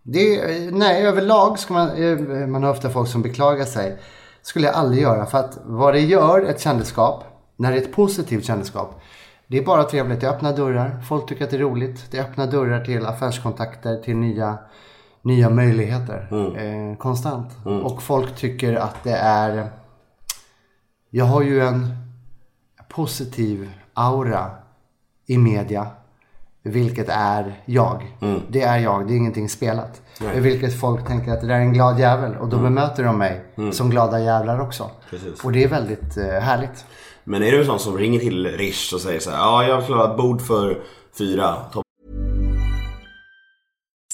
det, 0.07 0.71
nej, 0.71 1.05
överlag 1.05 1.59
ska 1.59 1.73
man, 1.73 2.03
eh, 2.03 2.47
man 2.47 2.63
har 2.63 2.71
ofta 2.71 2.89
folk 2.89 3.09
som 3.09 3.21
beklagar 3.21 3.65
sig. 3.65 3.97
skulle 4.41 4.67
jag 4.67 4.75
aldrig 4.75 5.01
göra. 5.01 5.25
För 5.25 5.37
att 5.37 5.57
vad 5.63 5.93
det 5.93 5.99
gör, 5.99 6.41
ett 6.41 6.61
kändisskap, 6.61 7.23
när 7.55 7.71
det 7.71 7.77
är 7.77 7.81
ett 7.81 7.93
positivt 7.93 8.45
kändisskap. 8.45 9.01
Det 9.47 9.57
är 9.57 9.65
bara 9.65 9.83
trevligt. 9.83 10.21
Det 10.21 10.29
öppnar 10.29 10.57
dörrar. 10.57 11.01
Folk 11.09 11.29
tycker 11.29 11.43
att 11.43 11.49
det 11.51 11.57
är 11.57 11.61
roligt. 11.61 12.11
Det 12.11 12.19
öppnar 12.19 12.47
dörrar 12.47 12.85
till 12.85 13.05
affärskontakter, 13.05 14.01
till 14.03 14.15
nya, 14.15 14.57
nya 15.21 15.49
möjligheter. 15.49 16.27
Eh, 16.57 16.97
konstant. 16.97 17.51
Och 17.83 18.03
folk 18.03 18.35
tycker 18.35 18.75
att 18.75 19.03
det 19.03 19.15
är... 19.15 19.71
Jag 21.09 21.25
har 21.25 21.41
ju 21.41 21.61
en 21.61 21.97
positiv 22.89 23.71
aura 23.93 24.51
i 25.25 25.37
media. 25.37 25.87
Vilket 26.67 27.10
är 27.10 27.62
jag. 27.65 28.15
Det 28.49 28.62
är 28.62 28.78
jag, 28.78 29.08
det 29.08 29.13
är 29.13 29.17
ingenting 29.17 29.49
spelat. 29.49 30.01
Vilket 30.36 30.80
folk 30.80 31.08
tänker 31.08 31.32
att 31.32 31.41
det 31.41 31.47
där 31.47 31.56
är 31.56 31.60
en 31.60 31.73
glad 31.73 31.99
jävel. 31.99 32.36
Och 32.38 32.49
då 32.49 32.58
bemöter 32.58 33.04
de 33.04 33.17
mig 33.17 33.45
som 33.71 33.89
glada 33.89 34.19
jävlar 34.19 34.62
också. 34.62 34.91
Precis. 35.10 35.43
Och 35.43 35.51
det 35.51 35.63
är 35.63 35.67
väldigt 35.67 36.17
eh, 36.17 36.25
härligt. 36.25 36.86
Men 37.23 37.43
är 37.43 37.51
du 37.51 37.60
en 37.60 37.65
sån 37.65 37.80
som 37.80 37.97
ringer 37.97 38.19
till 38.19 38.47
Rish 38.47 38.93
och 38.93 39.01
säger 39.01 39.19
så 39.19 39.30
här, 39.30 39.38
ja 39.38 39.67
jag 39.67 39.82
vill 39.82 39.93
ha 39.93 40.12
ett 40.12 40.17
bord 40.17 40.41
för 40.41 40.84
fyra. 41.17 41.56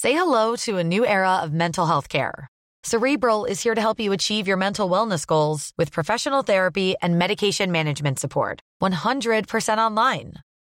Say 0.00 0.12
hello 0.12 0.56
to 0.56 0.78
a 0.78 0.82
new 0.82 1.04
era 1.04 1.44
of 1.44 1.50
mental 1.50 1.86
health 1.86 2.08
care. 2.08 2.48
Cerebral 2.86 3.46
is 3.50 3.64
here 3.64 3.74
to 3.74 3.80
help 3.80 4.00
you 4.00 4.14
achieve 4.14 4.48
your 4.48 4.58
mental 4.58 4.90
wellness 4.90 5.26
goals 5.26 5.70
with 5.78 5.92
professional 5.92 6.44
therapy 6.44 6.94
and 7.02 7.18
medication 7.18 7.72
management 7.72 8.18
support. 8.18 8.60
100% 8.82 9.78
online. 9.78 10.32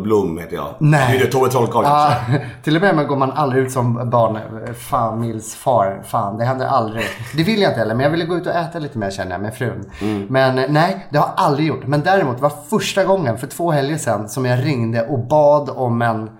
Blom 0.00 0.38
heter 0.38 0.56
jag. 0.56 0.74
Nej. 0.78 1.18
Du 1.18 1.26
är 1.26 1.30
Tove 1.30 1.50
Trollkarl 1.50 1.84
Ja, 1.84 2.16
till 2.62 2.76
och 2.76 2.82
med 2.82 3.06
går 3.08 3.16
man 3.16 3.32
aldrig 3.32 3.62
ut 3.64 3.72
som 3.72 4.10
barn, 4.10 4.38
familjsfar. 4.74 6.02
Fan, 6.04 6.36
det 6.38 6.44
händer 6.44 6.66
aldrig. 6.66 7.04
Det 7.36 7.42
vill 7.42 7.60
jag 7.60 7.70
inte 7.70 7.78
heller, 7.78 7.94
men 7.94 8.04
jag 8.04 8.10
ville 8.10 8.24
gå 8.24 8.36
ut 8.36 8.46
och 8.46 8.52
äta 8.54 8.78
lite 8.78 8.98
mer 8.98 9.10
känner 9.10 9.32
jag 9.32 9.40
med 9.40 9.54
frun. 9.54 9.90
Men 10.28 10.58
eh, 10.58 10.64
nej, 10.68 11.06
det 11.10 11.18
har 11.18 11.26
jag 11.26 11.34
aldrig 11.36 11.68
gjort. 11.68 11.86
Men 11.86 12.00
däremot 12.02 12.40
var 12.40 12.52
första 12.70 13.04
gången 13.04 13.38
för 13.38 13.46
två 13.46 13.70
helger 13.70 13.96
sedan 13.96 14.28
som 14.28 14.44
jag 14.46 14.64
ringde 14.66 15.06
och 15.06 15.18
bad 15.18 15.70
om 15.70 16.02
en, 16.02 16.30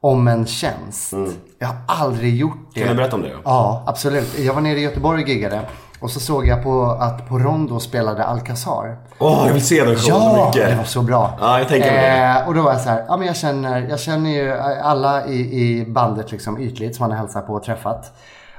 om 0.00 0.28
en 0.28 0.46
tjänst. 0.46 1.12
Jag 1.58 1.66
har 1.68 1.76
aldrig 1.86 2.36
gjort 2.36 2.70
det. 2.74 2.80
Kan 2.80 2.88
du 2.88 2.94
berätta 2.94 3.16
om 3.16 3.22
det 3.22 3.28
då? 3.28 3.38
Ja, 3.44 3.84
absolut. 3.86 4.38
Jag 4.38 4.54
var 4.54 4.60
nere 4.60 4.78
i 4.78 4.82
Göteborg 4.82 5.22
och 5.22 5.28
giggade. 5.28 5.60
Och 6.00 6.10
så 6.10 6.20
såg 6.20 6.46
jag 6.46 6.62
på 6.62 6.84
att 6.84 7.28
på 7.28 7.38
Rondo 7.38 7.80
spelade 7.80 8.24
Alcazar. 8.24 8.96
Åh, 9.18 9.42
jag 9.46 9.52
vill 9.52 9.66
se 9.66 9.84
den 9.84 9.96
showen 9.96 10.22
Ja, 10.22 10.46
mycket. 10.46 10.70
det 10.70 10.76
var 10.76 10.84
så 10.84 11.02
bra. 11.02 11.38
Ja, 11.40 11.58
jag 11.58 11.68
tänker 11.68 11.92
det. 11.92 12.16
eh, 12.40 12.48
Och 12.48 12.54
då 12.54 12.62
var 12.62 12.72
jag 12.72 12.80
så 12.80 12.88
här, 12.88 13.04
ja 13.08 13.16
men 13.16 13.26
jag 13.26 13.36
känner, 13.36 13.86
jag 13.88 14.00
känner 14.00 14.30
ju 14.30 14.52
alla 14.82 15.26
i, 15.26 15.40
i 15.62 15.86
bandet 15.86 16.32
liksom 16.32 16.58
ytligt 16.58 16.96
som 16.96 17.02
man 17.04 17.10
har 17.10 17.18
hälsat 17.18 17.46
på 17.46 17.52
och 17.52 17.62
träffat. 17.62 18.12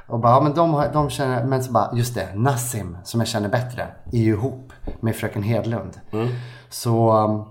Och 0.07 0.19
bara, 0.19 0.31
ja 0.33 0.41
men 0.41 0.53
de, 0.53 0.83
de 0.93 1.09
känner, 1.09 1.43
men 1.43 1.63
så 1.63 1.71
bara, 1.71 1.89
just 1.93 2.15
det, 2.15 2.27
Nassim 2.35 2.97
som 3.03 3.19
jag 3.21 3.27
känner 3.27 3.49
bättre 3.49 3.87
är 4.11 4.17
ju 4.19 4.31
ihop 4.31 4.71
med 4.99 5.15
fröken 5.15 5.43
Hedlund. 5.43 5.91
Mm. 6.13 6.27
Så 6.69 7.11
um, 7.17 7.43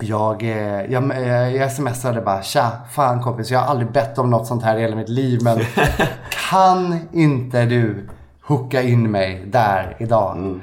jag, 0.00 0.42
eh, 0.42 0.92
jag, 0.92 1.10
eh, 1.10 1.56
jag 1.56 1.72
smsade 1.72 2.20
bara, 2.20 2.42
tja, 2.42 2.70
fan 2.90 3.22
kompis, 3.22 3.50
jag 3.50 3.58
har 3.60 3.66
aldrig 3.66 3.92
bett 3.92 4.18
om 4.18 4.30
något 4.30 4.46
sånt 4.46 4.62
här 4.62 4.76
i 4.76 4.80
hela 4.80 4.96
mitt 4.96 5.08
liv 5.08 5.40
men 5.42 5.58
kan 6.50 6.98
inte 7.12 7.64
du 7.64 8.08
hooka 8.50 8.82
in 8.82 9.10
mig 9.10 9.44
där 9.46 9.96
idag? 9.98 10.60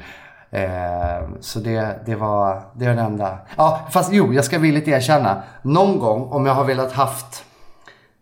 Eh, 0.51 1.29
så 1.39 1.59
det, 1.59 1.99
det, 2.05 2.15
var, 2.15 2.61
det 2.73 2.87
var 2.87 2.95
det 2.95 3.01
enda. 3.01 3.37
Ja, 3.57 3.79
fast 3.91 4.13
jo, 4.13 4.33
jag 4.33 4.45
ska 4.45 4.59
villigt 4.59 4.87
erkänna. 4.87 5.43
Någon 5.61 5.99
gång 5.99 6.21
om 6.31 6.45
jag 6.45 6.53
har 6.53 6.65
velat 6.65 6.91
haft 6.91 7.43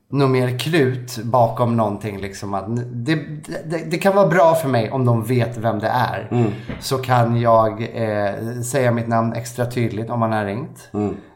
något 0.10 0.30
mer 0.30 0.60
krut 0.60 1.17
bakom 1.23 1.78
någonting. 1.78 2.17
Liksom, 2.17 2.54
att 2.54 2.65
det, 2.91 3.15
det, 3.65 3.91
det 3.91 3.97
kan 3.97 4.15
vara 4.15 4.28
bra 4.28 4.56
för 4.56 4.69
mig 4.69 4.91
om 4.91 5.06
de 5.06 5.23
vet 5.23 5.58
vem 5.58 5.80
det 5.80 5.88
är. 5.88 6.51
Så 6.80 6.97
kan 6.97 7.41
jag 7.41 7.82
eh, 7.82 8.62
säga 8.62 8.91
mitt 8.91 9.08
namn 9.08 9.34
extra 9.34 9.65
tydligt 9.65 10.10
om 10.10 10.19
man 10.19 10.32
har 10.32 10.45
ringt. 10.45 10.89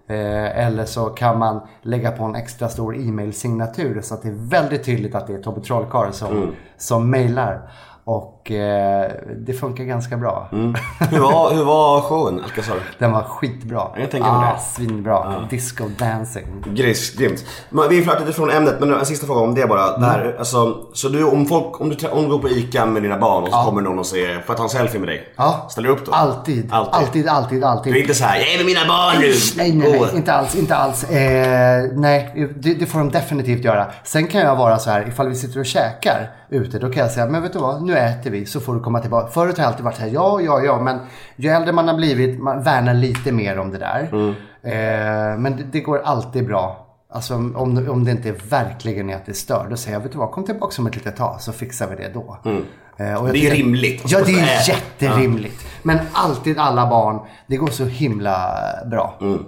Eh, 0.10 0.66
eller 0.66 0.86
så 0.86 1.06
kan 1.06 1.40
man 1.40 1.62
lägga 1.82 2.12
på 2.12 2.24
en 2.24 2.36
extra 2.36 2.70
stor 2.70 2.96
e-mail-signatur 2.96 4.02
så 4.02 4.14
att 4.14 4.22
det 4.22 4.30
är 4.30 4.50
väldigt 4.50 4.84
tydligt 4.84 5.16
att 5.16 5.28
det 5.28 5.34
är 5.34 5.42
Tobbe 5.42 5.62
Trollkarl 5.62 6.12
som, 6.12 6.56
som 6.78 7.10
mejlar. 7.10 7.70
Och 8.10 8.39
och 8.50 8.56
eh, 8.56 9.12
det 9.38 9.54
funkar 9.54 9.84
ganska 9.84 10.18
bra. 10.18 10.48
Hur, 11.12 11.20
var, 11.20 11.54
hur 11.54 11.64
var 11.64 12.02
showen, 12.02 12.42
Alcazar? 12.44 12.76
Den 12.98 13.12
var 13.12 13.24
skitbra. 13.24 13.88
Jag 13.98 14.12
tänker 14.12 14.30
ah, 14.30 14.54
det. 14.54 14.62
Svinbra. 14.62 15.48
Disco 15.50 15.84
dancing. 15.98 16.46
Gris, 16.66 17.16
grymt. 17.16 17.46
Men 17.70 17.90
vi 17.90 18.04
flörtar 18.04 18.20
lite 18.20 18.34
från 18.34 18.50
ämnet, 18.50 18.76
men 18.80 18.94
en 18.94 19.06
sista 19.06 19.26
fråga 19.26 19.42
om 19.42 19.56
det 19.56 19.68
bara. 19.68 19.98
Det 19.98 20.06
här, 20.06 20.36
alltså, 20.40 20.88
så 20.94 21.10
du, 21.10 21.24
om, 21.24 21.46
folk, 21.46 21.82
om, 21.82 21.90
du, 21.90 22.08
om 22.08 22.24
du 22.24 22.30
går 22.30 22.40
på 22.40 22.50
ICA 22.50 22.86
med 22.86 23.04
dina 23.04 23.18
barn 23.18 23.44
och 23.44 23.50
så 23.50 23.56
kommer 23.56 23.82
någon 23.82 24.00
och 24.00 24.06
säger 24.06 24.34
Får 24.34 24.44
jag 24.48 24.58
ta 24.58 24.64
en 24.64 24.70
selfie 24.70 25.00
med 25.00 25.10
dig? 25.10 25.34
Ja. 25.36 25.68
Ställer 25.70 25.88
du 25.88 25.94
upp 25.94 26.06
då? 26.06 26.12
Alltid. 26.12 26.74
Alltid. 26.74 26.94
Alltid, 26.94 27.28
alltid, 27.28 27.64
alltid. 27.64 27.94
Du 27.94 28.00
är 28.00 28.02
inte 28.02 28.16
så 28.16 28.24
här, 28.24 28.40
jag 28.40 28.54
är 28.54 28.58
med 28.58 28.66
mina 28.66 28.88
barn 28.88 29.22
nu! 29.22 29.34
Nej, 29.58 29.76
nej, 29.76 30.00
nej. 30.02 30.16
Inte 30.16 30.34
alls. 30.34 30.56
Inte 30.56 30.76
alls. 30.76 31.04
Eh, 31.04 31.84
nej, 31.94 32.50
det, 32.56 32.74
det 32.74 32.86
får 32.86 33.00
de 33.00 33.12
definitivt 33.12 33.64
göra. 33.64 33.88
Sen 34.04 34.28
kan 34.28 34.42
jag 34.42 34.56
vara 34.56 34.80
så 34.80 34.90
här, 34.90 35.08
ifall 35.08 35.30
vi 35.30 35.36
sitter 35.36 35.60
och 35.60 35.66
käkar 35.66 36.30
ute, 36.50 36.80
då 36.80 36.90
kan 36.90 37.04
jag 37.04 37.12
säga, 37.12 37.26
men 37.26 37.42
vet 37.42 37.54
du 37.54 37.60
vad, 37.60 37.84
nu 37.84 37.98
äter 37.98 38.32
vi 38.32 38.39
så 38.46 38.60
får 38.60 38.74
du 38.76 38.80
komma 38.80 39.00
tillbaka. 39.00 39.28
Förut 39.28 39.58
har 39.58 39.64
jag 39.64 39.70
alltid 39.72 39.86
varit 39.86 39.96
så 39.96 40.02
här, 40.02 40.10
ja, 40.10 40.42
ja, 40.42 40.62
ja, 40.62 40.82
men 40.82 41.00
ju 41.36 41.50
äldre 41.50 41.72
man 41.74 41.88
har 41.88 41.96
blivit, 41.96 42.40
man 42.40 42.64
värnar 42.64 42.94
lite 42.94 43.32
mer 43.32 43.60
om 43.60 43.72
det 43.72 43.78
där. 43.78 44.10
Mm. 44.12 44.30
Eh, 44.64 45.40
men 45.40 45.58
det, 45.58 45.64
det 45.72 45.80
går 45.80 46.02
alltid 46.06 46.48
bra. 46.48 46.86
Alltså 47.12 47.36
om, 47.36 47.86
om 47.90 48.04
det 48.06 48.12
inte 48.12 48.32
verkligen 48.50 49.10
är 49.10 49.16
att 49.16 49.26
det 49.26 49.34
stör, 49.34 49.68
då 49.70 49.78
säger 49.78 49.98
jag, 49.98 50.04
vet 50.04 50.12
du 50.12 50.18
vad, 50.18 50.32
kom 50.32 50.44
tillbaka 50.44 50.82
om 50.82 50.88
ett 50.88 50.96
litet 50.96 51.16
tag 51.16 51.42
så 51.42 51.52
fixar 51.52 51.88
vi 51.88 51.96
det 51.96 52.10
då. 52.14 52.38
Eh, 52.46 52.52
Mm. 52.52 52.64
Det 52.98 53.30
är 53.30 53.32
tycker- 53.34 53.56
rimligt. 53.56 54.04
Ja, 54.06 54.20
det 54.26 54.32
är 54.40 54.70
jätterimligt. 54.70 55.66
Men 55.84 56.00
alltid 56.14 56.58
alla 56.58 56.90
barn, 56.90 57.20
det 57.48 57.58
går 57.58 57.68
så 57.68 57.86
himla 57.86 58.52
bra. 58.92 59.18
Mm. 59.22 59.44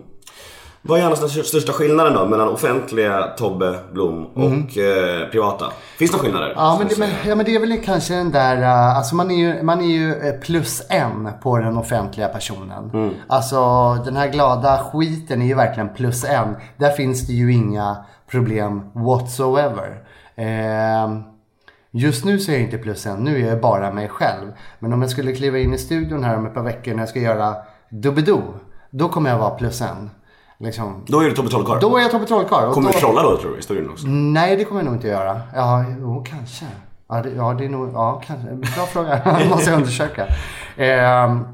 Vad 0.83 0.99
är 0.99 1.05
annars 1.05 1.19
den 1.19 1.29
största 1.29 1.73
skillnaden 1.73 2.13
då 2.13 2.25
mellan 2.25 2.47
offentliga 2.47 3.23
Tobbe 3.37 3.79
Blom 3.93 4.25
och 4.25 4.77
eh, 4.77 5.29
privata? 5.29 5.65
Finns 5.97 6.11
det 6.11 6.17
skillnader? 6.17 6.45
Mm. 6.45 6.57
Ja 6.57 6.75
men, 6.79 6.87
det, 6.87 6.97
men, 6.97 7.09
ja, 7.27 7.35
men 7.35 7.45
det 7.45 7.55
är 7.55 7.59
väl 7.59 7.83
kanske 7.85 8.13
den 8.13 8.31
där, 8.31 8.57
uh, 8.57 8.97
alltså 8.97 9.15
man 9.15 9.31
är 9.31 9.35
ju, 9.35 9.63
man 9.63 9.81
är 9.81 9.85
ju 9.85 10.13
eh, 10.13 10.39
plus 10.39 10.81
en 10.89 11.29
på 11.43 11.57
den 11.57 11.77
offentliga 11.77 12.27
personen. 12.27 13.13
Alltså 13.27 13.93
den 14.05 14.15
här 14.15 14.27
glada 14.27 14.77
skiten 14.77 15.41
är 15.41 15.45
ju 15.45 15.55
verkligen 15.55 15.89
plus 15.89 16.23
en. 16.23 16.55
Där 16.77 16.89
finns 16.89 17.27
det 17.27 17.33
ju 17.33 17.53
inga 17.53 17.97
problem 18.31 18.81
whatsoever. 18.93 20.03
Ehm, 20.35 21.23
Just 21.93 22.25
nu 22.25 22.39
så 22.39 22.51
är 22.51 22.55
jag 22.55 22.63
inte 22.63 22.77
plus 22.77 23.05
en, 23.05 23.23
nu 23.23 23.41
är 23.41 23.49
jag 23.49 23.61
bara 23.61 23.91
mig 23.91 24.09
själv. 24.09 24.51
Men 24.79 24.93
om 24.93 25.01
jag 25.01 25.11
skulle 25.11 25.33
kliva 25.33 25.57
in 25.57 25.73
i 25.73 25.77
studion 25.77 26.23
här 26.23 26.37
om 26.37 26.45
ett 26.45 26.53
par 26.53 26.63
veckor 26.63 26.93
när 26.93 26.99
jag 26.99 27.09
ska 27.09 27.19
göra 27.19 27.55
Doobidoo, 27.89 28.41
då 28.89 29.09
kommer 29.09 29.29
jag 29.29 29.37
vara 29.37 29.49
plus 29.49 29.81
en. 29.81 30.09
Liksom. 30.61 31.03
Då 31.07 31.19
är 31.19 31.25
du 31.25 31.31
Tobbe 31.31 31.49
Trollkarl. 31.49 31.79
Då 31.79 31.97
är 31.97 32.01
jag 32.01 32.11
Tobbe 32.11 32.25
Trollkarl. 32.25 32.73
Kommer 32.73 32.87
då- 32.87 32.93
du 32.93 32.99
trolla 32.99 33.23
då 33.23 33.37
tror 33.37 33.51
du 33.51 33.57
i 33.57 33.61
studion 33.61 33.89
också? 33.89 34.07
Nej, 34.07 34.57
det 34.57 34.63
kommer 34.63 34.81
jag 34.81 34.85
nog 34.85 34.95
inte 34.95 35.07
göra. 35.07 35.41
Ja, 35.55 35.85
jo, 35.99 36.23
kanske. 36.29 36.65
Ja, 37.09 37.21
det, 37.21 37.29
ja, 37.29 37.53
det 37.53 37.65
är 37.65 37.69
nog, 37.69 37.89
ja, 37.93 38.21
kanske. 38.27 38.49
Bra 38.51 38.85
fråga. 38.85 39.21
Det 39.39 39.49
måste 39.49 39.69
jag 39.69 39.77
undersöka. 39.77 40.27
Ehm, 40.77 41.47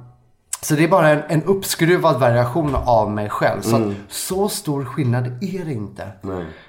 så 0.62 0.74
det 0.76 0.84
är 0.84 0.88
bara 0.88 1.10
en, 1.10 1.22
en 1.28 1.44
uppskruvad 1.44 2.20
variation 2.20 2.76
av 2.86 3.12
mig 3.12 3.30
själv. 3.30 3.62
Så, 3.62 3.76
att, 3.76 3.82
så 4.10 4.50
stor 4.50 4.86
skillnad 4.86 5.26
är 5.28 5.66
det 5.66 5.74
inte. 5.74 6.08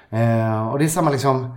Ehm, 0.09 0.67
och 0.67 0.79
det 0.79 0.85
är 0.85 0.89
samma 0.89 1.09
liksom. 1.09 1.55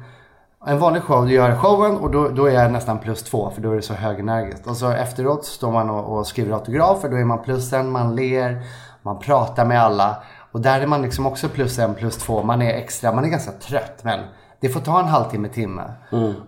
En 0.66 0.78
vanlig 0.78 1.02
show, 1.02 1.26
du 1.26 1.32
gör 1.32 1.56
showen 1.56 1.96
och 1.96 2.10
då, 2.10 2.28
då 2.28 2.46
är 2.46 2.52
jag 2.52 2.72
nästan 2.72 2.98
plus 2.98 3.22
två 3.22 3.50
för 3.54 3.62
då 3.62 3.70
är 3.72 3.76
det 3.76 3.82
så 3.82 3.94
högenergiskt. 3.94 4.66
Och 4.66 4.76
så 4.76 4.90
efteråt 4.90 5.44
står 5.44 5.72
man 5.72 5.90
och, 5.90 6.18
och 6.18 6.26
skriver 6.26 6.52
autografer, 6.54 7.08
då 7.08 7.16
är 7.16 7.24
man 7.24 7.42
plus 7.42 7.72
en, 7.72 7.90
man 7.90 8.16
ler, 8.16 8.62
man 9.02 9.18
pratar 9.18 9.64
med 9.64 9.82
alla. 9.82 10.16
Och 10.52 10.60
där 10.60 10.80
är 10.80 10.86
man 10.86 11.02
liksom 11.02 11.26
också 11.26 11.48
plus 11.48 11.78
en, 11.78 11.94
plus 11.94 12.16
två, 12.16 12.42
man 12.42 12.62
är 12.62 12.74
extra, 12.74 13.12
man 13.12 13.24
är 13.24 13.28
ganska 13.28 13.52
trött 13.52 13.98
men 14.02 14.20
det 14.60 14.68
får 14.68 14.80
ta 14.80 15.00
en 15.00 15.06
halvtimme, 15.06 15.48
timme. 15.48 15.82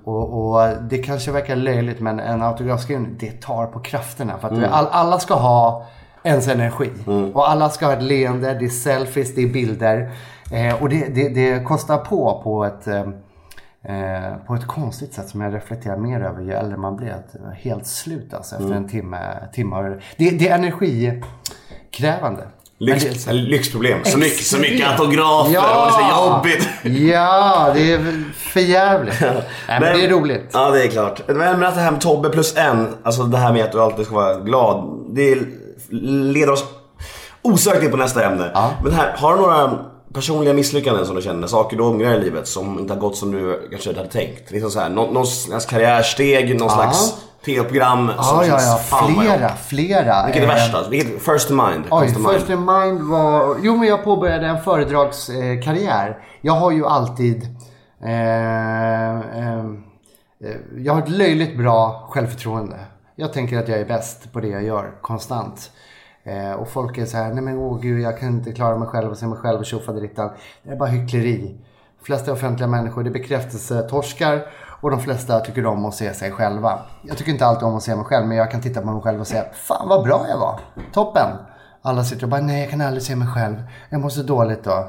Och, 0.04 0.52
och 0.52 0.68
det 0.90 0.98
kanske 0.98 1.32
verkar 1.32 1.56
löjligt 1.56 2.00
men 2.00 2.20
en 2.20 2.42
autografskrivning, 2.42 3.16
det 3.18 3.40
tar 3.40 3.66
på 3.66 3.80
krafterna. 3.80 4.38
För 4.38 4.48
att 4.48 4.72
all, 4.72 4.86
alla 4.86 5.18
ska 5.18 5.34
ha 5.34 5.86
ens 6.22 6.48
energi. 6.48 6.90
Och 7.34 7.50
alla 7.50 7.70
ska 7.70 7.86
ha 7.86 7.92
ett 7.92 8.02
leende, 8.02 8.54
det 8.54 8.64
är 8.64 8.68
selfies, 8.68 9.34
det 9.34 9.42
är 9.42 9.48
bilder. 9.48 10.12
Eh, 10.52 10.82
och 10.82 10.88
det, 10.88 11.14
det, 11.14 11.28
det 11.28 11.64
kostar 11.64 11.98
på 11.98 12.40
på 12.44 12.64
ett 12.64 12.86
eh, 12.86 14.36
på 14.46 14.54
ett 14.54 14.66
konstigt 14.66 15.14
sätt 15.14 15.28
som 15.28 15.40
jag 15.40 15.54
reflekterar 15.54 15.96
mer 15.96 16.20
över 16.20 16.42
ju 16.42 16.52
äldre 16.52 16.76
man 16.76 16.96
blir. 16.96 17.22
Helt 17.54 17.86
slut 17.86 18.34
alltså 18.34 18.56
efter 18.56 18.74
en 18.74 18.88
timme. 18.88 19.48
timme 19.52 19.98
det, 20.16 20.30
det 20.30 20.48
är 20.48 20.54
energikrävande. 20.54 22.42
Men 22.84 22.98
Lyx, 22.98 23.26
lyxproblem. 23.30 24.04
Så 24.04 24.18
mycket, 24.18 24.46
så 24.46 24.58
mycket 24.58 24.88
autografer 24.88 25.46
och 25.46 25.52
det 25.52 25.58
är 25.58 25.90
så 25.90 26.26
jobbigt. 26.26 26.68
Ja, 27.12 27.72
det 27.74 27.92
är 27.92 28.24
för 28.34 28.60
jävligt. 28.60 29.20
Nej, 29.20 29.42
men 29.68 29.80
det 29.80 30.04
är 30.04 30.08
roligt. 30.08 30.50
Ja, 30.52 30.70
det 30.70 30.84
är 30.84 30.88
klart. 30.88 31.20
Men 31.26 31.36
men 31.36 31.62
att 31.62 31.74
det 31.74 31.80
här 31.80 31.90
med 31.90 32.00
Tobbe 32.00 32.28
plus 32.30 32.56
en, 32.56 32.94
alltså 33.02 33.22
det 33.22 33.38
här 33.38 33.52
med 33.52 33.64
att 33.64 33.72
du 33.72 33.80
alltid 33.80 34.06
ska 34.06 34.14
vara 34.14 34.34
glad. 34.34 35.04
Det 35.10 35.38
leder 35.90 36.50
oss 36.50 36.64
osökt 37.42 37.84
in 37.84 37.90
på 37.90 37.96
nästa 37.96 38.24
ämne. 38.24 38.50
Ja. 38.54 38.70
Men 38.82 38.92
här, 38.92 39.14
har 39.16 39.34
du 39.36 39.40
några 39.40 39.78
personliga 40.14 40.54
misslyckanden 40.54 41.06
som 41.06 41.16
du 41.16 41.22
känner? 41.22 41.46
Saker 41.46 41.76
du 41.76 41.82
ångrar 41.82 42.14
i 42.14 42.20
livet 42.20 42.48
som 42.48 42.78
inte 42.78 42.92
har 42.92 43.00
gått 43.00 43.16
som 43.16 43.32
du 43.32 43.68
kanske 43.70 43.94
hade 43.94 44.08
tänkt? 44.08 44.50
Liksom 44.50 44.70
så 44.70 44.80
här, 44.80 44.88
någon, 44.88 45.14
någon 45.14 45.26
slags 45.26 45.66
karriärsteg, 45.66 46.60
någon 46.60 46.70
slags 46.70 47.14
tv-program 47.44 48.06
som 48.06 48.16
Ja, 48.18 48.44
ja, 48.44 48.50
känns, 48.50 48.66
ja. 48.66 48.76
fan 48.76 49.14
Flera, 49.14 49.48
flera. 49.48 50.24
Vilket 50.24 50.42
är 50.42 50.46
Eh, 50.46 50.54
värst 50.54 50.74
alltså? 50.74 50.90
Vilket, 50.90 51.22
first 51.22 51.50
in 51.50 51.56
mind? 51.56 51.84
Oj, 51.90 51.90
comes 51.90 52.12
to 52.12 52.18
mind. 52.18 52.34
First 52.34 52.50
in 52.50 52.64
Mind 52.64 53.00
var... 53.00 53.56
Jo, 53.62 53.76
men 53.76 53.88
jag 53.88 54.04
påbörjade 54.04 54.46
en 54.46 54.60
föredragskarriär. 54.60 56.18
Jag 56.40 56.52
har 56.52 56.70
ju 56.70 56.86
alltid... 56.86 57.48
Eh, 58.02 59.18
eh, 59.20 59.58
eh, 60.44 60.56
jag 60.76 60.92
har 60.92 61.02
ett 61.02 61.08
löjligt 61.08 61.58
bra 61.58 62.08
självförtroende. 62.10 62.76
Jag 63.16 63.32
tänker 63.32 63.58
att 63.58 63.68
jag 63.68 63.78
är 63.80 63.84
bäst 63.84 64.32
på 64.32 64.40
det 64.40 64.48
jag 64.48 64.62
gör 64.62 64.92
konstant. 65.00 65.70
Eh, 66.24 66.52
och 66.52 66.68
folk 66.68 66.98
är 66.98 67.06
så 67.06 67.16
här, 67.16 67.32
nej 67.32 67.42
men 67.42 67.58
åh 67.58 67.80
gud, 67.80 68.00
jag 68.00 68.18
kan 68.20 68.28
inte 68.28 68.52
klara 68.52 68.78
mig 68.78 68.88
själv 68.88 69.10
och 69.10 69.16
se 69.18 69.26
mig 69.26 69.38
själv 69.38 69.58
och 69.58 69.66
tjofaderittan. 69.66 70.30
Det 70.62 70.72
är 70.72 70.76
bara 70.76 70.88
hyckleri. 70.88 71.56
De 72.00 72.04
flesta 72.06 72.32
offentliga 72.32 72.68
människor, 72.68 73.02
det 73.02 73.10
är 73.10 73.12
bekräftelsetorskar 73.12 74.42
och 74.84 74.90
de 74.90 75.00
flesta 75.00 75.40
tycker 75.40 75.66
om 75.66 75.84
att 75.84 75.94
se 75.94 76.14
sig 76.14 76.30
själva. 76.32 76.78
Jag 77.02 77.16
tycker 77.16 77.32
inte 77.32 77.46
alltid 77.46 77.68
om 77.68 77.76
att 77.76 77.82
se 77.82 77.96
mig 77.96 78.04
själv, 78.04 78.26
men 78.26 78.36
jag 78.36 78.50
kan 78.50 78.60
titta 78.60 78.80
på 78.80 78.86
mig 78.86 79.02
själv 79.02 79.20
och 79.20 79.26
säga, 79.26 79.44
fan 79.52 79.88
vad 79.88 80.04
bra 80.04 80.26
jag 80.28 80.38
var. 80.38 80.60
Toppen. 80.92 81.30
Alla 81.82 82.04
sitter 82.04 82.22
och 82.22 82.28
bara, 82.28 82.40
nej 82.40 82.60
jag 82.60 82.70
kan 82.70 82.80
aldrig 82.80 83.02
se 83.02 83.16
mig 83.16 83.28
själv. 83.28 83.62
Jag 83.90 84.00
mår 84.00 84.08
så 84.08 84.22
dåligt 84.22 84.64
då. 84.64 84.88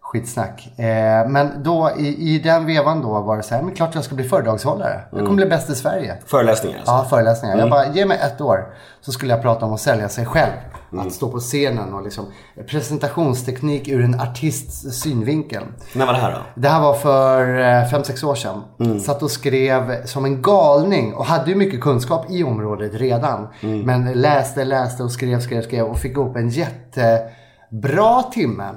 Skitsnack. 0.00 0.78
Eh, 0.78 1.28
men 1.28 1.62
då 1.62 1.90
i, 1.98 2.34
i 2.34 2.38
den 2.38 2.66
vevan 2.66 3.02
då 3.02 3.20
var 3.20 3.36
det 3.36 3.42
så 3.42 3.54
här, 3.54 3.62
men 3.62 3.74
klart 3.74 3.94
jag 3.94 4.04
ska 4.04 4.14
bli 4.14 4.24
föredragshållare. 4.24 5.00
Jag 5.10 5.20
kommer 5.20 5.34
bli 5.34 5.46
bäst 5.46 5.70
i 5.70 5.74
Sverige. 5.74 6.16
Föreläsningar 6.26 6.78
alltså. 6.78 6.92
Ja, 6.92 7.04
föreläsningar. 7.04 7.56
Jag 7.56 7.70
bara, 7.70 7.86
ge 7.86 8.06
mig 8.06 8.18
ett 8.22 8.40
år 8.40 8.74
så 9.00 9.12
skulle 9.12 9.32
jag 9.32 9.42
prata 9.42 9.66
om 9.66 9.72
att 9.72 9.80
sälja 9.80 10.08
sig 10.08 10.26
själv. 10.26 10.52
Att 10.98 11.12
stå 11.12 11.30
på 11.30 11.38
scenen 11.38 11.94
och 11.94 12.02
liksom 12.02 12.24
presentationsteknik 12.70 13.88
ur 13.88 14.04
en 14.04 14.20
artists 14.20 15.00
synvinkel. 15.02 15.62
När 15.94 16.06
var 16.06 16.12
det 16.12 16.18
här 16.18 16.32
då? 16.32 16.60
Det 16.60 16.68
här 16.68 16.80
var 16.80 16.94
för 16.94 17.46
5-6 17.84 18.24
år 18.24 18.34
sedan. 18.34 19.00
Satt 19.00 19.22
och 19.22 19.30
skrev 19.30 20.06
som 20.06 20.24
en 20.24 20.42
galning 20.42 21.14
och 21.14 21.24
hade 21.24 21.50
ju 21.50 21.56
mycket 21.56 21.80
kunskap 21.80 22.30
i 22.30 22.44
området 22.44 22.94
redan. 22.94 23.48
Men 23.60 24.12
läste, 24.12 24.64
läste 24.64 25.02
och 25.02 25.12
skrev, 25.12 25.40
skrev, 25.40 25.62
skrev 25.62 25.86
och 25.86 25.98
fick 25.98 26.12
ihop 26.12 26.36
en 26.36 26.48
jättebra 26.48 28.22
timme. 28.22 28.70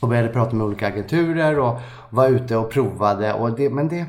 Och 0.00 0.08
började 0.08 0.28
prata 0.28 0.56
med 0.56 0.66
olika 0.66 0.86
agenturer 0.86 1.58
och 1.58 1.78
var 2.10 2.28
ute 2.28 2.56
och 2.56 2.70
provade. 2.70 3.32
Och 3.32 3.52
det, 3.52 3.70
men 3.70 3.88
det, 3.88 4.04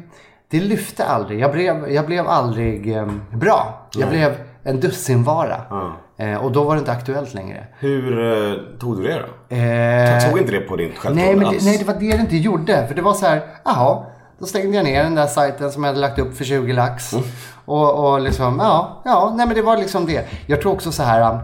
det 0.48 0.60
lyfte 0.60 1.06
aldrig. 1.06 1.40
Jag 1.40 1.52
blev, 1.52 1.92
jag 1.92 2.06
blev 2.06 2.28
aldrig 2.28 2.96
eh, 2.96 3.08
bra. 3.32 3.88
Jag 3.96 4.10
blev 4.10 4.36
en 4.64 4.80
dussinvara. 4.80 5.62
Eh, 5.72 5.92
och 6.42 6.52
då 6.52 6.64
var 6.64 6.76
det 6.76 6.80
inte 6.80 6.92
aktuellt 6.92 7.34
längre. 7.34 7.68
Hur 7.80 8.20
eh, 8.20 8.78
tog 8.80 8.98
du 8.98 9.04
det 9.04 9.14
då? 9.14 9.56
Eh, 9.56 10.30
Tog 10.30 10.40
inte 10.40 10.52
det 10.52 10.60
på 10.60 10.76
din 10.76 10.88
Nej, 10.88 10.98
självförtroende 10.98 11.46
men 11.46 11.54
det, 11.54 11.66
nej, 11.66 11.78
det 11.78 11.86
var 11.86 11.94
det 11.94 12.16
det 12.16 12.22
inte 12.22 12.38
gjorde. 12.38 12.88
För 12.88 12.96
det 12.96 13.02
var 13.02 13.14
så 13.14 13.26
här, 13.26 13.42
jaha, 13.66 14.06
då 14.40 14.46
stängde 14.46 14.78
jag 14.78 14.84
ner 14.84 15.04
den 15.04 15.16
där 15.16 15.28
sajten 15.28 15.72
som 15.72 15.84
jag 15.84 15.90
hade 15.90 16.02
lagt 16.02 16.20
upp 16.20 16.38
för 16.38 16.44
20 16.46 16.74
lax. 16.74 17.14
Mm. 17.14 17.26
Och, 17.66 18.12
och 18.12 18.22
liksom, 18.22 18.60
ja, 18.60 19.02
ja, 19.06 19.34
nej 19.36 19.46
men 19.46 19.56
det 19.56 19.62
var 19.62 19.78
liksom 19.78 20.06
det. 20.06 20.26
Jag 20.46 20.62
tror 20.62 20.72
också 20.72 20.92
så 20.92 21.04
här 21.04 21.34
um, 21.34 21.40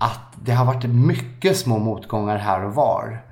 att 0.00 0.34
det 0.44 0.52
har 0.52 0.64
varit 0.64 0.84
mycket 0.84 1.56
små 1.56 1.78
motgångar 1.78 2.36
här 2.36 2.64
och 2.64 2.74
var. 2.74 3.24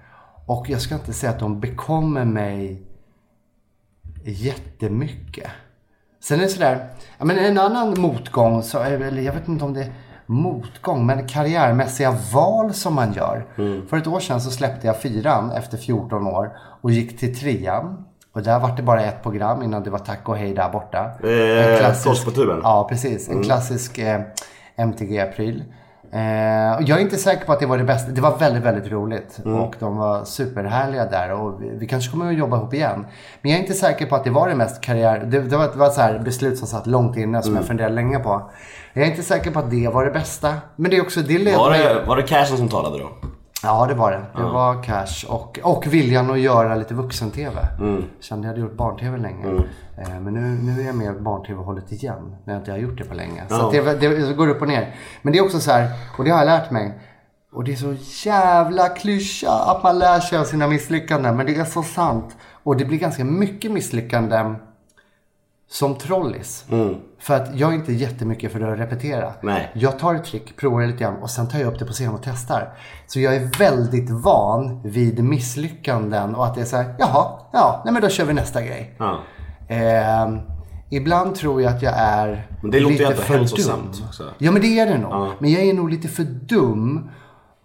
Och 0.47 0.71
jag 0.71 0.81
ska 0.81 0.95
inte 0.95 1.13
säga 1.13 1.33
att 1.33 1.39
de 1.39 1.61
bekommer 1.61 2.25
mig 2.25 2.83
jättemycket. 4.25 5.51
Sen 6.23 6.39
är 6.39 6.43
det 6.43 6.49
sådär, 6.49 6.89
ja, 7.19 7.25
men 7.25 7.39
en 7.39 7.59
annan 7.59 8.01
motgång, 8.01 8.63
så, 8.63 8.79
eller 8.79 9.23
jag 9.23 9.33
vet 9.33 9.49
inte 9.49 9.65
om 9.65 9.75
det 9.75 9.81
är 9.81 9.93
motgång, 10.27 11.07
men 11.07 11.29
karriärmässiga 11.29 12.17
val 12.35 12.75
som 12.75 12.95
man 12.95 13.13
gör. 13.13 13.47
För 13.89 13.97
ett 13.97 14.07
år 14.07 14.21
sedan 14.21 14.41
så 14.41 14.51
släppte 14.51 14.87
jag 14.87 15.01
fyran 15.01 15.51
efter 15.51 15.79
14 15.79 16.27
år 16.27 16.57
och 16.83 16.91
gick 16.91 17.19
till 17.19 17.39
trean. 17.39 18.05
Och 18.35 18.43
där 18.43 18.59
var 18.61 18.77
det 18.77 18.83
bara 18.83 19.03
ett 19.03 19.23
program 19.23 19.63
innan 19.63 19.83
det 19.83 19.91
var 19.91 19.99
tack 19.99 20.29
och 20.29 20.37
hej 20.37 20.55
där 20.55 20.69
borta. 20.69 21.11
Eh, 21.25 21.73
En 21.73 21.79
klassisk- 21.79 22.25
på 22.25 22.31
tuben. 22.31 22.61
Ja, 22.63 22.87
precis. 22.89 23.29
En 23.29 23.43
klassisk 23.43 23.99
eh, 23.99 24.21
MTG-pryl. 24.77 25.65
Eh, 26.15 26.21
jag 26.87 26.91
är 26.91 26.99
inte 26.99 27.17
säker 27.17 27.45
på 27.47 27.53
att 27.53 27.61
det 27.61 27.67
var 27.67 27.79
det 27.79 27.85
bästa. 27.85 28.13
Det 28.13 28.21
var 28.21 28.39
väldigt, 28.39 28.63
väldigt 28.63 28.93
roligt. 28.93 29.39
Och 29.45 29.75
de 29.79 29.97
var 29.97 30.25
superhärliga 30.25 31.07
där. 31.07 31.33
Och 31.33 31.63
vi, 31.63 31.71
vi 31.79 31.87
kanske 31.87 32.11
kommer 32.11 32.29
att 32.29 32.39
jobba 32.39 32.57
ihop 32.57 32.75
igen. 32.75 33.07
Men 33.43 33.51
jag 33.51 33.59
är 33.59 33.63
inte 33.63 33.75
säker 33.75 34.07
på 34.07 34.17
att 34.17 34.25
det 34.25 34.31
var 34.31 34.49
det 34.49 34.55
mest 34.55 34.81
karriär... 34.81 35.19
Det, 35.25 35.41
det 35.41 35.57
var, 35.57 35.65
det 35.65 35.79
var 35.79 35.87
ett 35.87 35.93
så 35.93 36.01
här 36.01 36.19
beslut 36.19 36.59
som 36.59 36.69
satt 36.69 36.87
långt 36.87 37.17
inne 37.17 37.43
som 37.43 37.57
jag 37.57 37.65
funderade 37.65 37.95
länge 37.95 38.19
på. 38.19 38.51
Jag 38.93 39.07
är 39.07 39.11
inte 39.11 39.23
säker 39.23 39.51
på 39.51 39.59
att 39.59 39.71
det 39.71 39.89
var 39.89 40.05
det 40.05 40.11
bästa. 40.11 40.55
Men 40.77 40.91
det 40.91 40.97
är 40.97 41.03
också... 41.03 41.21
Det 41.21 41.57
Var 41.57 41.71
det, 41.71 42.05
var 42.07 42.17
det 42.17 42.23
Cashen 42.23 42.57
som 42.57 42.69
talade 42.69 42.99
då? 42.99 43.09
Ja, 43.63 43.87
det 43.87 43.95
var 43.95 44.11
det. 44.11 44.23
Det 44.37 44.43
var 44.43 44.83
cash 44.83 45.27
och, 45.29 45.59
och 45.63 45.87
viljan 45.87 46.31
att 46.31 46.41
göra 46.41 46.75
lite 46.75 46.95
vuxen-tv. 46.95 47.69
Mm. 47.79 48.05
Kände 48.21 48.47
jag 48.47 48.53
hade 48.53 48.61
gjort 48.61 48.77
barn-tv 48.77 49.19
länge. 49.19 49.47
Eh, 49.99 50.21
men 50.21 50.35
nu, 50.35 50.41
nu 50.41 50.83
är 50.83 50.87
jag 50.87 50.95
med 50.95 51.23
barn-tv-hållet 51.23 51.93
igen. 51.93 52.37
När 52.45 52.55
jag 52.55 52.61
inte 52.61 52.71
har 52.71 52.79
gjort 52.79 52.99
det 52.99 53.05
på 53.05 53.15
länge. 53.15 53.43
Så 53.49 53.71
det, 53.71 54.01
det 54.01 54.33
går 54.33 54.49
upp 54.49 54.63
och 54.63 54.69
ner. 54.69 54.95
Men 55.23 55.33
det 55.33 55.39
är 55.39 55.45
också 55.45 55.61
så 55.61 55.71
här, 55.71 55.91
och 56.19 56.25
det 56.25 56.31
har 56.31 56.39
jag 56.39 56.47
lärt 56.47 56.71
mig. 56.71 56.99
Och 57.53 57.65
det 57.65 57.73
är 57.73 57.77
så 57.77 57.95
jävla 58.29 58.89
klyscha 58.89 59.51
att 59.51 59.83
man 59.83 59.99
lär 59.99 60.21
sig 60.21 60.39
av 60.39 60.45
sina 60.45 60.69
misslyckanden. 60.69 61.37
Men 61.37 61.47
det 61.47 61.57
är 61.57 61.65
så 61.65 61.83
sant. 61.83 62.37
Och 62.63 62.77
det 62.77 62.85
blir 62.85 62.99
ganska 62.99 63.25
mycket 63.25 63.71
misslyckanden 63.71 64.57
som 65.73 65.95
trollis. 65.95 66.65
För 67.19 67.35
att 67.35 67.59
jag 67.59 67.71
är 67.71 67.75
inte 67.75 67.93
jättemycket 67.93 68.53
för 68.53 68.61
att 68.61 68.79
repetera. 68.79 69.33
Nej. 69.41 69.71
Jag 69.75 69.99
tar 69.99 70.15
ett 70.15 70.25
trick, 70.25 70.57
provar 70.57 70.87
lite 70.87 70.99
grann 70.99 71.17
och 71.17 71.31
sen 71.31 71.49
tar 71.49 71.59
jag 71.59 71.73
upp 71.73 71.79
det 71.79 71.85
på 71.85 71.93
scen 71.93 72.15
och 72.15 72.21
testar. 72.25 72.73
Så 73.07 73.21
jag 73.21 73.37
är 73.37 73.59
väldigt 73.59 74.11
van 74.11 74.83
vid 74.85 75.25
misslyckanden 75.25 76.35
och 76.35 76.47
att 76.47 76.55
det 76.55 76.61
är 76.61 76.65
så 76.65 76.77
här, 76.77 76.95
jaha, 76.99 77.27
ja, 77.53 77.83
nej 77.85 77.93
men 77.93 78.03
då 78.03 78.09
kör 78.09 78.25
vi 78.25 78.33
nästa 78.33 78.63
grej. 78.63 78.95
Ja. 78.99 79.19
Ehm, 79.69 80.39
ibland 80.91 81.35
tror 81.35 81.63
jag 81.63 81.73
att 81.73 81.83
jag 81.83 81.95
är 81.97 82.47
Men 82.63 82.71
det 82.71 82.81
låter 82.81 82.99
lite 82.99 83.15
för 83.15 83.35
dum. 83.35 83.43
också. 84.07 84.25
Ja, 84.39 84.51
men 84.51 84.63
det 84.63 84.79
är 84.79 84.87
det 84.87 84.99
nog. 84.99 85.31
Men 85.39 85.51
jag 85.51 85.63
är 85.63 85.75
nog 85.75 85.91
lite 85.91 86.09
för 86.09 86.25
dum 86.25 87.11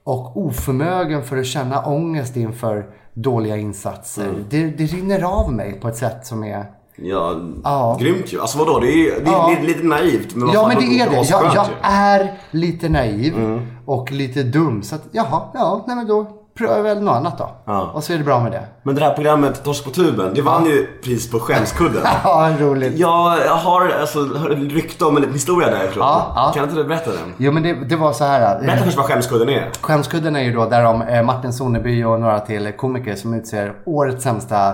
och 0.04 0.38
oförmögen 0.38 1.24
för 1.24 1.38
att 1.38 1.46
känna 1.46 1.86
ångest 1.86 2.38
inför 2.38 2.86
dåliga 3.14 3.58
insatser. 3.58 4.30
Mm. 4.30 4.46
Det, 4.50 4.68
det 4.68 4.86
rinner 4.86 5.22
av 5.24 5.54
mig 5.54 5.80
på 5.80 5.88
ett 5.88 5.98
sätt 5.98 6.26
som 6.26 6.44
är... 6.44 6.77
Ja, 7.02 7.36
Ja. 7.64 7.98
grymt 8.02 8.34
ju. 8.34 8.42
Alltså 8.42 8.58
vadå? 8.58 8.80
Det 8.80 8.88
är, 8.92 9.20
det 9.20 9.30
är 9.30 9.34
Ja. 9.34 9.52
lite, 9.64 9.84
naivt. 9.84 10.36
Men 10.36 10.50
Ja, 10.54 10.68
men 10.68 10.78
det 10.78 11.00
är 11.02 11.10
det. 11.10 11.16
Jag, 11.16 11.52
jag 11.56 11.66
är 11.82 12.34
lite 12.52 12.90
naiv 12.90 13.34
Mm. 13.36 13.68
och 13.86 14.12
lite 14.12 14.44
dum. 14.44 14.84
Så 14.84 14.96
att, 14.96 15.02
jaha, 15.12 15.42
ja, 15.54 15.84
nej 15.88 15.96
men 15.96 16.08
då 16.08 16.28
prövar 16.58 16.76
jag 16.76 16.84
väl 16.84 17.02
något 17.02 17.16
annat 17.16 17.38
då. 17.38 17.50
Ja. 17.66 17.92
Och 17.94 18.04
så 18.04 18.14
är 18.14 18.18
det 18.18 18.24
bra 18.24 18.40
med 18.40 18.52
det. 18.52 18.64
Men 18.84 18.96
det 18.96 19.02
här 19.02 19.14
programmet 19.14 19.64
Torsk 19.64 19.84
på 19.84 19.90
tuben, 19.90 20.32
det 20.36 20.42
vann 20.42 20.66
ju 20.66 20.88
pris 21.04 21.32
på 21.32 21.40
skämskudden. 21.40 22.02
Ja, 22.24 22.50
roligt. 22.60 22.98
Jag 22.98 23.38
har 23.48 23.90
alltså 24.02 24.20
rykte 24.50 25.06
om 25.06 25.16
en 25.16 25.22
liten 25.22 25.34
historia 25.34 25.70
därifrån. 25.70 26.04
Ja, 26.04 26.34
ja. 26.36 26.52
Kan 26.56 26.64
inte 26.64 26.76
du 26.76 26.84
berätta 26.84 27.12
den? 27.12 27.34
Jo, 27.38 27.52
men 27.52 27.64
det, 27.64 27.74
det 27.74 27.96
var 27.96 28.14
så 28.14 28.24
här. 28.24 28.60
Berätta 28.60 28.78
eh, 28.78 28.84
först 28.84 28.98
vad 28.98 29.06
skämskudden 29.06 29.50
är. 29.50 29.70
Skämskudden 29.82 30.36
är 30.36 30.42
ju 30.44 30.54
då 30.54 30.66
där 30.66 30.84
de, 30.84 31.02
eh, 31.02 31.24
Martin 31.24 31.54
Soneby 31.54 32.04
och 32.04 32.20
några 32.22 32.40
till 32.40 32.72
komiker 32.78 33.16
som 33.16 33.34
utser 33.34 33.74
årets 33.86 34.24
sämsta 34.24 34.74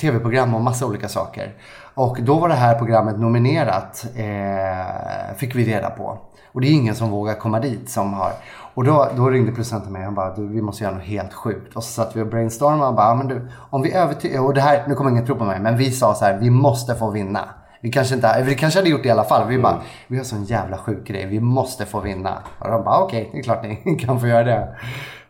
tv-program 0.00 0.54
och 0.54 0.60
massa 0.60 0.86
olika 0.86 1.08
saker. 1.08 1.54
Och 1.94 2.18
då 2.22 2.38
var 2.38 2.48
det 2.48 2.54
här 2.54 2.74
programmet 2.78 3.18
nominerat, 3.18 4.06
eh, 4.16 5.36
fick 5.36 5.54
vi 5.54 5.64
reda 5.64 5.90
på. 5.90 6.18
Och 6.52 6.60
det 6.60 6.68
är 6.68 6.72
ingen 6.72 6.94
som 6.94 7.10
vågar 7.10 7.34
komma 7.34 7.60
dit 7.60 7.90
som 7.90 8.14
har. 8.14 8.32
Och 8.74 8.84
då, 8.84 9.08
då 9.16 9.30
ringde 9.30 9.52
producenten 9.52 9.92
mig 9.92 10.00
och 10.00 10.04
han 10.04 10.14
bara, 10.14 10.34
du, 10.34 10.48
vi 10.48 10.62
måste 10.62 10.84
göra 10.84 10.94
något 10.94 11.04
helt 11.04 11.34
sjukt. 11.34 11.76
Och 11.76 11.84
så 11.84 11.92
satt 11.92 12.16
vi 12.16 12.22
och 12.22 12.26
brainstormade 12.26 12.88
och 12.88 12.94
bara, 12.94 13.08
"Ja, 13.08 13.14
men 13.14 13.28
du, 13.28 13.48
om 13.70 13.82
vi 13.82 13.92
övertygar, 13.92 14.40
och 14.40 14.54
det 14.54 14.60
här, 14.60 14.84
nu 14.88 14.94
kommer 14.94 15.10
ingen 15.10 15.26
tro 15.26 15.36
på 15.36 15.44
mig, 15.44 15.60
men 15.60 15.76
vi 15.76 15.90
sa 15.90 16.14
så 16.14 16.24
här, 16.24 16.38
vi 16.38 16.50
måste 16.50 16.94
få 16.94 17.10
vinna. 17.10 17.40
Vi 17.80 17.92
kanske 17.92 18.14
inte, 18.14 18.42
vi 18.46 18.54
kanske 18.54 18.78
hade 18.78 18.90
gjort 18.90 19.02
det 19.02 19.08
i 19.08 19.12
alla 19.12 19.24
fall. 19.24 19.48
Vi 19.48 19.58
bara, 19.58 19.80
vi 20.06 20.16
har 20.16 20.24
sån 20.24 20.44
jävla 20.44 20.78
sjuk 20.78 21.06
grej, 21.06 21.26
vi 21.26 21.40
måste 21.40 21.86
få 21.86 22.00
vinna. 22.00 22.38
Och 22.58 22.70
de 22.70 22.84
bara, 22.84 22.98
okej, 22.98 23.28
det 23.32 23.38
är 23.38 23.42
klart 23.42 23.62
ni 23.62 23.96
kan 24.06 24.20
få 24.20 24.26
göra 24.26 24.44
det. 24.44 24.68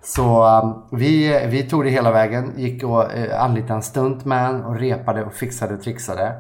Så 0.07 0.45
um, 0.63 0.99
vi, 0.99 1.47
vi 1.51 1.63
tog 1.63 1.85
det 1.85 1.91
hela 1.91 2.13
vägen, 2.13 2.53
gick 2.57 2.83
och 2.83 3.13
eh, 3.13 3.43
anlitade 3.43 3.75
en 3.75 3.83
stuntman 3.83 4.65
och 4.65 4.77
repade 4.77 5.25
och 5.25 5.33
fixade 5.33 5.75
och 5.75 5.83
trixade. 5.83 6.33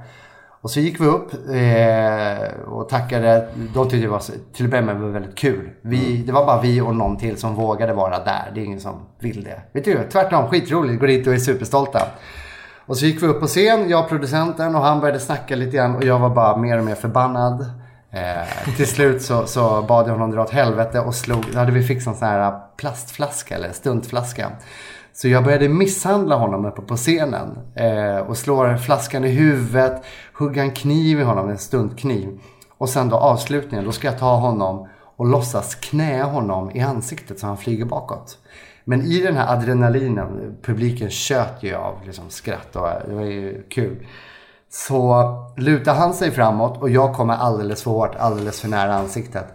Och 0.60 0.70
så 0.70 0.80
gick 0.80 1.00
vi 1.00 1.06
upp 1.06 1.32
eh, 1.32 2.68
och 2.68 2.88
tackade. 2.88 3.48
De 3.74 3.88
tyckte 3.88 4.06
det 4.06 4.08
var, 4.08 4.22
till 4.52 4.64
att 4.64 4.70
börja 4.70 4.82
med 4.82 4.96
var 4.96 5.08
väldigt 5.08 5.34
kul. 5.34 5.70
Vi, 5.82 6.22
Det 6.22 6.32
var 6.32 6.46
bara 6.46 6.60
vi 6.60 6.80
och 6.80 6.94
någon 6.94 7.16
till 7.16 7.36
som 7.36 7.54
vågade 7.54 7.92
vara 7.92 8.18
där. 8.18 8.50
Det 8.54 8.60
är 8.60 8.64
ingen 8.64 8.80
som 8.80 8.94
vill 9.18 9.44
det. 9.44 9.60
Vet 9.72 9.84
du, 9.84 10.08
tvärtom, 10.12 10.48
skitroligt. 10.48 11.00
Går 11.00 11.06
dit 11.06 11.26
och 11.26 11.32
är 11.32 11.38
superstolta. 11.38 12.02
Och 12.86 12.96
så 12.96 13.06
gick 13.06 13.22
vi 13.22 13.26
upp 13.26 13.40
på 13.40 13.46
scen, 13.46 13.88
jag 13.88 14.00
och 14.00 14.08
producenten 14.08 14.74
och 14.74 14.82
han 14.82 15.00
började 15.00 15.20
snacka 15.20 15.56
lite 15.56 15.76
grann 15.76 15.96
och 15.96 16.04
jag 16.04 16.18
var 16.18 16.30
bara 16.30 16.56
mer 16.56 16.78
och 16.78 16.84
mer 16.84 16.94
förbannad. 16.94 17.64
Eh, 18.16 18.74
till 18.76 18.86
slut 18.86 19.22
så, 19.22 19.46
så 19.46 19.82
bad 19.82 20.08
jag 20.08 20.12
honom 20.12 20.30
dra 20.30 20.42
åt 20.42 20.50
helvete 20.50 21.00
och 21.00 21.14
slog, 21.14 21.44
då 21.52 21.58
hade 21.58 21.72
vi 21.72 21.82
fixat 21.82 22.14
en 22.14 22.18
sån 22.18 22.28
här 22.28 22.52
uh, 22.52 22.58
plastflaska 22.76 23.54
eller 23.54 23.72
stuntflaska. 23.72 24.50
Så 25.12 25.28
jag 25.28 25.44
började 25.44 25.68
misshandla 25.68 26.36
honom 26.36 26.64
uppe 26.64 26.82
på 26.82 26.96
scenen. 26.96 27.58
Eh, 27.74 28.16
och 28.16 28.36
slår 28.36 28.76
flaskan 28.76 29.24
i 29.24 29.28
huvudet, 29.28 30.02
hugga 30.32 30.62
en 30.62 30.70
kniv 30.70 31.20
i 31.20 31.22
honom, 31.22 31.48
en 31.50 31.58
stuntkniv. 31.58 32.38
Och 32.78 32.88
sen 32.88 33.08
då 33.08 33.16
avslutningen, 33.16 33.84
då 33.84 33.92
ska 33.92 34.06
jag 34.06 34.18
ta 34.18 34.36
honom 34.36 34.88
och 35.16 35.26
låtsas 35.26 35.74
knä 35.74 36.22
honom 36.22 36.70
i 36.70 36.80
ansiktet 36.80 37.38
så 37.38 37.46
han 37.46 37.56
flyger 37.56 37.84
bakåt. 37.84 38.38
Men 38.84 39.02
i 39.02 39.20
den 39.20 39.36
här 39.36 39.52
adrenalinen, 39.52 40.56
publiken 40.62 41.10
tjöt 41.10 41.62
ju 41.62 41.74
av 41.74 41.94
liksom 42.06 42.30
skratt 42.30 42.76
och 42.76 42.88
eh, 42.88 43.08
det 43.08 43.14
var 43.14 43.22
ju 43.22 43.62
kul. 43.68 44.06
Så 44.76 45.34
lutar 45.56 45.94
han 45.94 46.14
sig 46.14 46.30
framåt 46.30 46.82
och 46.82 46.90
jag 46.90 47.14
kommer 47.14 47.34
alldeles 47.34 47.82
för 47.82 47.90
hårt, 47.90 48.14
alldeles 48.18 48.60
för 48.60 48.68
nära 48.68 48.94
ansiktet. 48.94 49.46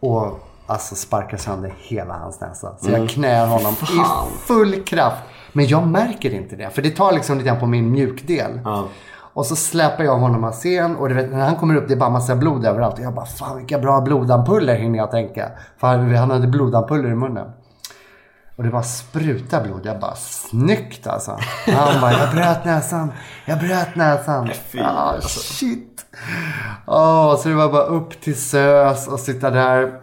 Och 0.00 0.40
alltså 0.66 0.94
sparkar 0.94 1.36
sönder 1.36 1.74
hela 1.76 2.14
hans 2.14 2.40
näsa. 2.40 2.76
Så 2.78 2.90
jag 2.90 3.08
knär 3.08 3.46
honom 3.46 3.72
i 3.72 4.02
full 4.46 4.84
kraft. 4.84 5.22
Men 5.52 5.66
jag 5.66 5.86
märker 5.86 6.34
inte 6.34 6.56
det, 6.56 6.70
för 6.70 6.82
det 6.82 6.90
tar 6.90 7.12
liksom 7.12 7.36
lite 7.38 7.48
grann 7.48 7.60
på 7.60 7.66
min 7.66 7.90
mjukdel. 7.90 8.60
Och 9.34 9.46
så 9.46 9.56
släpar 9.56 10.04
jag 10.04 10.18
honom 10.18 10.44
av 10.44 10.52
scen 10.52 10.96
och 10.96 11.10
vet, 11.10 11.30
när 11.30 11.44
han 11.44 11.56
kommer 11.56 11.76
upp 11.76 11.88
det 11.88 11.94
är 11.94 11.98
bara 11.98 12.10
massa 12.10 12.36
blod 12.36 12.66
överallt. 12.66 12.98
Och 12.98 13.04
jag 13.04 13.14
bara, 13.14 13.26
fan 13.26 13.56
vilka 13.56 13.78
bra 13.78 14.00
blodampuller 14.00 14.74
hinner 14.74 14.98
jag 14.98 15.10
tänka. 15.10 15.50
För 15.78 15.86
han, 15.86 16.14
han 16.14 16.30
hade 16.30 16.46
blodampuller 16.46 17.10
i 17.10 17.14
munnen. 17.14 17.46
Och 18.56 18.64
det 18.64 18.70
bara 18.70 18.82
sprutar 18.82 19.64
blod. 19.64 19.80
Jag 19.84 20.00
bara, 20.00 20.14
snyggt 20.14 21.06
alltså. 21.06 21.38
Han 21.66 22.00
bara, 22.00 22.12
jag 22.12 22.30
bröt 22.30 22.64
näsan. 22.64 23.12
Jag 23.44 23.58
bröt 23.58 23.96
näsan. 23.96 24.50
fy, 24.70 24.78
Ja, 24.78 24.84
alltså. 24.84 25.40
shit. 25.40 26.06
Åh, 26.86 27.36
så 27.36 27.48
det 27.48 27.54
var 27.54 27.68
bara 27.68 27.82
upp 27.82 28.20
till 28.20 28.36
SÖS 28.40 29.08
och 29.08 29.20
sitta 29.20 29.50
där 29.50 30.00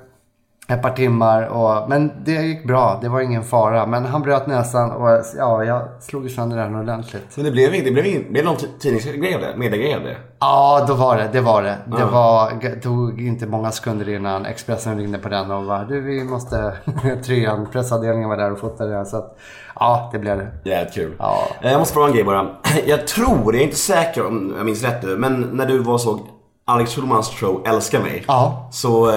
ett 0.73 0.81
par 0.81 0.89
timmar. 0.91 1.43
Och, 1.47 1.89
men 1.89 2.11
det 2.25 2.31
gick 2.31 2.67
bra. 2.67 2.99
Det 3.01 3.09
var 3.09 3.21
ingen 3.21 3.43
fara. 3.43 3.85
Men 3.85 4.05
han 4.05 4.21
bröt 4.21 4.47
näsan 4.47 4.91
och 4.91 5.09
ja, 5.37 5.63
jag 5.63 5.81
slog 5.99 6.31
sönder 6.31 6.57
den 6.57 6.75
ordentligt. 6.75 7.27
Men 7.35 7.45
det 7.45 7.51
blev, 7.51 7.71
det 7.71 7.91
blev, 7.91 8.33
det 8.33 8.43
någon 8.43 8.55
tidningsgrej 8.79 9.35
av 9.35 9.41
det? 9.41 9.53
Mediegrej 9.57 9.95
av 9.95 10.01
det? 10.03 10.15
Ja, 10.39 10.85
då 10.87 10.93
var 10.93 11.17
det. 11.17 11.29
Det 11.33 11.41
var 11.41 11.63
det. 11.63 11.77
Det 11.85 12.05
var, 12.05 12.79
tog 12.81 13.21
inte 13.21 13.47
många 13.47 13.71
sekunder 13.71 14.09
innan 14.09 14.45
Expressen 14.45 14.97
ringde 14.97 15.17
på 15.17 15.29
den 15.29 15.51
och 15.51 15.63
bara, 15.65 15.83
du 15.83 16.01
vi 16.01 16.23
måste, 16.23 16.73
trean, 17.25 17.67
pressavdelningen 17.71 18.29
var 18.29 18.37
där 18.37 18.51
och 18.51 18.59
fotade 18.59 18.89
det. 18.89 18.97
här. 18.97 19.03
Så 19.05 19.17
att, 19.17 19.37
ja, 19.75 20.09
det 20.13 20.19
blev 20.19 20.37
det. 20.37 20.69
Jävligt 20.69 20.93
kul. 20.93 21.15
Ja. 21.19 21.37
Eh, 21.61 21.71
Jag 21.71 21.79
måste 21.79 21.93
fråga 21.93 22.07
en 22.07 22.13
grej 22.13 22.23
bara. 22.23 22.47
Jag 22.87 23.07
tror, 23.07 23.53
jag 23.53 23.55
är 23.55 23.63
inte 23.63 23.75
säker 23.75 24.27
om 24.27 24.53
jag 24.57 24.65
minns 24.65 24.83
rätt 24.83 25.03
nu, 25.03 25.17
men 25.17 25.41
när 25.41 25.65
du 25.65 25.79
var 25.79 25.97
så 25.97 26.19
Alex 26.65 26.91
Schulmans 26.95 27.29
show 27.29 27.61
Älska 27.67 27.99
mig. 27.99 28.23
Ja. 28.27 28.69
Så 28.71 29.11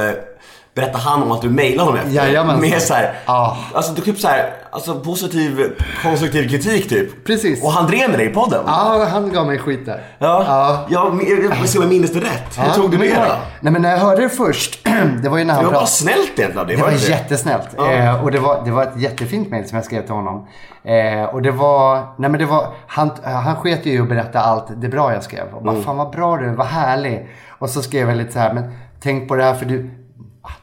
berättade 0.77 0.99
han 1.05 1.23
om 1.23 1.33
att 1.33 1.43
du 1.43 1.51
mejlade 1.51 1.89
honom 1.91 1.97
efter. 1.97 2.13
Jajamensan. 2.15 2.61
Med 2.61 2.83
såhär, 2.83 3.15
Ja. 3.27 3.57
alltså 3.75 3.93
du 3.93 4.03
typ 4.03 4.19
såhär, 4.19 4.51
alltså 4.71 5.01
positiv, 5.01 5.73
konstruktiv 6.03 6.49
kritik 6.49 6.89
typ. 6.89 7.25
Precis. 7.27 7.65
Och 7.65 7.71
han 7.73 7.87
drev 7.87 8.11
med 8.11 8.19
dig 8.19 8.27
i 8.31 8.35
podden. 8.35 8.61
Ja, 8.67 9.07
han 9.11 9.33
gav 9.33 9.47
mig 9.47 9.59
skit 9.59 9.87
där. 9.87 10.01
Ja. 10.19 10.45
Ja. 10.47 10.87
Jag, 10.89 11.21
jag 11.21 11.67
jag 11.75 11.89
minns 11.89 12.13
det 12.13 12.21
rätt. 12.21 12.59
Hur 12.59 12.83
tog 12.83 12.91
du 12.91 12.97
det 12.97 13.09
det 13.09 13.15
var- 13.15 13.27
då? 13.27 13.33
Nej, 13.61 13.73
men 13.73 13.83
när 13.83 13.91
jag 13.91 13.99
hörde 13.99 14.23
det 14.23 14.29
först, 14.29 14.85
det 15.23 15.29
var 15.29 15.39
ju 15.39 15.45
när 15.45 15.55
Det 15.55 15.57
han 15.57 15.65
var 15.65 15.73
bara 15.73 15.79
pratade. 15.81 15.87
snällt 15.87 16.19
egentligen 16.39 16.59
av 16.59 16.67
dig, 16.67 16.77
Det 16.77 16.83
var 16.83 16.89
det 16.91 16.95
inte 16.97 17.11
jättesnällt. 17.11 17.69
Eh, 17.79 18.25
och 18.25 18.31
det 18.31 18.39
var, 18.39 18.63
det 18.65 18.71
var 18.71 18.83
ett 18.83 19.01
jättefint 19.01 19.51
mejl 19.51 19.69
som 19.69 19.77
jag 19.77 19.85
skrev 19.85 20.03
till 20.03 20.15
honom. 20.15 20.47
Eh, 20.85 21.25
och 21.35 21.43
det 21.43 21.51
var, 21.51 21.97
nej 22.19 22.31
men 22.31 22.41
det 22.41 22.47
var, 22.47 22.67
han, 22.87 23.11
han 23.25 23.57
sket 23.57 23.87
ju 23.87 23.93
i 23.93 23.99
att 23.99 24.09
berätta 24.09 24.41
allt 24.41 24.67
det 24.77 24.89
bra 24.89 25.13
jag 25.13 25.23
skrev. 25.23 25.45
Och 25.55 25.63
bara, 25.63 25.71
Mm. 25.71 25.85
fan 25.85 25.97
vad 25.97 26.11
bra 26.11 26.37
du 26.37 26.49
vad 26.51 26.67
härlig. 26.67 27.29
Och 27.59 27.71
så 27.71 27.83
skrev 27.83 28.09
jag 28.09 28.19
lite 28.19 28.33
så 28.33 28.39
här, 28.39 28.53
men 28.55 28.65
tänk 29.03 29.29
på 29.29 29.37
det 29.37 29.45
här 29.45 29.55
för 29.55 29.65
du, 29.67 29.91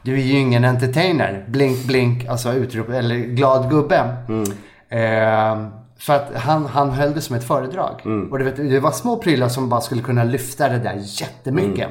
du 0.02 0.14
är 0.14 0.22
ju 0.24 0.38
ingen 0.38 0.64
entertainer. 0.64 1.44
Blink, 1.48 1.84
blink, 1.84 2.26
alltså 2.26 2.52
utrop, 2.52 2.88
eller 2.88 3.16
glad 3.16 3.70
gubbe. 3.70 4.16
Mm. 4.28 4.44
Eh, 4.88 5.68
för 5.98 6.14
att 6.16 6.34
han, 6.34 6.66
han 6.66 6.90
höll 6.90 7.14
det 7.14 7.20
som 7.20 7.36
ett 7.36 7.44
föredrag. 7.44 8.00
Mm. 8.04 8.32
Och 8.32 8.40
vet, 8.40 8.56
det 8.56 8.80
var 8.80 8.90
små 8.90 9.16
prylar 9.16 9.48
som 9.48 9.68
bara 9.68 9.80
skulle 9.80 10.02
kunna 10.02 10.24
lyfta 10.24 10.68
det 10.68 10.78
där 10.78 11.00
jättemycket. 11.02 11.88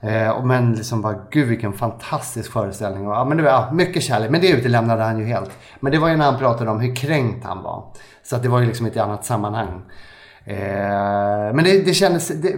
Eh, 0.00 0.28
och 0.28 0.46
men 0.46 0.72
liksom 0.72 1.02
bara, 1.02 1.14
gud 1.30 1.48
vilken 1.48 1.72
fantastisk 1.72 2.52
föreställning. 2.52 3.08
Och, 3.08 3.14
ja, 3.14 3.24
men 3.24 3.36
det 3.36 3.42
var, 3.42 3.50
ja, 3.50 3.70
mycket 3.72 4.02
kärlek. 4.02 4.30
Men 4.30 4.40
det 4.40 4.48
utelämnade 4.48 5.02
han 5.02 5.18
ju 5.18 5.24
helt. 5.24 5.50
Men 5.80 5.92
det 5.92 5.98
var 5.98 6.08
ju 6.08 6.16
när 6.16 6.24
han 6.24 6.38
pratade 6.38 6.70
om 6.70 6.80
hur 6.80 6.94
kränkt 6.94 7.44
han 7.44 7.62
var. 7.62 7.84
Så 8.22 8.36
att 8.36 8.42
det 8.42 8.48
var 8.48 8.60
ju 8.60 8.66
liksom 8.66 8.86
ett 8.86 8.96
annat 8.96 9.24
sammanhang. 9.24 9.82
Eh, 10.44 10.56
men 11.54 11.64
det, 11.64 11.82
det, 11.84 11.94
kändes, 11.94 12.28
det, 12.28 12.48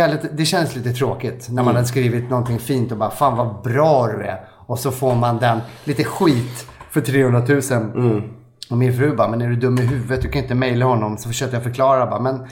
ärligt, 0.00 0.20
det 0.32 0.44
kändes 0.44 0.76
lite 0.76 0.92
tråkigt 0.92 1.48
när 1.50 1.62
man 1.62 1.74
hade 1.74 1.86
skrivit 1.86 2.30
någonting 2.30 2.58
fint 2.58 2.92
och 2.92 2.98
bara, 2.98 3.10
fan 3.10 3.36
vad 3.36 3.62
bra 3.62 4.06
du 4.06 4.24
är. 4.24 4.40
Och 4.66 4.78
så 4.78 4.90
får 4.90 5.14
man 5.14 5.38
den, 5.38 5.58
lite 5.84 6.04
skit 6.04 6.66
för 6.90 7.00
300 7.00 7.42
000. 7.48 7.60
Mm. 7.72 8.22
Och 8.70 8.76
min 8.78 8.96
fru 8.96 9.16
bara, 9.16 9.28
men 9.28 9.42
är 9.42 9.48
du 9.48 9.56
dum 9.56 9.78
i 9.78 9.82
huvudet? 9.82 10.22
Du 10.22 10.28
kan 10.28 10.42
inte 10.42 10.54
mejla 10.54 10.84
honom. 10.84 11.18
Så 11.18 11.28
försökte 11.28 11.56
jag 11.56 11.62
förklara 11.62 12.06
bara, 12.06 12.20
men 12.20 12.46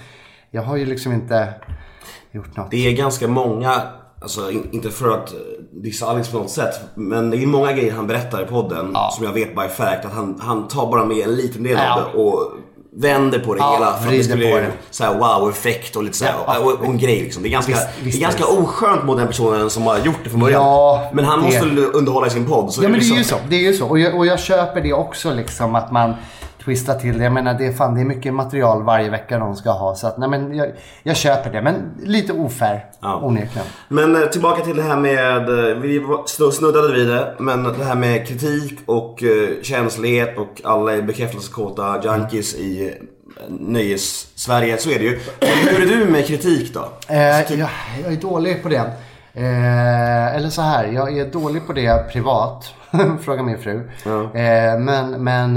jag 0.51 0.63
har 0.63 0.77
ju 0.77 0.85
liksom 0.87 1.13
inte 1.13 1.49
gjort 2.33 2.57
något. 2.57 2.71
Det 2.71 2.89
är 2.89 2.93
ganska 2.97 3.29
många, 3.29 3.83
alltså 4.21 4.51
in, 4.51 4.69
inte 4.73 4.91
för 4.91 5.15
att 5.15 5.33
eh, 5.33 5.39
dissa 5.83 6.07
Alex 6.07 6.29
på 6.29 6.39
något 6.39 6.51
sätt, 6.51 6.75
men 6.95 7.31
det 7.31 7.37
är 7.37 7.47
många 7.47 7.73
grejer 7.73 7.93
han 7.93 8.07
berättar 8.07 8.43
i 8.43 8.47
podden 8.47 8.97
som 9.13 9.25
jag 9.25 9.33
vet 9.33 9.55
by 9.55 9.69
fact 9.69 10.05
att 10.05 10.13
han, 10.13 10.39
han 10.41 10.69
tar 10.69 10.91
bara 10.91 11.05
med 11.05 11.17
en 11.19 11.35
liten 11.35 11.63
del 11.63 11.79
Ja. 11.79 11.95
av 11.95 12.01
det 12.13 12.19
och 12.23 12.53
vänder 12.97 13.39
på 13.39 13.55
det 13.55 13.61
Ja, 13.61 13.73
hela 13.75 13.87
för 13.87 13.95
att 13.97 14.03
det 14.03 14.09
vrider 14.09 14.25
ska 14.25 14.33
på 14.33 14.37
bli 14.37 14.47
det. 14.51 14.67
så 14.91 15.05
här 15.05 15.15
wow-effekt 15.19 15.97
och 15.97 16.03
lite 16.05 16.17
så 16.17 16.25
här, 16.25 16.35
Ja. 16.47 16.59
och, 16.59 16.73
och 16.73 16.85
en 16.85 16.99
grej 16.99 17.21
liksom. 17.23 17.43
Det 17.43 17.49
är 17.49 17.51
ganska, 17.51 17.73
Visst, 17.73 17.87
visst 18.03 18.19
det 18.19 18.25
är 18.25 18.29
ganska 18.29 18.45
är 18.45 18.57
det. 18.57 18.63
oskönt 18.63 19.05
mot 19.05 19.17
den 19.19 19.27
personen 19.27 19.71
som 19.71 19.83
har 19.87 19.99
gjort 19.99 20.19
det 20.25 20.31
från 20.31 20.41
början. 20.41 20.63
Ja, 20.63 21.11
men 21.13 21.25
han 21.25 21.39
det- 21.39 21.45
måste 21.45 21.67
underhålla 21.99 22.27
i 22.27 22.31
sin 22.31 22.47
podd. 22.49 22.73
Så 22.73 22.83
Ja 22.83 22.89
men 22.89 22.93
det 22.93 22.97
är 22.99 22.99
liksom- 22.99 23.17
ju 23.19 23.25
så. 23.25 23.37
Det 23.49 23.57
är 23.57 23.61
ju 23.61 23.73
så. 23.75 23.87
Och 23.87 23.99
jag, 23.99 24.15
och 24.17 24.27
jag 24.27 24.41
köper 24.41 24.81
det 24.81 24.93
också 24.93 25.31
liksom 25.35 25.75
att 25.75 25.93
man 25.93 26.15
twistar 26.65 26.95
till 26.95 27.19
det. 27.19 27.25
Jag 27.25 27.33
menar 27.33 27.55
det 27.55 27.67
är, 27.67 27.73
fan, 27.73 27.95
det 27.95 28.01
är 28.01 28.05
mycket 28.05 28.35
material 28.35 28.83
varje 28.83 29.11
vecka 29.11 29.39
de 29.39 29.57
ska 29.57 29.71
ha. 29.71 29.95
Så 29.95 30.07
att 30.07 30.19
nej 30.19 30.29
men 30.29 30.55
jag, 30.57 30.69
jag 31.03 31.17
köper 31.17 31.51
det. 31.53 31.63
Men 31.63 31.75
lite 32.03 32.33
ofair 32.33 32.87
Ja. 33.01 33.21
onekligen. 33.23 33.67
Men 33.89 34.17
eh, 34.17 34.29
tillbaka 34.29 34.63
till 34.65 34.77
det 34.77 34.83
här 34.83 34.97
med, 34.97 35.49
eh, 35.49 35.77
vi 35.77 36.07
snuddade 36.53 36.93
vid 36.93 37.09
det, 37.09 37.35
men 37.39 37.63
det 37.63 37.85
här 37.85 37.95
med 37.95 38.29
kritik 38.29 38.81
och 38.87 39.23
eh, 39.23 39.63
känslighet 39.63 40.39
och 40.39 40.61
alla 40.65 40.93
är 40.93 41.03
bekräftelsekåta 41.03 42.01
junkies 42.05 42.55
i 42.55 42.95
nöjes-Sverige, 43.49 44.77
så 44.79 44.91
är 44.91 44.99
det 44.99 45.05
ju. 45.05 45.21
Hur 45.41 45.83
är 45.93 45.99
du 45.99 46.05
med 46.13 46.27
kritik 46.27 46.75
då? 46.75 46.89
Eh, 47.09 47.19
jag, 47.53 47.69
jag 48.05 48.13
är 48.13 48.21
dålig 48.21 48.63
på 48.63 48.69
det. 48.69 48.91
Eh, 49.35 50.37
eller 50.37 50.49
så 50.49 50.63
här, 50.63 50.85
jag 50.87 51.19
är 51.19 51.27
dålig 51.27 51.67
på 51.67 51.73
det 51.73 52.13
privat. 52.13 52.75
Fråga 53.25 53.43
min 53.43 53.59
fru. 53.59 53.91
Eh, 54.35 54.79
men 54.79 55.11
men 55.25 55.57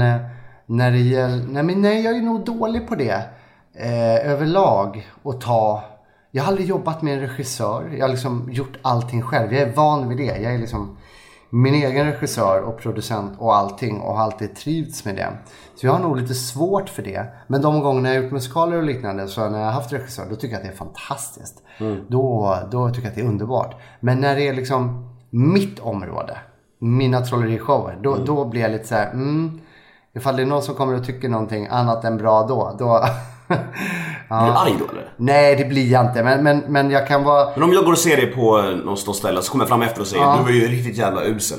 när 0.66 0.90
det 0.90 0.98
gäller... 0.98 1.44
Nej, 1.48 1.62
men 1.62 1.82
nej, 1.82 2.04
jag 2.04 2.16
är 2.16 2.22
nog 2.22 2.44
dålig 2.44 2.88
på 2.88 2.94
det. 2.94 3.22
Eh, 3.74 4.30
överlag. 4.30 5.10
Att 5.24 5.40
ta... 5.40 5.82
Jag 6.30 6.42
har 6.42 6.48
aldrig 6.48 6.68
jobbat 6.68 7.02
med 7.02 7.14
en 7.14 7.20
regissör. 7.20 7.90
Jag 7.98 8.04
har 8.04 8.08
liksom 8.08 8.48
gjort 8.52 8.78
allting 8.82 9.22
själv. 9.22 9.52
Jag 9.52 9.62
är 9.62 9.72
van 9.72 10.08
vid 10.08 10.18
det. 10.18 10.42
Jag 10.42 10.54
är 10.54 10.58
liksom 10.58 10.96
min 11.50 11.74
egen 11.74 12.06
regissör 12.06 12.60
och 12.60 12.78
producent 12.78 13.32
och 13.38 13.56
allting 13.56 14.00
och 14.00 14.14
har 14.14 14.24
alltid 14.24 14.56
trivts 14.56 15.04
med 15.04 15.16
det. 15.16 15.28
Så 15.74 15.86
jag 15.86 15.92
har 15.92 16.00
nog 16.00 16.16
lite 16.16 16.34
svårt 16.34 16.88
för 16.88 17.02
det. 17.02 17.26
Men 17.46 17.62
de 17.62 17.80
gångerna 17.80 18.08
jag 18.08 18.16
har 18.16 18.22
gjort 18.22 18.32
musikaler 18.32 18.76
och 18.76 18.82
liknande 18.82 19.28
så 19.28 19.48
när 19.48 19.58
jag 19.58 19.66
har 19.66 19.72
haft 19.72 19.92
regissör 19.92 20.26
då 20.30 20.36
tycker 20.36 20.54
jag 20.54 20.60
att 20.60 20.66
det 20.66 20.72
är 20.72 20.76
fantastiskt. 20.76 21.62
Då, 22.08 22.56
då 22.70 22.88
tycker 22.88 23.02
jag 23.02 23.08
att 23.08 23.14
det 23.14 23.20
är 23.20 23.28
underbart. 23.28 23.74
Men 24.00 24.20
när 24.20 24.36
det 24.36 24.48
är 24.48 24.54
liksom 24.54 25.10
mitt 25.30 25.78
område, 25.78 26.36
mina 26.78 27.20
trollerishower, 27.20 27.98
då, 28.02 28.16
då 28.16 28.44
blir 28.44 28.60
jag 28.60 28.70
lite 28.70 28.86
så 28.86 28.94
här, 28.94 29.10
mm, 29.10 29.60
ifall 30.16 30.36
det 30.36 30.42
är 30.42 30.46
någon 30.46 30.62
som 30.62 30.74
kommer 30.74 30.94
och 30.94 31.04
tycker 31.04 31.28
någonting 31.28 31.66
annat 31.70 32.04
än 32.04 32.16
bra 32.18 32.42
då, 32.42 32.76
då 32.78 33.04
Är 34.28 34.46
du 34.46 34.52
arg 34.52 34.74
då 34.78 34.92
eller? 34.92 35.12
Nej, 35.16 35.56
det 35.56 35.64
blir 35.64 35.92
jag 35.92 36.06
inte. 36.06 36.22
Men, 36.22 36.42
men, 36.42 36.62
men 36.68 36.90
jag 36.90 37.08
kan 37.08 37.24
vara... 37.24 37.48
Men 37.54 37.62
om 37.62 37.72
jag 37.72 37.84
går 37.84 37.92
och 37.92 37.98
ser 37.98 38.16
dig 38.16 38.26
på 38.26 38.58
eh, 38.58 38.64
något 38.64 39.16
ställe 39.16 39.42
så 39.42 39.52
kommer 39.52 39.64
jag 39.64 39.68
fram 39.68 39.82
efter 39.82 40.00
och 40.00 40.06
säger 40.06 40.36
du 40.36 40.42
var 40.42 40.50
ju 40.50 40.68
riktigt 40.68 40.96
jävla 40.96 41.24
usel. 41.24 41.58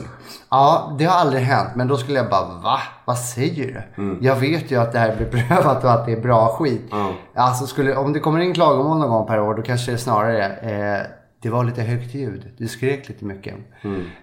Ja, 0.49 0.95
det 0.99 1.05
har 1.05 1.19
aldrig 1.19 1.43
hänt. 1.43 1.69
Men 1.75 1.87
då 1.87 1.97
skulle 1.97 2.17
jag 2.17 2.29
bara, 2.29 2.45
va? 2.45 2.79
Vad 3.05 3.17
säger 3.17 3.83
du? 3.95 4.27
Jag 4.27 4.35
vet 4.35 4.71
ju 4.71 4.81
att 4.81 4.91
det 4.91 4.99
här 4.99 5.15
blir 5.15 5.27
prövat 5.47 5.83
och 5.83 5.91
att 5.91 6.05
det 6.05 6.11
är 6.11 6.21
bra 6.21 6.47
skit. 6.47 6.91
Alltså, 7.35 7.67
skulle, 7.67 7.95
om 7.95 8.13
det 8.13 8.19
kommer 8.19 8.39
in 8.39 8.53
klagomål 8.53 8.97
någon 8.97 9.09
gång 9.09 9.27
per 9.27 9.39
år, 9.39 9.55
då 9.55 9.61
kanske 9.61 9.91
det 9.91 9.95
är 9.95 9.97
snarare 9.97 10.45
eh, 10.45 11.07
det 11.41 11.49
var 11.49 11.63
lite 11.63 11.81
högt 11.81 12.13
ljud. 12.15 12.51
Du 12.57 12.67
skrek 12.67 13.09
lite 13.09 13.25
mycket. 13.25 13.55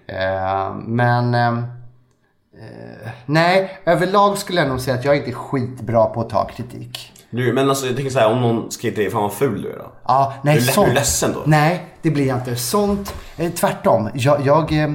Eh, 0.07 0.75
men... 0.85 1.35
Eh, 1.35 1.63
eh, 2.59 3.09
nej, 3.25 3.79
överlag 3.85 4.37
skulle 4.37 4.59
jag 4.59 4.69
nog 4.69 4.81
säga 4.81 4.97
att 4.97 5.05
jag 5.05 5.17
inte 5.17 5.29
är 5.29 5.33
skitbra 5.33 6.05
på 6.05 6.21
att 6.21 6.29
ta 6.29 6.47
kritik. 6.47 7.11
Du, 7.29 7.53
men 7.53 7.69
alltså 7.69 7.85
jag 7.85 7.95
tänker 7.95 8.11
såhär, 8.11 8.31
om 8.31 8.41
någon 8.41 8.71
skriver 8.71 8.95
till 8.95 9.03
dig, 9.03 9.11
fan 9.11 9.21
vad 9.21 9.33
ful 9.33 9.61
du 9.61 9.71
är 9.71 9.77
då. 9.77 9.91
Ja, 10.07 10.33
nej, 10.43 10.55
du 10.55 10.61
sånt. 10.61 10.87
du 10.87 10.93
ledsen 10.93 11.33
då? 11.33 11.41
Nej, 11.45 11.85
det 12.01 12.11
blir 12.11 12.27
jag 12.27 12.37
inte. 12.37 12.55
Sånt, 12.55 13.15
eh, 13.37 13.51
tvärtom. 13.51 14.09
Jag, 14.13 14.45
jag, 14.45 14.71
eh, 14.71 14.89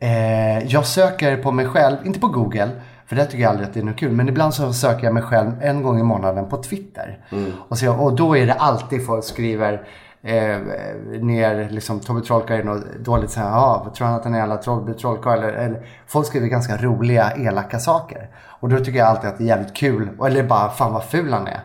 eh, 0.00 0.66
jag 0.66 0.86
söker 0.86 1.36
på 1.36 1.52
mig 1.52 1.66
själv, 1.66 1.96
inte 2.04 2.20
på 2.20 2.28
Google, 2.28 2.70
för 3.06 3.16
där 3.16 3.24
tycker 3.24 3.42
jag 3.42 3.50
aldrig 3.50 3.68
att 3.68 3.74
det 3.74 3.80
är 3.80 3.84
något 3.84 3.98
kul. 3.98 4.12
Men 4.12 4.28
ibland 4.28 4.54
så 4.54 4.72
söker 4.72 5.04
jag 5.04 5.14
mig 5.14 5.22
själv 5.22 5.52
en 5.62 5.82
gång 5.82 6.00
i 6.00 6.02
månaden 6.02 6.48
på 6.48 6.62
Twitter. 6.62 7.18
Mm. 7.30 7.52
Och, 7.68 7.78
så, 7.78 7.92
och 7.92 8.16
då 8.16 8.36
är 8.36 8.46
det 8.46 8.54
alltid 8.54 9.06
folk 9.06 9.24
skriver 9.24 9.86
eh, 10.24 10.58
ner, 11.20 11.68
liksom 11.70 12.00
Tobbe 12.00 12.20
Trollkarl 12.20 12.60
är 12.60 12.64
något 12.64 12.84
dåligt 13.04 13.30
så 13.30 13.40
här, 13.40 13.48
ja, 13.50 13.82
vad 13.84 13.94
tror 13.94 14.06
han 14.06 14.16
att 14.16 14.24
han 14.24 14.34
är 14.34 14.38
jävla 14.38 14.56
Tobbe 14.56 14.94
Trollkarl? 14.94 15.38
Eller, 15.38 15.52
eller, 15.52 15.86
folk 16.06 16.26
skriver 16.26 16.46
ganska 16.46 16.76
roliga, 16.76 17.32
elaka 17.36 17.78
saker. 17.78 18.28
Och 18.60 18.68
då 18.68 18.76
tycker 18.78 18.98
jag 18.98 19.08
alltid 19.08 19.30
att 19.30 19.38
det 19.38 19.44
är 19.44 19.48
jävligt 19.48 19.74
kul. 19.76 20.08
Eller 20.26 20.42
bara, 20.42 20.68
fan 20.70 20.92
vad 20.92 21.04
ful 21.04 21.32
han 21.32 21.46
är. 21.46 21.60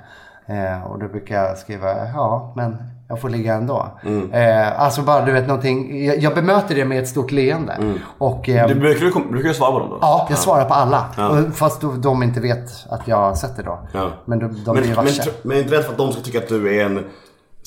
Eh, 0.49 0.83
och 0.83 0.99
då 0.99 1.07
brukar 1.07 1.35
jag 1.43 1.57
skriva, 1.57 2.07
ja 2.15 2.53
men 2.55 2.77
jag 3.09 3.21
får 3.21 3.29
ligga 3.29 3.53
ändå. 3.53 3.87
Mm. 4.05 4.31
Eh, 4.33 4.81
alltså 4.81 5.01
bara 5.01 5.25
du 5.25 5.31
vet 5.31 5.47
någonting, 5.47 6.05
jag, 6.05 6.17
jag 6.17 6.35
bemöter 6.35 6.75
det 6.75 6.85
med 6.85 6.99
ett 6.99 7.07
stort 7.07 7.31
leende. 7.31 7.93
Och, 8.17 8.49
eh, 8.49 8.63
Mm. 8.63 8.67
Du, 8.67 8.75
brukar, 8.81 9.05
du, 9.05 9.31
brukar 9.31 9.49
du 9.49 9.53
svara 9.55 9.71
på 9.71 9.79
dem 9.79 9.89
då? 9.89 9.97
Ja, 10.01 10.27
jag 10.29 10.37
svarar 10.39 10.65
på 10.65 10.73
alla. 10.73 11.05
Och, 11.29 11.55
fast 11.55 11.81
då, 11.81 11.91
de 11.91 12.23
inte 12.23 12.39
vet 12.39 12.69
att 12.89 13.07
jag 13.07 13.17
har 13.17 13.35
sett 13.35 13.57
det 13.57 13.63
då. 13.63 13.79
Ja. 13.93 14.09
Men 14.25 14.39
de, 14.39 14.45
de 14.47 14.73
men, 14.73 14.75
blir 14.75 14.85
men, 14.95 14.95
varse. 14.95 15.21
tr- 15.21 15.33
men 15.43 15.57
är 15.57 15.61
inte 15.61 15.75
rädd 15.75 15.83
för 15.83 15.91
att 15.91 15.97
de 15.97 16.11
ska 16.11 16.21
tycka 16.21 16.37
att 16.37 16.47
du 16.47 16.79
är 16.79 16.85
en 16.85 17.03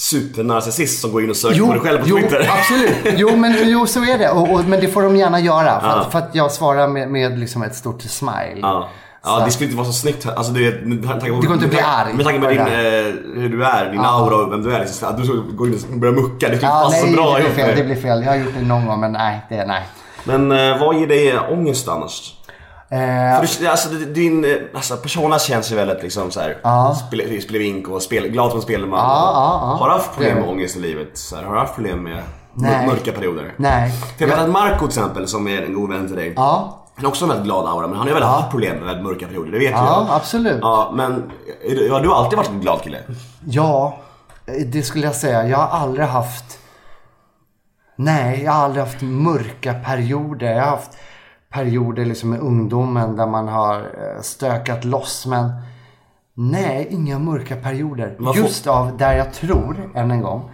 supernarcissist 0.01 1.01
som 1.01 1.13
går 1.13 1.23
in 1.25 1.31
och 1.31 1.37
söker 1.37 1.57
Jo, 1.57 1.67
på 1.67 1.73
dig 1.73 1.81
själv 1.83 1.99
på 1.99 2.09
jo 2.09 2.17
Twitter? 2.19 2.51
absolut. 2.59 3.15
Jo 3.19 3.37
men, 3.37 3.55
jo, 3.65 3.87
så 3.87 4.05
är 4.05 4.19
det. 4.19 4.31
Och, 4.31 4.53
och, 4.55 4.65
men 4.65 4.81
det 4.81 4.89
får 4.89 5.03
de 5.03 5.17
gärna 5.17 5.41
göra. 5.41 5.81
För, 5.81 5.89
Ja. 5.89 5.95
att, 6.01 6.13
för 6.13 6.19
att 6.19 6.31
jag 6.33 6.53
svarar 6.53 6.89
med, 6.89 7.09
med 7.11 7.39
liksom 7.39 7.63
ett 7.63 7.75
stort 7.75 8.03
smile. 8.03 8.59
Ja. 8.63 8.89
Ja, 9.25 9.43
det 9.45 9.51
skulle 9.51 9.67
inte 9.67 9.77
vara 9.77 9.87
så 9.87 9.93
snyggt. 9.93 10.27
Alltså, 10.37 10.53
med 10.53 11.05
tanke 11.09 11.27
på, 11.31 11.41
Det 11.41 11.47
går 11.47 11.55
inte 11.55 11.65
att 11.65 11.71
bli 11.71 11.81
arg 11.81 12.15
Med 12.15 12.25
tanke 12.27 12.41
på 12.41 12.47
din, 12.49 12.57
det 12.65 12.99
eh, 13.01 13.15
hur 13.41 13.49
du 13.49 13.65
är, 13.65 13.91
din 13.91 14.01
aura 14.01 14.37
och 14.37 14.53
vem 14.53 14.63
du 14.63 14.75
är. 14.75 14.81
Liksom, 14.81 15.09
att 15.09 15.17
du 15.17 15.43
går 15.57 15.69
in 15.69 15.79
och 15.93 15.99
börjar 15.99 16.15
mucka. 16.15 16.49
Det 16.49 16.57
skulle 16.57 16.57
inte 16.57 16.67
Ja, 16.67 16.83
passa 16.91 17.07
nej, 17.07 17.15
bra 17.15 17.35
det 17.39 17.43
blir 17.43 17.65
fel. 17.65 17.77
Det 17.77 17.85
blir 17.85 17.97
fel. 17.97 18.23
Jag 18.23 18.31
har 18.33 18.37
gjort 18.37 18.55
det 18.59 18.67
någon 18.67 18.87
gång 18.87 19.01
men 19.01 19.13
nej. 19.13 19.41
Det, 19.49 19.65
nej. 19.67 19.83
Men 20.25 20.53
eh, 20.53 20.79
vad 20.81 20.95
ger 21.01 21.07
dig 21.07 21.39
ångest 21.39 21.89
annars? 21.89 22.35
Eh, 22.93 22.99
För 23.47 23.61
du, 23.61 23.67
alltså, 23.69 23.89
din 23.89 24.45
eh, 24.45 24.51
alltså, 24.75 24.97
persona 24.97 25.39
känns 25.39 25.73
ju 25.73 25.77
väldigt 25.77 26.03
liksom 26.03 26.31
såhär, 26.31 26.57
Ja. 26.63 26.95
spel, 27.09 27.43
spelvink 27.43 27.89
och 27.89 28.03
spel, 28.03 28.29
glad 28.29 28.51
som 28.51 28.63
spelman. 28.63 28.99
Ja, 28.99 29.33
ja, 29.35 29.59
ja. 29.63 29.77
Har 29.81 29.87
du 29.89 29.93
haft 29.93 30.15
problem 30.15 30.39
med 30.39 30.49
ångest 30.49 30.77
i 30.77 30.81
livet? 30.81 31.09
Så 31.19 31.37
här, 31.37 31.43
har 31.43 31.55
du 31.55 31.61
haft 31.61 31.75
problem 31.75 32.03
med 32.03 32.23
Nej. 32.55 32.87
mör- 32.87 32.93
mörka 32.95 33.13
perioder? 33.13 33.55
nej. 33.57 33.91
För 33.91 34.25
jag 34.25 34.29
vet 34.29 34.39
att 34.39 34.51
Marco 34.51 34.79
till 34.79 34.87
exempel, 34.87 35.29
som 35.29 35.49
är 35.49 35.63
en 35.63 35.75
god 35.75 35.91
vän 35.91 36.07
till 36.07 36.17
dig. 36.17 36.33
Ja. 36.37 36.77
Han 36.95 37.05
har 37.05 37.11
också 37.11 37.25
en 37.25 37.29
väldigt 37.29 37.45
glad 37.47 37.67
aura, 37.69 37.87
men 37.87 37.99
han 37.99 38.07
har 38.07 38.15
väl 38.15 38.23
haft 38.23 38.51
problem 38.51 38.77
med 38.77 38.85
väldigt 38.87 39.05
mörka 39.05 39.27
perioder, 39.27 39.53
det 39.53 39.59
vet 39.59 39.71
Ja, 39.71 40.07
jag. 40.09 40.17
absolut. 40.17 40.59
Ja, 40.63 40.91
men 40.95 41.31
du, 41.69 41.87
ja, 41.89 41.99
du 42.01 42.09
har 42.09 42.17
alltid 42.17 42.37
varit 42.37 42.49
en 42.51 42.61
glad 42.61 42.83
kille. 42.83 42.99
Ja, 43.45 43.99
det 44.67 44.83
skulle 44.83 45.05
jag 45.07 45.15
säga. 45.15 45.47
Jag 45.49 45.59
har 45.59 45.79
aldrig 45.79 46.07
haft... 46.07 46.59
Nej, 47.97 48.43
jag 48.45 48.53
har 48.53 48.65
aldrig 48.65 48.85
haft 48.85 49.01
mörka 49.03 49.75
perioder. 49.75 50.47
Jag 50.53 50.63
har 50.65 50.71
haft 50.71 50.91
perioder 51.51 52.05
liksom 52.05 52.35
i 52.35 52.39
ungdomen 52.39 53.17
där 53.17 53.27
man 53.27 53.49
har 53.49 53.77
eh, 53.81 54.21
stökat 54.23 54.85
loss. 54.85 55.27
Men 55.27 55.51
nej, 56.35 56.87
inga 56.91 57.19
mörka 57.19 57.57
perioder. 57.57 58.17
Får- 58.19 58.37
Just 58.37 58.67
av 58.67 58.97
där 58.97 59.17
jag 59.17 59.33
tror, 59.33 59.91
än 59.95 60.11
en 60.11 60.21
gång, 60.23 60.51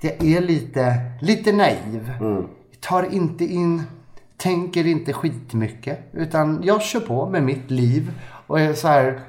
det 0.00 0.22
är 0.36 0.40
lite, 0.40 0.96
lite 1.20 1.52
naiv. 1.52 2.12
Tar 2.80 3.14
inte 3.14 3.44
in, 3.44 3.82
tänker 4.36 4.86
inte 4.86 5.12
skitmycket. 5.12 5.98
Utan 6.12 6.60
jag 6.62 6.82
kör 6.82 7.00
på 7.00 7.28
med 7.28 7.42
mitt 7.42 7.70
liv. 7.70 8.10
Och 8.46 8.60
är 8.60 8.72
så 8.72 8.88
här... 8.88 9.20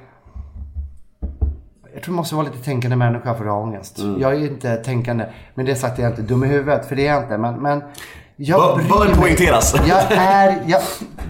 Jag 1.93 2.03
tror 2.03 2.13
man 2.13 2.17
måste 2.17 2.35
vara 2.35 2.45
lite 2.45 2.63
tänkande 2.63 2.95
människa 2.95 3.33
för 3.35 3.45
att 3.45 3.51
ha 3.51 3.59
ångest. 3.59 3.99
Mm. 3.99 4.21
Jag 4.21 4.33
är 4.33 4.47
inte 4.51 4.75
tänkande. 4.75 5.25
Men 5.53 5.65
det 5.65 5.75
sagt 5.75 5.99
är 5.99 6.03
jag 6.03 6.11
inte 6.11 6.21
dum 6.21 6.43
i 6.43 6.47
huvudet, 6.47 6.85
för 6.85 6.95
det 6.95 7.07
är 7.07 7.13
jag 7.13 7.23
inte. 7.23 7.37
Men, 7.37 7.55
men 7.55 7.83
jag 8.35 8.77
Bör- 8.89 9.15
poängteras. 9.21 9.75
Jag 9.87 10.01
är, 10.11 10.57
jag, 10.67 10.81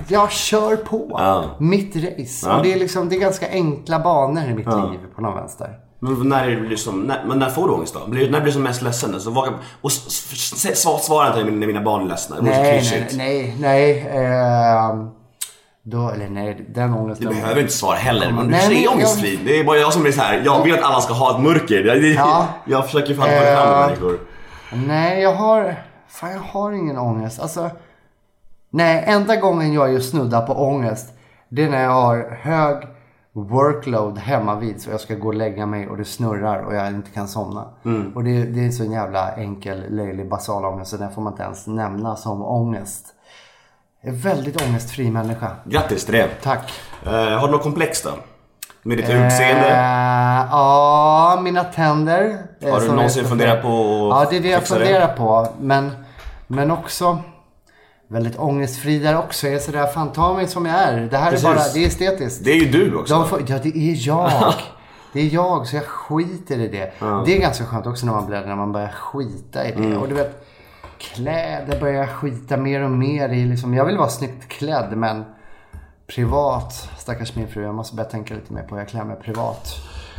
jag 0.08 0.32
kör 0.32 0.76
på. 0.76 1.08
Ja. 1.18 1.44
Mitt 1.60 1.96
race. 1.96 2.48
Ja. 2.50 2.58
Och 2.58 2.64
det 2.64 2.74
är 2.74 2.80
liksom, 2.80 3.10
det 3.10 3.16
är 3.16 3.20
ganska 3.20 3.50
enkla 3.52 4.00
banor 4.00 4.44
i 4.44 4.54
mitt 4.54 4.66
Ja. 4.66 4.90
liv 4.92 5.00
på 5.16 5.22
någon 5.22 5.36
vänster. 5.36 5.70
Men 6.00 6.30
när, 6.30 6.46
är 6.50 6.56
det 6.62 6.70
liksom, 6.70 7.02
när, 7.02 7.24
men 7.28 7.40
när 7.40 7.50
får 7.50 7.68
du 7.68 7.74
ångest 7.74 7.94
då? 7.94 8.08
Blir, 8.12 8.32
när 8.32 8.40
blir 8.40 8.46
du 8.46 8.52
som 8.52 8.64
mest 8.64 8.82
ledsen? 8.82 9.14
Alltså, 9.14 9.30
vad, 9.30 9.50
och 9.82 9.92
svara, 9.92 11.40
inte 11.42 11.52
när 11.52 11.68
mina 11.68 11.82
barn 11.82 12.02
är 12.02 12.06
ledsna. 12.08 12.36
Det 12.42 12.82
så 12.84 12.96
Nej, 12.96 13.08
nej, 13.18 13.56
nej, 13.60 14.08
nej. 14.14 14.26
ehm, 14.26 15.10
då, 15.84 16.10
eller 16.10 16.30
nej, 16.30 16.66
den 16.76 16.94
ångesten. 16.94 17.28
Du 17.28 17.36
behöver 17.36 17.62
inte 17.62 17.74
svara 17.74 17.96
heller, 17.96 18.32
men 18.32 18.48
du 18.48 18.56
är 18.84 18.94
ångestfri. 18.94 19.40
Det 19.46 19.60
är 19.60 19.64
bara 19.64 19.78
jag 19.78 19.94
som 19.94 20.02
blir 20.02 20.12
så 20.12 20.22
här. 20.22 20.42
jag 20.46 20.64
vill 20.64 20.74
att 20.74 20.84
alla 20.84 21.02
ska 21.02 21.14
ha 21.14 21.36
ett 21.36 21.42
mörker. 21.44 21.84
Jag, 21.86 21.98
Ja. 21.98 22.48
jag 22.66 22.86
försöker 22.86 23.14
fan 23.16 23.26
ta 23.30 23.32
fram 23.56 23.74
Eh. 23.74 23.86
människor. 23.88 24.20
Nej, 24.88 25.22
jag 25.22 25.34
har... 25.34 25.76
Fan, 26.16 26.32
jag 26.32 26.40
har 26.40 26.72
ingen 26.72 26.98
ångest. 26.98 27.40
Alltså... 27.42 27.70
Nej, 28.70 29.04
enda 29.08 29.36
gången 29.36 29.74
jag 29.74 29.94
är 29.94 30.00
snudda 30.00 30.42
på 30.42 30.54
ångest, 30.54 31.14
det 31.50 31.64
är 31.64 31.70
när 31.70 31.84
jag 31.84 31.92
har 31.92 32.38
hög 32.42 32.78
workload 33.34 34.18
hemma 34.18 34.56
vid 34.56 34.82
så 34.82 34.90
jag 34.90 35.00
ska 35.00 35.16
gå 35.16 35.28
och 35.28 35.34
lägga 35.34 35.66
mig 35.66 35.88
och 35.88 35.98
det 35.98 36.06
snurrar 36.06 36.60
och 36.60 36.76
jag 36.76 36.88
inte 36.88 37.12
kan 37.12 37.28
somna. 37.28 37.66
Och 38.16 38.24
det, 38.24 38.44
det 38.46 38.60
är 38.60 38.66
en 38.66 38.74
så 38.74 38.84
jävla 38.84 39.32
enkel, 39.36 39.84
löjlig, 39.96 40.30
basal 40.30 40.66
ångest 40.66 40.92
så 40.92 40.98
den 40.98 41.12
får 41.12 41.22
man 41.22 41.34
inte 41.34 41.44
ens 41.44 41.68
nämna 41.68 42.16
som 42.16 42.42
ångest. 42.46 43.06
En 44.02 44.18
väldigt 44.18 44.62
ångestfri 44.62 45.12
människa. 45.12 45.52
Grattis 45.66 46.06
till 46.06 46.14
det. 46.14 46.28
Tack. 46.44 46.72
Eh, 47.06 47.12
har 47.12 47.48
du 47.48 47.52
något 47.52 47.64
komplex 47.64 48.02
då? 48.02 48.10
Med 48.84 48.98
ditt 48.98 49.10
utseende? 49.10 49.70
Eh, 49.70 50.48
ja, 50.52 51.40
mina 51.44 51.64
tänder. 51.64 52.38
eh, 52.62 52.72
Har 52.72 52.80
du 52.80 52.86
som 52.86 52.96
någonsin 52.96 53.26
funderat 53.26 53.62
på 53.62 53.68
att 54.14 54.24
Ja, 54.24 54.28
det 54.30 54.38
är 54.38 54.42
det 54.42 54.50
jag 54.50 54.60
fixa 54.60 54.80
det? 54.80 54.86
funderar 54.86 55.08
på. 55.16 55.48
Men, 55.60 55.92
men 56.48 56.72
också 56.72 57.20
väldigt 58.08 58.40
ångestfri 58.40 59.00
där 59.00 59.18
också. 59.18 59.48
Jag 59.48 59.56
är 59.56 59.60
sådär, 59.60 59.88
fan 59.88 60.12
ta 60.12 60.34
mig 60.34 60.48
som 60.48 60.66
jag 60.66 60.76
är. 60.76 61.02
Det 61.02 61.18
här 61.18 61.32
Precis. 61.32 61.46
är 61.46 61.56
bara, 61.56 61.64
det 61.74 61.84
är 61.84 61.88
estetiskt. 61.88 62.46
Det 62.46 62.52
är 62.52 62.56
ju 62.56 62.72
du 62.72 62.96
också. 62.96 63.14
De 63.14 63.28
får, 63.28 63.42
ja, 63.48 63.60
det 63.64 63.78
är 63.78 64.08
jag. 64.08 64.54
Det 65.14 65.22
är 65.22 65.34
jag, 65.34 65.68
så 65.68 65.76
jag 65.76 65.86
skiter 65.86 66.60
i 66.60 66.68
det. 66.68 66.92
Det 67.26 67.36
är 67.36 67.40
ganska 67.40 67.66
skönt 67.66 67.88
också 67.88 68.06
när 68.06 68.14
man 68.14 68.26
blir 68.26 68.42
när 68.42 68.56
man 68.56 68.72
börjar 68.72 68.92
skita 68.92 69.68
i 69.68 69.72
det. 69.72 69.78
Mm. 69.78 69.98
Och 69.98 70.08
du 70.08 70.16
vet, 70.16 70.48
kläder 70.98 71.80
börjar 71.80 71.96
jag 71.96 72.10
skita 72.10 72.58
mer 72.58 72.82
och 72.82 72.92
mer 72.92 73.30
i. 73.30 73.46
Liksom, 73.46 73.74
jag 73.74 73.86
vill 73.86 73.98
vara 73.98 74.10
snyggt 74.10 74.48
klädd, 74.48 74.98
men 74.98 75.24
privat, 76.08 76.90
stackars 76.98 77.36
min 77.36 77.48
fru, 77.48 77.64
jag 77.64 77.76
måste 77.76 77.96
börja 77.96 78.10
tänka 78.10 78.34
lite 78.34 78.54
mer 78.54 78.64
på 78.64 78.76
hur 78.76 78.82
jag 78.82 78.90
klär 78.90 79.04
mig 79.04 79.16
privat. 79.16 79.68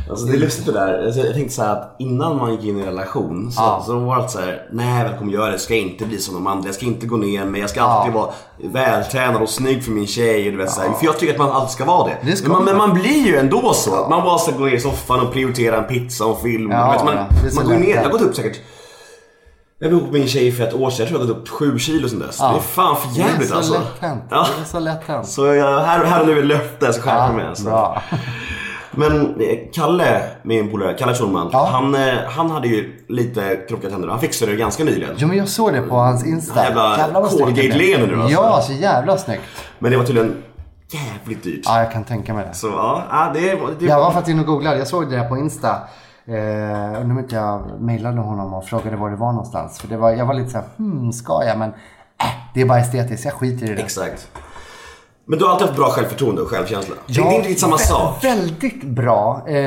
Alltså, 0.09 0.25
det 0.25 0.33
är 0.33 0.37
lustigt 0.39 0.65
det 0.65 0.71
där. 0.71 1.05
Alltså, 1.05 1.21
jag 1.21 1.33
tänkte 1.33 1.53
så 1.55 1.61
här 1.63 1.71
att 1.71 1.95
innan 1.99 2.37
man 2.37 2.51
gick 2.51 2.63
in 2.63 2.77
i 2.77 2.79
en 2.79 2.85
relation 2.85 3.51
så, 3.51 3.61
Ja. 3.61 3.83
så 3.85 3.99
var 3.99 4.15
allt 4.15 4.31
så 4.31 4.39
här. 4.39 4.67
Nej, 4.71 5.03
jag 5.03 5.19
kommer 5.19 5.33
göra 5.33 5.45
det. 5.45 5.51
Jag 5.51 5.61
ska 5.61 5.75
inte 5.75 6.05
bli 6.05 6.17
som 6.17 6.33
de 6.33 6.47
andra. 6.47 6.67
Jag 6.67 6.75
ska 6.75 6.85
inte 6.85 7.05
gå 7.07 7.17
ner 7.17 7.45
mig. 7.45 7.61
Jag 7.61 7.69
ska 7.69 7.81
alltid 7.81 8.13
vara 8.13 8.31
vältränad 8.63 9.41
och 9.41 9.49
snygg 9.49 9.83
för 9.83 9.91
min 9.91 10.07
tjej. 10.07 10.51
Du 10.51 10.57
vet, 10.57 10.71
så 10.71 10.81
här. 10.81 10.91
För 10.91 11.05
jag 11.05 11.19
tycker 11.19 11.33
att 11.33 11.39
man 11.39 11.51
alltid 11.51 11.71
ska 11.71 11.85
vara 11.85 12.07
det. 12.07 12.17
Det 12.23 12.41
men, 12.43 12.51
man, 12.51 12.57
man 12.57 12.65
men 12.65 12.77
man 12.77 12.93
blir 12.93 13.27
ju 13.27 13.37
ändå 13.37 13.73
så. 13.73 14.07
Man 14.09 14.23
bara 14.23 14.37
ska 14.37 14.51
gå 14.51 14.65
ner 14.65 14.73
i 14.73 14.79
soffan 14.79 15.19
och 15.19 15.33
prioritera 15.33 15.77
en 15.77 15.83
pizza 15.83 16.25
och 16.25 16.41
film. 16.41 16.71
Ja, 16.71 16.91
vet, 16.91 17.03
man, 17.05 17.15
ja. 17.15 17.49
Så 17.49 17.55
man 17.55 17.65
går 17.65 17.77
ner. 17.79 17.95
Jag 17.95 18.03
har 18.03 18.09
gått 18.11 18.21
upp 18.21 18.35
säkert 18.35 18.59
jag 19.79 19.89
var 19.89 19.97
ihop 19.97 20.11
med 20.11 20.19
min 20.19 20.27
tjej 20.27 20.51
för 20.51 20.63
ett 20.63 20.73
år 20.73 20.89
sedan. 20.89 20.99
Jag 20.99 21.07
tror 21.07 21.19
jag 21.19 21.27
gått 21.27 21.37
upp 21.37 21.49
sju 21.49 21.79
kilo 21.79 22.09
sen 22.09 22.19
dess. 22.19 22.37
Det 22.37 22.43
är 22.45 22.59
fan 22.59 22.95
för 22.95 23.07
Det 23.15 23.21
är 23.21 23.27
jävligt 23.27 23.49
så 23.49 23.55
alltså. 23.55 23.73
lätt 23.73 23.99
hänt. 23.99 24.23
Ja. 24.29 24.47
Det 24.57 24.61
är 24.61 24.65
så 24.65 24.79
lätt 24.79 25.03
hänt. 25.07 25.27
Så 25.27 25.45
jag, 25.45 25.79
här, 25.79 26.05
här 26.05 26.21
och 26.21 26.27
nu 26.27 26.39
är 26.39 26.43
löfte, 26.43 26.85
jag 26.85 26.93
ska 26.95 27.03
skärpa 27.03 27.27
Ja, 27.27 27.31
mig. 27.31 27.47
Alltså. 27.47 27.97
Men 28.97 29.41
eh, 29.41 29.57
Kalle, 29.73 30.21
min 30.43 30.71
polare, 30.71 30.93
Kalle 30.93 31.13
Schulman, 31.13 31.49
Ja. 31.53 31.69
han, 31.71 31.95
eh, 31.95 32.13
han 32.27 32.49
hade 32.51 32.67
ju 32.67 33.05
lite 33.09 33.55
krockiga 33.69 33.89
tänder. 33.91 34.07
Han 34.07 34.19
fixade 34.19 34.51
det 34.51 34.57
ganska 34.57 34.83
nyligen. 34.83 35.15
Jo 35.17 35.27
men 35.27 35.37
jag 35.37 35.47
såg 35.47 35.73
det 35.73 35.81
på 35.81 35.95
hans 35.95 36.25
Insta. 36.25 36.63
Jävla 36.63 36.97
Jävlar 36.97 37.21
vad. 37.21 37.31
Colgate-leende 37.31 38.07
nu, 38.07 38.21
alltså. 38.21 38.33
Ja, 38.33 38.61
så 38.61 38.73
jävla 38.73 39.17
snyggt. 39.17 39.41
Men 39.79 39.91
det 39.91 39.97
var 39.97 40.05
tydligen 40.05 40.43
jävligt 40.89 41.43
dyrt. 41.43 41.61
Ja, 41.65 41.79
jag 41.79 41.91
kan 41.91 42.03
tänka 42.03 42.33
mig 42.33 42.45
det. 42.49 42.53
Så 42.53 42.67
ja, 42.67 43.03
ja 43.11 43.31
det, 43.33 43.59
det, 43.79 43.85
Jag 43.85 43.99
var 43.99 44.11
faktiskt 44.11 44.29
inne 44.33 44.41
och 44.41 44.47
googlade. 44.47 44.77
Jag 44.77 44.87
såg 44.87 45.09
det 45.09 45.15
där 45.17 45.29
på 45.29 45.37
Insta. 45.37 45.69
Eh, 46.27 46.33
undrar 47.01 47.01
om 47.11 47.19
inte 47.19 47.35
jag 47.35 47.81
mejlade 47.81 48.19
honom 48.21 48.53
och 48.53 48.65
frågade 48.65 48.97
var 48.97 49.09
det 49.09 49.15
var 49.15 49.31
någonstans. 49.31 49.79
För 49.79 49.87
det 49.87 49.97
var, 49.97 50.11
jag 50.11 50.25
var 50.25 50.33
lite 50.33 50.49
såhär, 50.49 50.65
hmm, 50.77 51.11
ska 51.13 51.43
jag? 51.45 51.57
Men 51.57 51.69
äh, 51.69 51.75
det 52.53 52.61
är 52.61 52.65
bara 52.65 52.79
estetiskt. 52.79 53.25
Jag 53.25 53.33
skiter 53.33 53.65
i 53.71 53.75
det. 53.75 53.81
Exakt. 53.81 54.27
Men 55.29 55.39
du 55.39 55.45
har 55.45 55.51
alltid 55.51 55.67
haft 55.67 55.79
bra 55.79 55.89
självförtroende 55.89 56.41
och 56.41 56.47
självkänsla. 56.47 56.95
det 57.07 57.13
är 57.21 57.25
inte 57.25 57.37
riktigt 57.37 57.59
samma 57.59 57.77
sak. 57.77 58.23
Väldigt 58.23 58.83
bra. 58.83 59.43
Eh, 59.47 59.57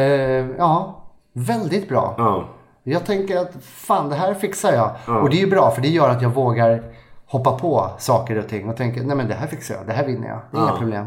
ja, 0.59 1.05
väldigt 1.33 1.89
bra. 1.89 2.15
Ja. 2.19 2.45
Jag 2.83 3.07
tänker 3.07 3.37
att 3.37 3.53
fan, 3.65 4.09
det 4.09 4.15
här 4.15 4.35
fixar 4.35 4.73
jag. 4.73 4.91
Och 5.23 5.31
det 5.31 5.37
är 5.37 5.41
ju 5.41 5.51
bra, 5.51 5.71
för 5.71 5.83
det 5.83 5.89
gör 5.89 6.09
att 6.09 6.23
jag 6.23 6.31
vågar 6.31 6.83
hoppa 7.27 7.53
på 7.59 7.91
saker 7.99 8.39
och 8.39 8.49
ting 8.49 8.69
och 8.69 8.77
tänker, 8.77 9.03
nej 9.03 9.17
men 9.17 9.29
det 9.29 9.35
här 9.35 9.47
fixar 9.47 9.75
jag, 9.75 9.87
det 9.87 9.93
här 9.93 10.07
vinner 10.07 10.29
jag, 10.29 10.63
inga 10.63 10.73
problem. 10.77 11.07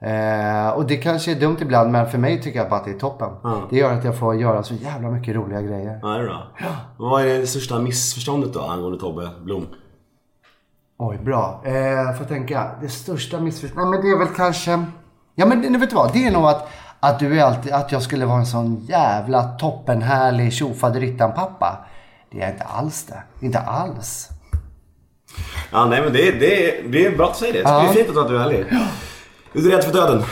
Eh, 0.00 0.70
och 0.70 0.86
det 0.86 0.96
kanske 0.96 1.30
är 1.30 1.40
dumt 1.40 1.56
ibland, 1.60 1.90
men 1.92 2.08
för 2.10 2.18
mig 2.18 2.42
tycker 2.42 2.58
jag 2.58 2.68
bara 2.70 2.80
att 2.80 2.84
det 2.84 2.90
är 2.90 2.98
toppen. 2.98 3.28
Det 3.70 3.76
gör 3.76 3.92
att 3.92 4.04
jag 4.04 4.18
får 4.18 4.34
göra 4.36 4.62
så 4.62 4.74
jävla 4.74 5.10
mycket 5.10 5.34
roliga 5.36 5.60
grejer. 5.60 5.98
Ja, 6.02 6.08
det 6.08 6.20
är 6.20 6.24
bra. 6.24 6.42
Vad 6.96 7.22
är 7.22 7.38
det 7.38 7.46
största 7.46 7.78
missförståndet 7.78 8.52
då 8.52 8.60
angående 8.60 8.98
Tobbe 8.98 9.28
Blom? 9.44 9.66
Oj, 10.98 11.18
bra. 11.18 11.62
Eh, 11.64 12.12
får 12.18 12.24
tänka. 12.24 12.70
Det 12.82 12.88
största 12.88 13.40
missförståndet? 13.40 13.90
Nej, 13.90 14.00
men 14.00 14.10
det 14.10 14.16
är 14.24 14.26
väl 14.26 14.34
kanske... 14.36 14.84
Ja, 15.34 15.46
men 15.46 15.72
det- 15.72 15.78
vet 15.78 15.90
du 15.90 15.96
vad? 15.96 16.12
Det 16.12 16.26
är 16.26 16.30
nog 16.32 16.44
att, 16.46 16.68
att 17.00 17.18
du 17.18 17.40
är 17.40 17.44
alltid... 17.44 17.72
Att 17.72 17.92
jag 17.92 18.02
skulle 18.02 18.26
vara 18.26 18.38
en 18.38 18.46
sån 18.46 18.76
jävla 18.88 19.42
toppenhärlig 19.42 20.52
tjofaderittan-pappa. 20.52 21.78
Det 22.30 22.38
är 22.38 22.42
jag 22.42 22.50
inte 22.50 22.64
alls 22.64 23.04
det. 23.04 23.46
Inte 23.46 23.58
alls. 23.58 24.28
Ja, 25.72 25.84
nej 25.84 26.02
men 26.02 26.12
det, 26.12 26.28
är- 26.28 26.32
det, 26.32 26.82
det 26.92 27.06
är 27.06 27.16
bra 27.16 27.26
att 27.26 27.32
du 27.34 27.38
säger 27.38 27.52
det. 27.52 27.62
Det 27.62 27.68
är 28.00 28.04
fint 28.04 28.16
att 28.16 28.28
du 28.28 28.36
är 28.36 28.40
ärlig. 28.44 28.58
Är 28.60 29.60
du 29.60 29.70
rädd 29.70 29.84
för 29.84 29.92
döden? 29.92 30.22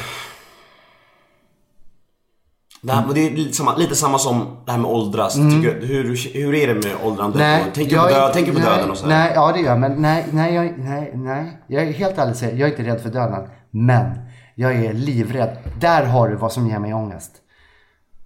Det, 2.83 2.93
här, 2.93 3.05
men 3.07 3.15
det 3.15 3.27
är 3.27 3.31
lite 3.31 3.57
samma, 3.57 3.77
lite 3.77 3.95
samma 3.95 4.19
som 4.19 4.57
det 4.67 4.73
här 4.73 4.79
med 4.79 4.91
åldras. 4.91 5.35
Tycker, 5.35 5.81
du- 5.81 5.87
hur, 5.87 6.35
hur 6.35 6.55
är 6.55 6.67
det 6.67 6.75
med 6.75 6.97
åldrande? 7.05 7.39
tänker, 7.75 7.91
du 7.91 7.97
på, 7.97 8.03
Mm. 8.09 8.15
död, 8.15 8.33
tänker 8.33 8.53
på 8.53 8.59
nej, 8.59 8.69
döden 8.69 8.91
och 8.91 8.97
så? 8.97 9.07
här? 9.09 9.19
Nej, 9.19 9.33
ja 9.35 9.53
det 9.53 9.61
gör 9.61 9.71
jag. 9.71 9.81
Men 9.81 9.93
nej, 10.03 10.27
nej, 10.33 10.55
jag, 10.55 10.79
nej, 10.79 11.13
nej. 11.15 11.59
Jag 11.67 11.83
är 11.83 11.93
helt 11.93 12.19
ärlig 12.19 12.37
säger 12.37 12.57
jag 12.57 12.69
är 12.69 12.79
inte 12.79 12.93
rädd 12.93 13.01
för 13.01 13.09
döden. 13.11 13.49
Men 13.71 14.19
jag 14.55 14.73
är 14.75 14.93
livrädd. 14.93 15.57
Där 15.81 16.05
har 16.05 16.29
du 16.29 16.37
vad 16.37 16.53
som 16.53 16.67
ger 16.67 16.79
mig 16.79 16.95
ångest. 16.95 17.33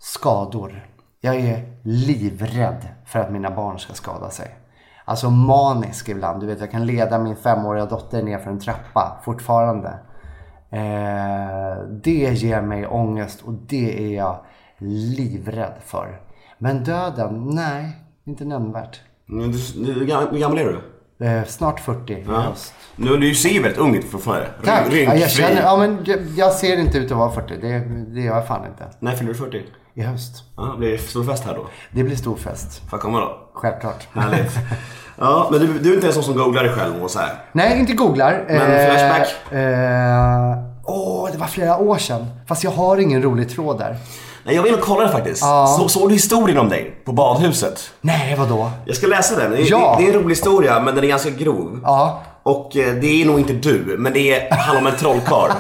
Skador. 0.01 0.87
Jag 1.21 1.35
är 1.37 1.63
livrädd 1.83 2.89
för 3.07 3.19
att 3.19 3.33
mina 3.33 3.51
barn 3.51 3.79
ska 3.79 3.93
skada 3.95 4.31
sig. 4.31 4.55
Alltså 5.05 5.31
manisk 5.31 6.09
ibland. 6.09 6.41
Du 6.41 6.47
vet, 6.47 6.61
jag 6.61 6.71
kan 6.71 6.87
leda 6.87 7.19
min 7.19 7.37
femåriga 7.37 7.87
dotter 7.87 8.23
ner 8.23 8.39
för 8.39 8.51
en 8.51 8.61
trappa 8.61 9.21
fortfarande. 9.25 9.99
Eh, 10.75 11.83
det 12.03 12.33
ger 12.35 12.63
mig 12.63 12.87
ångest 12.87 13.43
och 13.43 13.53
det 13.53 14.05
är 14.07 14.17
jag 14.17 14.39
livrädd 14.79 15.75
för. 15.87 16.21
Men 16.59 16.85
döden, 16.85 17.51
nej, 17.55 17.93
inte 18.25 18.45
nämnvärt. 18.45 19.01
Men 19.27 19.53
du, 19.53 19.59
du, 19.85 19.93
hur 19.93 20.07
gam- 20.07 20.29
hur 20.31 20.39
gammal 20.39 20.59
är 20.59 20.65
du? 20.65 20.81
Eh, 21.27 21.45
snart 21.45 21.81
40 21.81 22.13
i 22.13 22.23
höst. 22.23 22.75
Nu, 22.97 23.17
du 23.17 23.35
ser 23.35 23.49
ju 23.49 23.63
väldigt 23.63 23.79
ung 23.81 23.97
ut 23.97 24.05
fortfarande. 24.05 24.47
Tack! 24.65 24.93
Ja, 24.93 25.15
jag, 25.15 25.31
känner, 25.31 25.63
ja, 25.63 25.77
men 25.77 25.99
jag, 26.05 26.19
jag 26.37 26.53
ser 26.53 26.77
inte 26.81 26.99
ut 26.99 27.11
att 27.13 27.19
vara 27.19 27.31
40. 27.31 27.55
Det, 27.61 27.79
det 28.15 28.21
gör 28.21 28.35
jag 28.35 28.47
fan 28.47 28.67
inte. 28.67 28.85
När 28.99 29.13
fyller 29.13 29.33
du 29.33 29.39
40? 29.39 29.63
I 29.97 30.03
höst. 30.03 30.43
Ja, 30.57 30.75
blir 30.79 30.93
det 30.93 30.99
stor 30.99 31.25
fest 31.25 31.45
här 31.45 31.55
då? 31.55 31.67
Det 31.91 32.03
blir 32.05 32.17
stor 32.17 32.37
fest. 32.37 32.79
Får 32.79 32.97
jag 32.97 33.01
komma 33.01 33.21
då? 33.21 33.39
Självklart. 33.55 34.09
Härligt. 34.15 34.53
Ja, 35.19 35.49
men 35.51 35.61
du, 35.61 35.79
du 35.79 35.91
är 35.91 35.95
inte 35.95 36.07
en 36.07 36.13
sån 36.13 36.23
som 36.23 36.35
googlar 36.37 36.63
dig 36.65 36.73
själv 36.73 37.03
och 37.03 37.11
så 37.11 37.19
här. 37.19 37.35
Nej, 37.53 37.79
inte 37.81 37.93
googlar. 37.93 38.45
Men 38.49 38.61
Flashback? 38.61 39.53
eh, 39.53 40.59
Åh, 40.85 41.29
det 41.33 41.39
var 41.39 41.47
flera 41.47 41.79
år 41.79 41.99
sedan. 41.99 42.27
Fast 42.49 42.65
jag 42.65 42.71
har 42.71 42.97
ingen 42.97 43.23
rolig 43.23 43.51
tråd 43.51 43.79
där. 43.79 43.97
Nej, 44.45 44.55
jag 44.55 44.63
var 44.63 44.69
inne 44.69 44.77
och 44.79 44.85
kollade 44.85 45.13
faktiskt. 45.13 45.41
Så, 45.79 45.89
såg 45.89 46.09
du 46.09 46.13
historien 46.15 46.59
om 46.59 46.69
dig 46.69 47.03
på 47.05 47.13
badhuset? 47.13 47.91
Nej, 48.01 48.35
vadå? 48.39 48.71
Jag 48.85 48.97
ska 48.97 49.07
läsa 49.07 49.37
den. 49.41 49.51
Det 49.51 49.61
Ja. 49.63 49.97
det 49.99 50.05
är 50.05 50.09
en 50.09 50.15
rolig 50.23 50.35
historia, 50.35 50.81
men 50.81 50.95
den 50.95 51.05
är 51.05 51.09
ganska 51.09 51.31
grov. 51.31 51.81
Ja. 51.85 52.23
Och 52.43 52.77
eh, 52.77 52.95
det 52.95 53.23
är 53.23 53.27
nog 53.27 53.39
inte 53.41 53.53
du, 53.53 53.97
men 53.99 54.13
det 54.13 54.19
är, 54.41 54.57
handlar 54.57 54.81
om 54.81 54.87
en 54.87 54.97
trollkarl. 54.99 55.51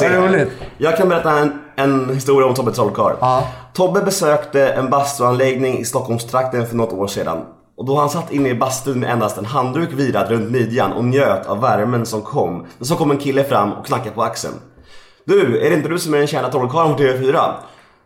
Vad 0.00 0.10
roligt. 0.30 0.50
Jag 0.78 0.96
kan 0.96 1.08
berätta 1.08 1.30
en, 1.38 1.60
en 1.76 2.14
historia 2.14 2.48
om 2.48 2.54
Tobbe 2.54 2.72
Trollkarl. 2.72 3.16
Ja. 3.20 3.46
Tobbe 3.72 4.02
besökte 4.02 4.68
en 4.68 4.90
bastuanläggning 4.90 5.78
i 5.78 5.84
Stockholmstrakten 5.84 6.66
för 6.66 6.76
något 6.76 6.92
år 6.92 7.06
sedan. 7.06 7.44
Och 7.76 7.84
då 7.84 7.96
han 7.96 8.10
satt 8.10 8.32
inne 8.32 8.48
i 8.48 8.54
bastun 8.54 9.00
med 9.00 9.10
endast 9.10 9.38
en 9.38 9.44
handduk 9.44 9.92
virad 9.92 10.30
runt 10.30 10.50
midjan 10.50 10.92
och 10.92 11.04
njöt 11.04 11.46
av 11.46 11.60
värmen 11.60 12.06
som 12.06 12.22
kom. 12.22 12.66
Så 12.80 12.96
kom 12.96 13.10
en 13.10 13.18
kille 13.18 13.44
fram 13.44 13.72
och 13.72 13.86
knackade 13.86 14.10
på 14.10 14.22
axeln. 14.22 14.54
Du, 15.24 15.66
är 15.66 15.70
det 15.70 15.76
inte 15.76 15.88
du 15.88 15.98
som 15.98 16.14
är 16.14 16.18
den 16.18 16.26
kända 16.26 16.50
trollkarlen 16.50 16.96
på 16.96 17.02
TV4? 17.02 17.52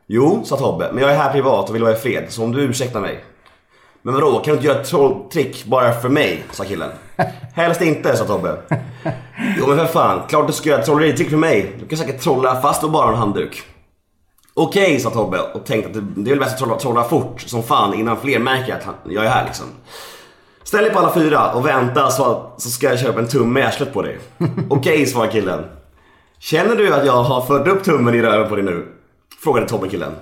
Jo, 0.07 0.43
sa 0.45 0.57
Tobbe, 0.57 0.89
men 0.93 1.03
jag 1.03 1.12
är 1.12 1.16
här 1.16 1.33
privat 1.33 1.69
och 1.69 1.75
vill 1.75 1.83
vara 1.83 1.93
i 1.93 1.97
fred, 1.97 2.25
så 2.29 2.45
om 2.45 2.53
du 2.53 2.62
ursäktar 2.62 3.01
mig. 3.01 3.25
Men 4.03 4.14
vadå, 4.14 4.33
kan 4.33 4.45
du 4.45 4.53
inte 4.53 4.66
göra 4.66 4.81
ett 4.81 4.87
trolltrick 4.87 5.64
bara 5.64 5.93
för 5.93 6.09
mig? 6.09 6.45
sa 6.51 6.64
killen. 6.64 6.91
Helst 7.55 7.83
inte, 7.83 8.16
sa 8.16 8.25
Tobbe. 8.25 8.57
Jo 9.59 9.66
men 9.66 9.76
för 9.78 9.86
fan, 9.86 10.22
klart 10.28 10.47
du 10.47 10.53
ska 10.53 10.68
göra 10.68 10.80
ett 10.80 10.86
trolleritrick 10.86 11.30
för 11.30 11.36
mig. 11.36 11.76
Du 11.80 11.86
kan 11.86 11.99
säkert 11.99 12.20
trolla 12.20 12.61
fast 12.61 12.84
och 12.84 12.91
bara 12.91 13.09
en 13.09 13.18
handduk. 13.18 13.62
Okej, 14.55 15.01
sa 15.01 15.11
Tobbe 15.11 15.39
och 15.41 15.66
tänkte 15.66 15.89
att 15.89 15.95
det, 15.95 16.22
det 16.22 16.30
är 16.30 16.34
väl 16.34 16.39
bäst 16.39 16.53
att 16.53 16.59
trolla, 16.59 16.78
trolla 16.78 17.05
fort 17.05 17.41
som 17.41 17.62
fan 17.62 17.95
innan 17.95 18.16
fler 18.16 18.39
märker 18.39 18.74
att 18.76 18.84
han, 18.84 18.95
jag 19.05 19.24
är 19.24 19.28
här 19.28 19.45
liksom. 19.45 19.66
Ställ 20.62 20.84
dig 20.84 20.93
på 20.93 20.99
alla 20.99 21.14
fyra 21.14 21.53
och 21.53 21.66
vänta 21.66 22.11
så, 22.11 22.53
så 22.57 22.70
ska 22.70 22.86
jag 22.86 22.99
köpa 22.99 23.18
en 23.20 23.28
tumme 23.28 23.61
i 23.61 23.62
arslet 23.62 23.93
på 23.93 24.03
dig. 24.03 24.18
Okej, 24.70 25.07
svarade 25.07 25.32
killen. 25.32 25.64
Känner 26.39 26.76
du 26.76 26.95
att 26.95 27.07
jag 27.07 27.22
har 27.22 27.41
fört 27.41 27.68
upp 27.68 27.84
tummen 27.84 28.14
i 28.14 28.22
röven 28.22 28.49
på 28.49 28.55
dig 28.55 28.64
nu? 28.64 28.86
Frågade 29.43 29.68
Tobbe 29.68 29.89
killen. 29.89 30.12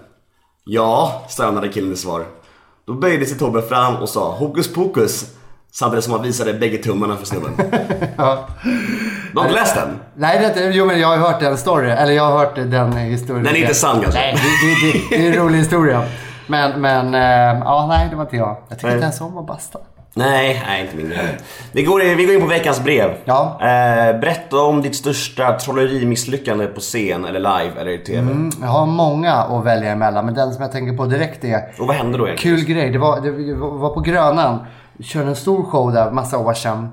Ja, 0.64 1.25
stönade 1.29 1.69
killen 1.69 1.93
i 1.93 1.97
svar. 1.97 2.25
Då 2.87 2.93
böjde 2.93 3.27
sig 3.27 3.39
Tobbe 3.39 3.62
fram 3.62 3.97
och 3.97 4.09
sa 4.09 4.33
hokus 4.33 4.75
pokus. 4.75 5.37
Samtidigt 5.79 6.05
som 6.05 6.12
han 6.12 6.22
visade 6.22 6.55
bägge 6.55 6.79
tummarna 6.79 7.16
för 7.16 7.27
snubben. 7.27 7.53
Du 9.33 9.41
har 9.41 9.49
inte 9.49 9.61
läst 9.61 9.74
den? 9.74 10.01
Nej, 10.14 10.39
det 10.39 10.47
inte, 10.47 10.61
jo 10.79 10.87
men 10.87 11.01
jag 11.01 11.09
har 11.09 11.16
hört 11.16 11.41
den 11.41 11.57
story. 11.57 11.91
Eller 11.91 12.12
jag 12.12 12.22
har 12.22 12.39
hört 12.39 12.55
den 12.55 12.93
historien. 12.93 13.45
Den 13.45 13.57
är 13.57 13.61
inte 13.61 13.74
sann 13.74 14.01
kanske? 14.01 14.20
Nej, 14.20 14.35
det, 14.35 14.93
det, 14.93 15.16
det, 15.16 15.27
är 15.27 15.31
en 15.31 15.45
rolig 15.45 15.59
historia. 15.59 16.03
Men, 16.47 16.81
men, 16.81 17.14
eh, 17.14 17.61
ja 17.64 17.87
nej 17.89 18.07
det 18.11 18.16
var 18.16 18.22
inte 18.22 18.37
jag. 18.37 18.57
Jag 18.68 18.79
tycker 18.79 18.93
inte 18.93 19.03
ens 19.03 19.20
om 19.20 19.39
att 19.39 19.47
basta. 19.47 19.79
Nej, 20.14 20.62
nej 20.66 20.83
inte 20.83 20.97
min 20.97 21.09
grej. 21.09 21.39
Vi 21.72 21.83
går, 21.83 22.16
vi 22.16 22.24
går 22.24 22.35
in 22.35 22.41
på 22.41 22.47
veckans 22.47 22.85
brev. 22.85 23.11
Ja. 23.24 23.59
Eh, 23.61 24.20
berätta 24.20 24.57
om 24.57 24.83
ditt 24.83 24.97
största 24.97 25.59
trollerimisslyckande 25.59 26.66
på 26.66 26.81
scen 26.81 27.24
eller 27.24 27.41
live 27.41 27.81
eller 27.81 27.91
i 27.91 27.99
TV. 27.99 28.18
Mm, 28.18 28.51
jag 28.61 28.68
har 28.68 28.87
många 28.87 29.33
att 29.33 29.64
välja 29.64 29.93
emellan, 29.93 30.24
men 30.24 30.35
den 30.35 30.53
som 30.53 30.62
jag 30.62 30.72
tänker 30.72 30.97
på 30.97 31.05
direkt 31.05 31.45
är 31.45 31.61
Och 31.79 31.87
vad 31.87 31.97
hände 31.97 32.18
då 32.18 32.27
egentligen? 32.27 32.57
Kul 32.57 32.66
grej. 32.66 32.91
Det 32.91 32.99
var, 32.99 33.20
det 33.20 33.55
var 33.55 33.95
på 33.95 34.01
Grönan. 34.01 34.59
Körde 35.01 35.29
en 35.29 35.37
stor 35.37 35.65
show 35.65 35.93
där 35.93 36.11
massa 36.11 36.39
år 36.39 36.55
sedan. 36.55 36.89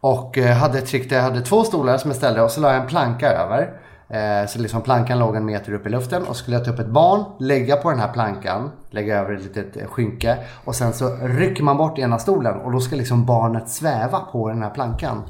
Och 0.00 0.38
eh, 0.38 0.56
hade 0.56 0.78
ett 0.78 0.86
trick 0.86 1.10
där 1.10 1.16
jag 1.16 1.22
hade 1.22 1.40
två 1.40 1.64
stolar 1.64 1.98
som 1.98 2.10
jag 2.10 2.16
ställde 2.16 2.42
och 2.42 2.50
så 2.50 2.60
la 2.60 2.72
jag 2.72 2.82
en 2.82 2.88
planka 2.88 3.32
över. 3.32 3.80
Eh, 4.08 4.48
så 4.48 4.58
liksom 4.58 4.82
plankan 4.82 5.18
låg 5.18 5.36
en 5.36 5.44
meter 5.44 5.72
upp 5.72 5.86
i 5.86 5.90
luften 5.90 6.22
och 6.22 6.36
skulle 6.36 6.56
jag 6.56 6.64
ta 6.64 6.70
upp 6.70 6.78
ett 6.78 6.86
barn, 6.86 7.24
lägga 7.38 7.76
på 7.76 7.90
den 7.90 8.00
här 8.00 8.12
plankan, 8.12 8.70
lägga 8.90 9.18
över 9.18 9.34
ett 9.34 9.42
litet 9.42 9.76
eh, 9.76 9.86
skynke 9.86 10.38
och 10.64 10.74
sen 10.74 10.92
så 10.92 11.16
rycker 11.22 11.62
man 11.62 11.76
bort 11.76 11.98
ena 11.98 12.18
stolen 12.18 12.54
och 12.54 12.72
då 12.72 12.80
ska 12.80 12.96
liksom 12.96 13.26
barnet 13.26 13.68
sväva 13.68 14.20
på 14.20 14.48
den 14.48 14.62
här 14.62 14.70
plankan. 14.70 15.22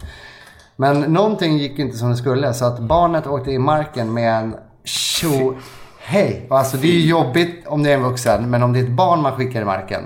Men 0.77 1.01
någonting 1.01 1.59
gick 1.59 1.79
inte 1.79 1.97
som 1.97 2.11
det 2.11 2.17
skulle 2.17 2.55
så 2.55 2.65
att 2.65 2.79
barnet 2.79 3.27
åkte 3.27 3.51
i 3.51 3.59
marken 3.59 4.15
med 4.15 4.39
en 4.39 4.57
tjo 4.85 5.55
hej. 6.01 6.47
Alltså 6.51 6.77
det 6.77 6.87
är 6.87 6.93
ju 6.93 7.09
jobbigt 7.09 7.67
om 7.67 7.83
det 7.83 7.91
är 7.91 7.95
en 7.95 8.03
vuxen 8.03 8.51
men 8.51 8.63
om 8.63 8.73
det 8.73 8.79
är 8.79 8.85
ett 8.85 8.91
barn 8.91 9.23
man 9.23 9.33
skickar 9.33 9.63
i 9.63 9.65
marken. 9.65 10.03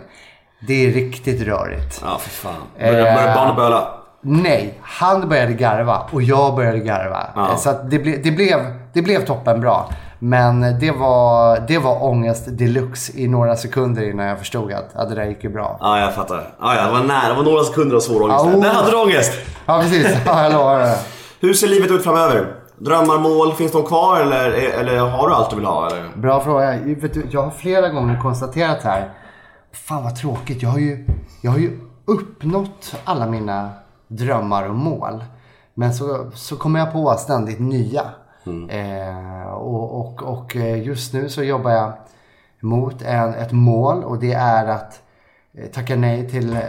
Det 0.60 0.86
är 0.86 0.92
riktigt 0.92 1.42
rörigt. 1.42 2.00
Ja, 2.04 2.18
för 2.18 2.30
fan. 2.30 2.54
Börjar, 2.78 2.92
börjar 2.92 3.34
barnet 3.34 3.56
böla? 3.56 3.88
Nej, 4.20 4.78
han 4.82 5.28
började 5.28 5.52
garva 5.52 6.02
och 6.10 6.22
jag 6.22 6.56
började 6.56 6.78
garva. 6.78 7.26
Ja. 7.34 7.56
Så 7.56 7.70
att 7.70 7.90
det, 7.90 7.98
ble, 7.98 8.16
det, 8.16 8.30
blev, 8.30 8.58
det 8.92 9.02
blev 9.02 9.24
toppen 9.24 9.60
bra. 9.60 9.90
Men 10.18 10.78
det 10.80 10.90
var, 10.90 11.60
det 11.68 11.78
var 11.78 12.04
ångest 12.04 12.44
deluxe 12.48 13.12
i 13.18 13.28
några 13.28 13.56
sekunder 13.56 14.10
innan 14.10 14.26
jag 14.26 14.38
förstod 14.38 14.72
att 14.72 14.90
ja, 14.94 15.04
det 15.04 15.14
där 15.14 15.24
gick 15.24 15.44
ju 15.44 15.50
bra. 15.50 15.78
Ja, 15.80 16.00
jag 16.00 16.14
fattar. 16.14 16.54
Ja, 16.60 16.74
ja, 16.76 16.86
det 16.86 16.92
var 16.92 17.00
nära. 17.00 17.28
Det 17.28 17.34
var 17.34 17.42
några 17.42 17.64
sekunder 17.64 17.96
av 17.96 18.00
svår 18.00 18.22
ångest. 18.22 18.44
Ja, 18.44 18.50
där. 18.50 18.70
oh. 18.70 18.74
Hade 18.74 18.90
du 18.90 18.96
ångest! 18.96 19.32
Ja, 19.66 19.80
precis. 19.80 20.16
Ja, 20.26 20.42
jag 20.42 20.52
lovar 20.52 20.78
det. 20.78 20.98
Hur 21.40 21.54
ser 21.54 21.68
livet 21.68 21.90
ut 21.90 22.04
framöver? 22.04 22.46
Drömmar, 22.78 23.18
mål, 23.18 23.52
finns 23.52 23.72
de 23.72 23.82
kvar 23.82 24.20
eller, 24.20 24.50
eller 24.80 24.98
har 24.98 25.28
du 25.28 25.34
allt 25.34 25.50
du 25.50 25.56
vill 25.56 25.64
ha? 25.64 25.86
Eller? 25.86 26.08
Bra 26.16 26.40
fråga. 26.40 26.78
Vet 26.84 27.14
du, 27.14 27.26
jag 27.30 27.42
har 27.42 27.50
flera 27.50 27.88
gånger 27.88 28.20
konstaterat 28.22 28.82
här. 28.82 29.08
Fan 29.84 30.04
vad 30.04 30.16
tråkigt. 30.16 30.62
Jag 30.62 30.70
har 30.70 30.78
ju, 30.78 31.04
jag 31.42 31.50
har 31.50 31.58
ju 31.58 31.78
uppnått 32.04 32.96
alla 33.04 33.26
mina 33.26 33.70
drömmar 34.08 34.68
och 34.68 34.74
mål. 34.74 35.24
Men 35.74 35.94
så, 35.94 36.30
så 36.34 36.56
kommer 36.56 36.78
jag 36.78 36.92
på 36.92 37.14
ständigt 37.18 37.58
nya. 37.58 38.02
Eh, 38.68 39.52
och, 39.52 40.00
och, 40.00 40.22
och 40.22 40.56
eh, 40.56 40.82
just 40.82 41.14
nu 41.14 41.28
så 41.28 41.42
jobbar 41.42 41.70
jag 41.70 41.92
mot 42.60 43.02
en, 43.02 43.34
ett 43.34 43.52
mål 43.52 44.04
och 44.04 44.18
det 44.18 44.32
är 44.32 44.66
att 44.66 45.02
eh, 45.54 45.66
tacka 45.66 45.96
nej 45.96 46.30
till 46.30 46.52
eh, 46.52 46.60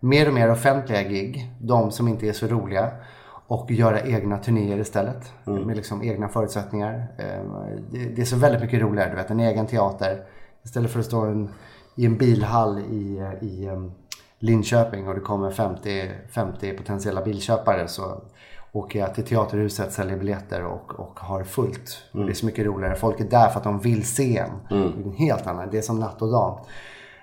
mer 0.00 0.28
och 0.28 0.34
mer 0.34 0.50
offentliga 0.50 1.02
gig. 1.02 1.50
De 1.60 1.90
som 1.90 2.08
inte 2.08 2.28
är 2.28 2.32
så 2.32 2.46
roliga. 2.46 2.90
Och 3.46 3.70
göra 3.70 4.00
egna 4.00 4.38
turnéer 4.38 4.78
istället. 4.78 5.32
Med 5.44 5.76
liksom 5.76 6.02
egna 6.02 6.28
förutsättningar. 6.28 7.06
Eh, 7.18 7.44
det, 7.90 7.98
det 7.98 8.22
är 8.22 8.26
så 8.26 8.36
väldigt 8.36 8.62
mycket 8.62 8.80
roligare. 8.80 9.10
Du 9.10 9.16
vet, 9.16 9.30
en 9.30 9.40
egen 9.40 9.66
teater. 9.66 10.24
Istället 10.62 10.90
för 10.90 11.00
att 11.00 11.06
stå 11.06 11.20
en, 11.20 11.48
i 11.94 12.06
en 12.06 12.18
bilhall 12.18 12.78
i, 12.78 13.18
eh, 13.18 13.48
i 13.48 13.66
em, 13.66 13.92
Linköping 14.42 15.08
och 15.08 15.14
det 15.14 15.20
kommer 15.20 15.50
50, 15.50 16.10
50 16.30 16.72
potentiella 16.72 17.22
bilköpare 17.22 17.88
så 17.88 18.22
åker 18.72 18.98
jag 18.98 19.14
till 19.14 19.24
Teaterhuset, 19.24 19.92
säljer 19.92 20.16
biljetter 20.16 20.64
och, 20.64 21.00
och 21.00 21.20
har 21.20 21.44
fullt. 21.44 22.02
Och 22.12 22.24
det 22.26 22.32
är 22.32 22.34
så 22.34 22.46
mycket 22.46 22.66
roligare. 22.66 22.94
Folk 22.94 23.20
är 23.20 23.24
där 23.24 23.48
för 23.48 23.58
att 23.58 23.64
de 23.64 23.80
vill 23.80 24.06
se 24.06 24.38
en. 24.38 24.50
Det 24.68 24.74
är 24.74 25.06
en 25.06 25.12
helt 25.12 25.46
annan. 25.46 25.68
Det 25.70 25.78
är 25.78 25.82
som 25.82 26.00
natt 26.00 26.22
och 26.22 26.30
dag. 26.30 26.58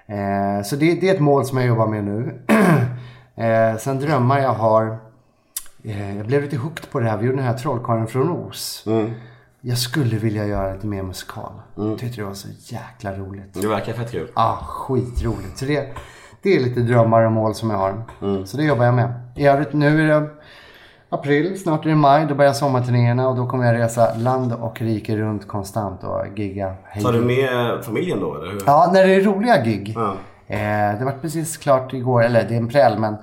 Eh, 0.05 0.63
så 0.63 0.75
det, 0.75 0.93
det 0.93 1.09
är 1.09 1.13
ett 1.13 1.19
mål 1.19 1.45
som 1.45 1.57
jag 1.57 1.67
jobbar 1.67 1.87
med 1.87 2.03
nu. 2.03 2.41
eh, 3.35 3.77
sen 3.77 3.99
drömmar 3.99 4.39
jag 4.39 4.53
har. 4.53 4.97
Eh, 5.83 6.17
jag 6.17 6.25
blev 6.25 6.41
lite 6.41 6.57
hooked 6.57 6.91
på 6.91 6.99
det 6.99 7.09
här. 7.09 7.17
Vi 7.17 7.25
gjorde 7.25 7.37
den 7.37 7.45
här 7.45 7.57
Trollkarlen 7.57 8.07
från 8.07 8.29
Oz. 8.29 8.83
Jag 9.67 9.77
skulle 9.77 10.17
vilja 10.17 10.45
göra 10.45 10.73
lite 10.73 10.87
mer 10.87 11.03
musikal. 11.03 11.51
Jag 11.75 11.99
tyckte 11.99 12.21
det 12.21 12.25
var 12.25 12.33
så 12.33 12.47
jäkla 12.59 13.13
roligt. 13.13 13.53
Det 13.53 13.67
verkar 13.67 13.93
fett 13.93 14.11
kul. 14.11 14.31
Ja, 14.35 14.59
skitroligt. 14.63 15.57
Så 15.57 15.65
det, 15.65 15.87
det 16.41 16.55
är 16.55 16.59
lite 16.59 16.79
drömmar 16.79 17.25
och 17.25 17.31
mål 17.31 17.55
som 17.55 17.69
jag 17.69 17.77
har. 17.77 18.03
Så 18.45 18.57
det 18.57 18.63
jobbar 18.63 18.85
jag 18.85 18.93
med. 18.93 19.13
I 19.35 19.47
övrigt, 19.47 19.73
nu 19.73 20.01
är 20.01 20.19
det 20.19 20.29
april, 21.09 21.59
snart 21.59 21.85
är 21.85 21.89
det 21.89 21.95
maj. 21.95 22.25
Då 22.29 22.35
börjar 22.35 22.53
sommarturnéerna 22.53 23.29
och 23.29 23.35
då 23.35 23.47
kommer 23.47 23.65
jag 23.65 23.75
resa 23.83 24.15
land 24.17 24.53
och 24.53 24.81
rike 24.81 25.17
runt 25.17 25.47
konstant 25.47 26.03
och 26.03 26.39
gigga. 26.39 26.75
hej 26.83 27.03
Tar 27.03 27.13
du 27.13 27.21
med 27.21 27.85
familjen 27.85 28.19
då 28.19 28.35
eller 28.35 28.51
hur? 28.51 28.61
Ja, 28.65 28.89
när 28.93 29.07
det 29.07 29.15
är 29.15 29.21
roliga 29.21 29.63
gig. 29.63 29.93
Ja. 29.95 30.13
Eh, 30.47 30.99
det 30.99 31.05
var 31.05 31.17
precis 31.21 31.57
klart 31.57 31.93
igår, 31.93 32.23
eller 32.23 32.43
det 32.43 32.53
är 32.53 32.57
en 32.57 32.69
präll 32.69 32.99
men 32.99 33.15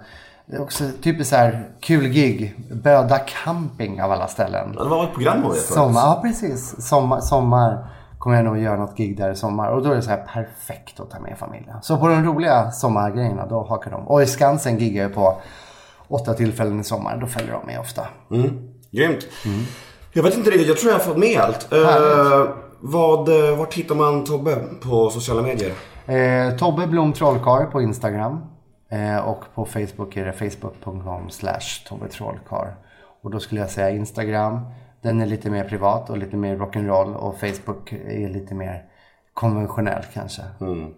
det 0.47 0.57
är 0.57 0.63
också 0.63 0.85
typiskt 1.03 1.31
så 1.31 1.37
här 1.37 1.69
kul 1.81 2.09
gig. 2.09 2.55
Böda 2.73 3.19
camping 3.19 4.03
av 4.03 4.13
alla 4.13 4.27
ställen. 4.27 4.75
Ja, 4.77 4.83
Det 4.83 4.89
var 4.91 5.05
ett 5.05 5.15
program 5.15 5.45
om 5.45 5.51
det. 5.53 5.57
Sommar, 5.59 6.01
ja 6.01 6.21
precis. 6.23 6.87
Sommar, 6.89 7.21
sommar 7.21 7.87
kommer 8.19 8.37
jag 8.37 8.45
nog 8.45 8.59
göra 8.59 8.77
något 8.77 8.97
gig 8.97 9.17
där 9.17 9.31
i 9.31 9.37
sommar. 9.37 9.71
Och 9.71 9.83
då 9.83 9.91
är 9.91 9.95
det 9.95 10.03
så 10.03 10.11
här 10.11 10.27
perfekt 10.33 11.01
att 11.01 11.11
ta 11.11 11.21
med 11.21 11.39
familjen. 11.39 11.77
Så 11.83 11.97
på 11.97 12.09
de 12.09 12.25
roliga 12.25 12.71
sommargrejerna, 12.71 13.47
då 13.47 13.63
hakar 13.63 13.91
de. 13.91 14.09
Och 14.09 14.23
i 14.23 14.27
Skansen 14.27 14.79
giggar 14.79 15.03
jag 15.03 15.15
på 15.15 15.37
åtta 16.09 16.35
tillfällen 16.35 16.81
i 16.81 16.85
sommar. 16.85 17.17
Då 17.21 17.27
följer 17.27 17.53
de 17.53 17.67
med 17.67 17.81
ofta. 17.81 18.03
Grymt. 18.91 19.27
Jag 20.13 20.23
vet 20.23 20.37
inte 20.37 20.51
riktigt, 20.51 20.69
jag 20.69 20.77
tror 20.79 20.93
jag 20.93 20.99
har 20.99 21.05
fått 21.05 21.17
med 21.17 21.41
allt. 21.41 21.73
Uh, 21.73 22.55
vad, 22.81 23.29
eh, 23.29 23.57
vart 23.57 23.75
hittar 23.75 23.95
man 23.95 24.25
Tobbe 24.25 24.57
på 24.83 25.11
sociala 25.11 25.43
medier? 25.43 25.73
Eh, 26.07 26.57
Tobbe 26.57 26.87
Blom 26.87 27.13
Trollkarl 27.13 27.65
på 27.67 27.83
Instagram. 27.83 28.41
Eh, 28.89 29.17
och 29.17 29.45
på 29.55 29.65
Facebook 29.65 30.17
är 30.17 30.25
det 30.25 30.33
facebook.com 30.33 31.31
slash 31.31 31.85
Tobbe 31.89 32.09
Trollkarl. 32.09 32.69
Och 33.23 33.31
då 33.31 33.41
skulle 33.41 33.61
jag 33.61 33.71
säga 33.71 33.91
Instagram. 33.91 34.61
Den 35.03 35.21
är 35.21 35.27
lite 35.27 35.51
mer 35.51 35.65
privat 35.65 36.11
och 36.11 36.19
lite 36.19 36.37
mer 36.37 36.57
rock'n'roll. 36.57 37.15
Och 37.15 37.41
Facebook 37.41 37.93
är 37.93 38.29
lite 38.29 38.55
mer 38.55 38.83
konventionell 39.35 40.03
kanske. 40.13 40.43
Mm. 40.61 40.95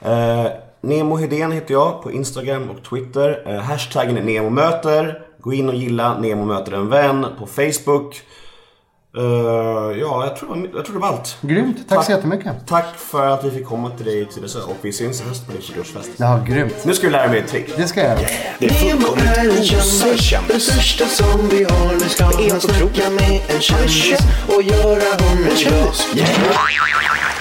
Eh, 0.00 0.52
Nemo 0.80 1.16
Hedén 1.16 1.52
heter 1.52 1.74
jag 1.74 2.02
på 2.02 2.12
Instagram 2.12 2.70
och 2.70 2.84
Twitter. 2.84 3.42
Eh, 3.46 3.60
hashtaggen 3.60 4.16
är 4.16 4.22
NEMOMÖTER. 4.22 5.26
Gå 5.40 5.52
in 5.52 5.68
och 5.68 5.74
gilla 5.74 6.18
Nemo 6.18 6.44
möter 6.44 6.72
en 6.72 6.88
vän 6.88 7.26
på 7.38 7.46
Facebook. 7.46 8.22
Eh, 9.16 9.98
ja, 10.00 10.24
jag 10.24 10.36
tror, 10.36 10.70
jag 10.74 10.84
tror 10.84 10.94
det 10.94 11.00
var 11.00 11.08
allt. 11.08 11.36
Grymt, 11.40 11.88
tack 11.88 12.04
så 12.04 12.12
jättemycket. 12.12 12.52
Tack 12.66 12.96
för 12.96 13.26
att 13.26 13.44
vi 13.44 13.50
fick 13.50 13.66
komma 13.66 13.90
till 13.90 14.06
dig 14.06 14.24
till 14.26 14.34
Tyresö 14.34 14.58
och 14.58 14.76
vi 14.82 14.92
syns 14.92 15.20
i 15.20 15.24
höst 15.24 15.46
på 15.46 15.52
din 15.52 15.60
40-årsfest. 15.60 16.10
Ja, 16.16 16.44
grymt. 16.48 16.84
Nu 16.84 16.94
ska 16.94 17.06
vi 17.06 17.12
lära 17.12 17.28
mig 17.28 17.38
ett 17.38 17.48
trick. 17.48 17.76
Det 17.76 17.86
ska 17.88 18.00
jag 18.00 18.08
göra. 18.08 18.28
Det 18.58 18.66
är 18.66 18.70
fullkomligt 18.70 19.64
kändis, 19.64 20.48
den 20.48 20.60
största 20.60 21.06
som 21.06 21.48
vi 21.48 21.64
har. 21.64 21.92
Nu 21.92 22.00
ska 22.00 22.28
otroligt. 22.28 22.62
snacka 22.62 23.10
med 23.10 23.40
en 23.48 23.60
kändis 23.60 24.20
och 24.56 24.62
göra 24.62 25.22
honom 25.22 25.44
glad. 25.56 25.94
Yeah. 26.16 27.31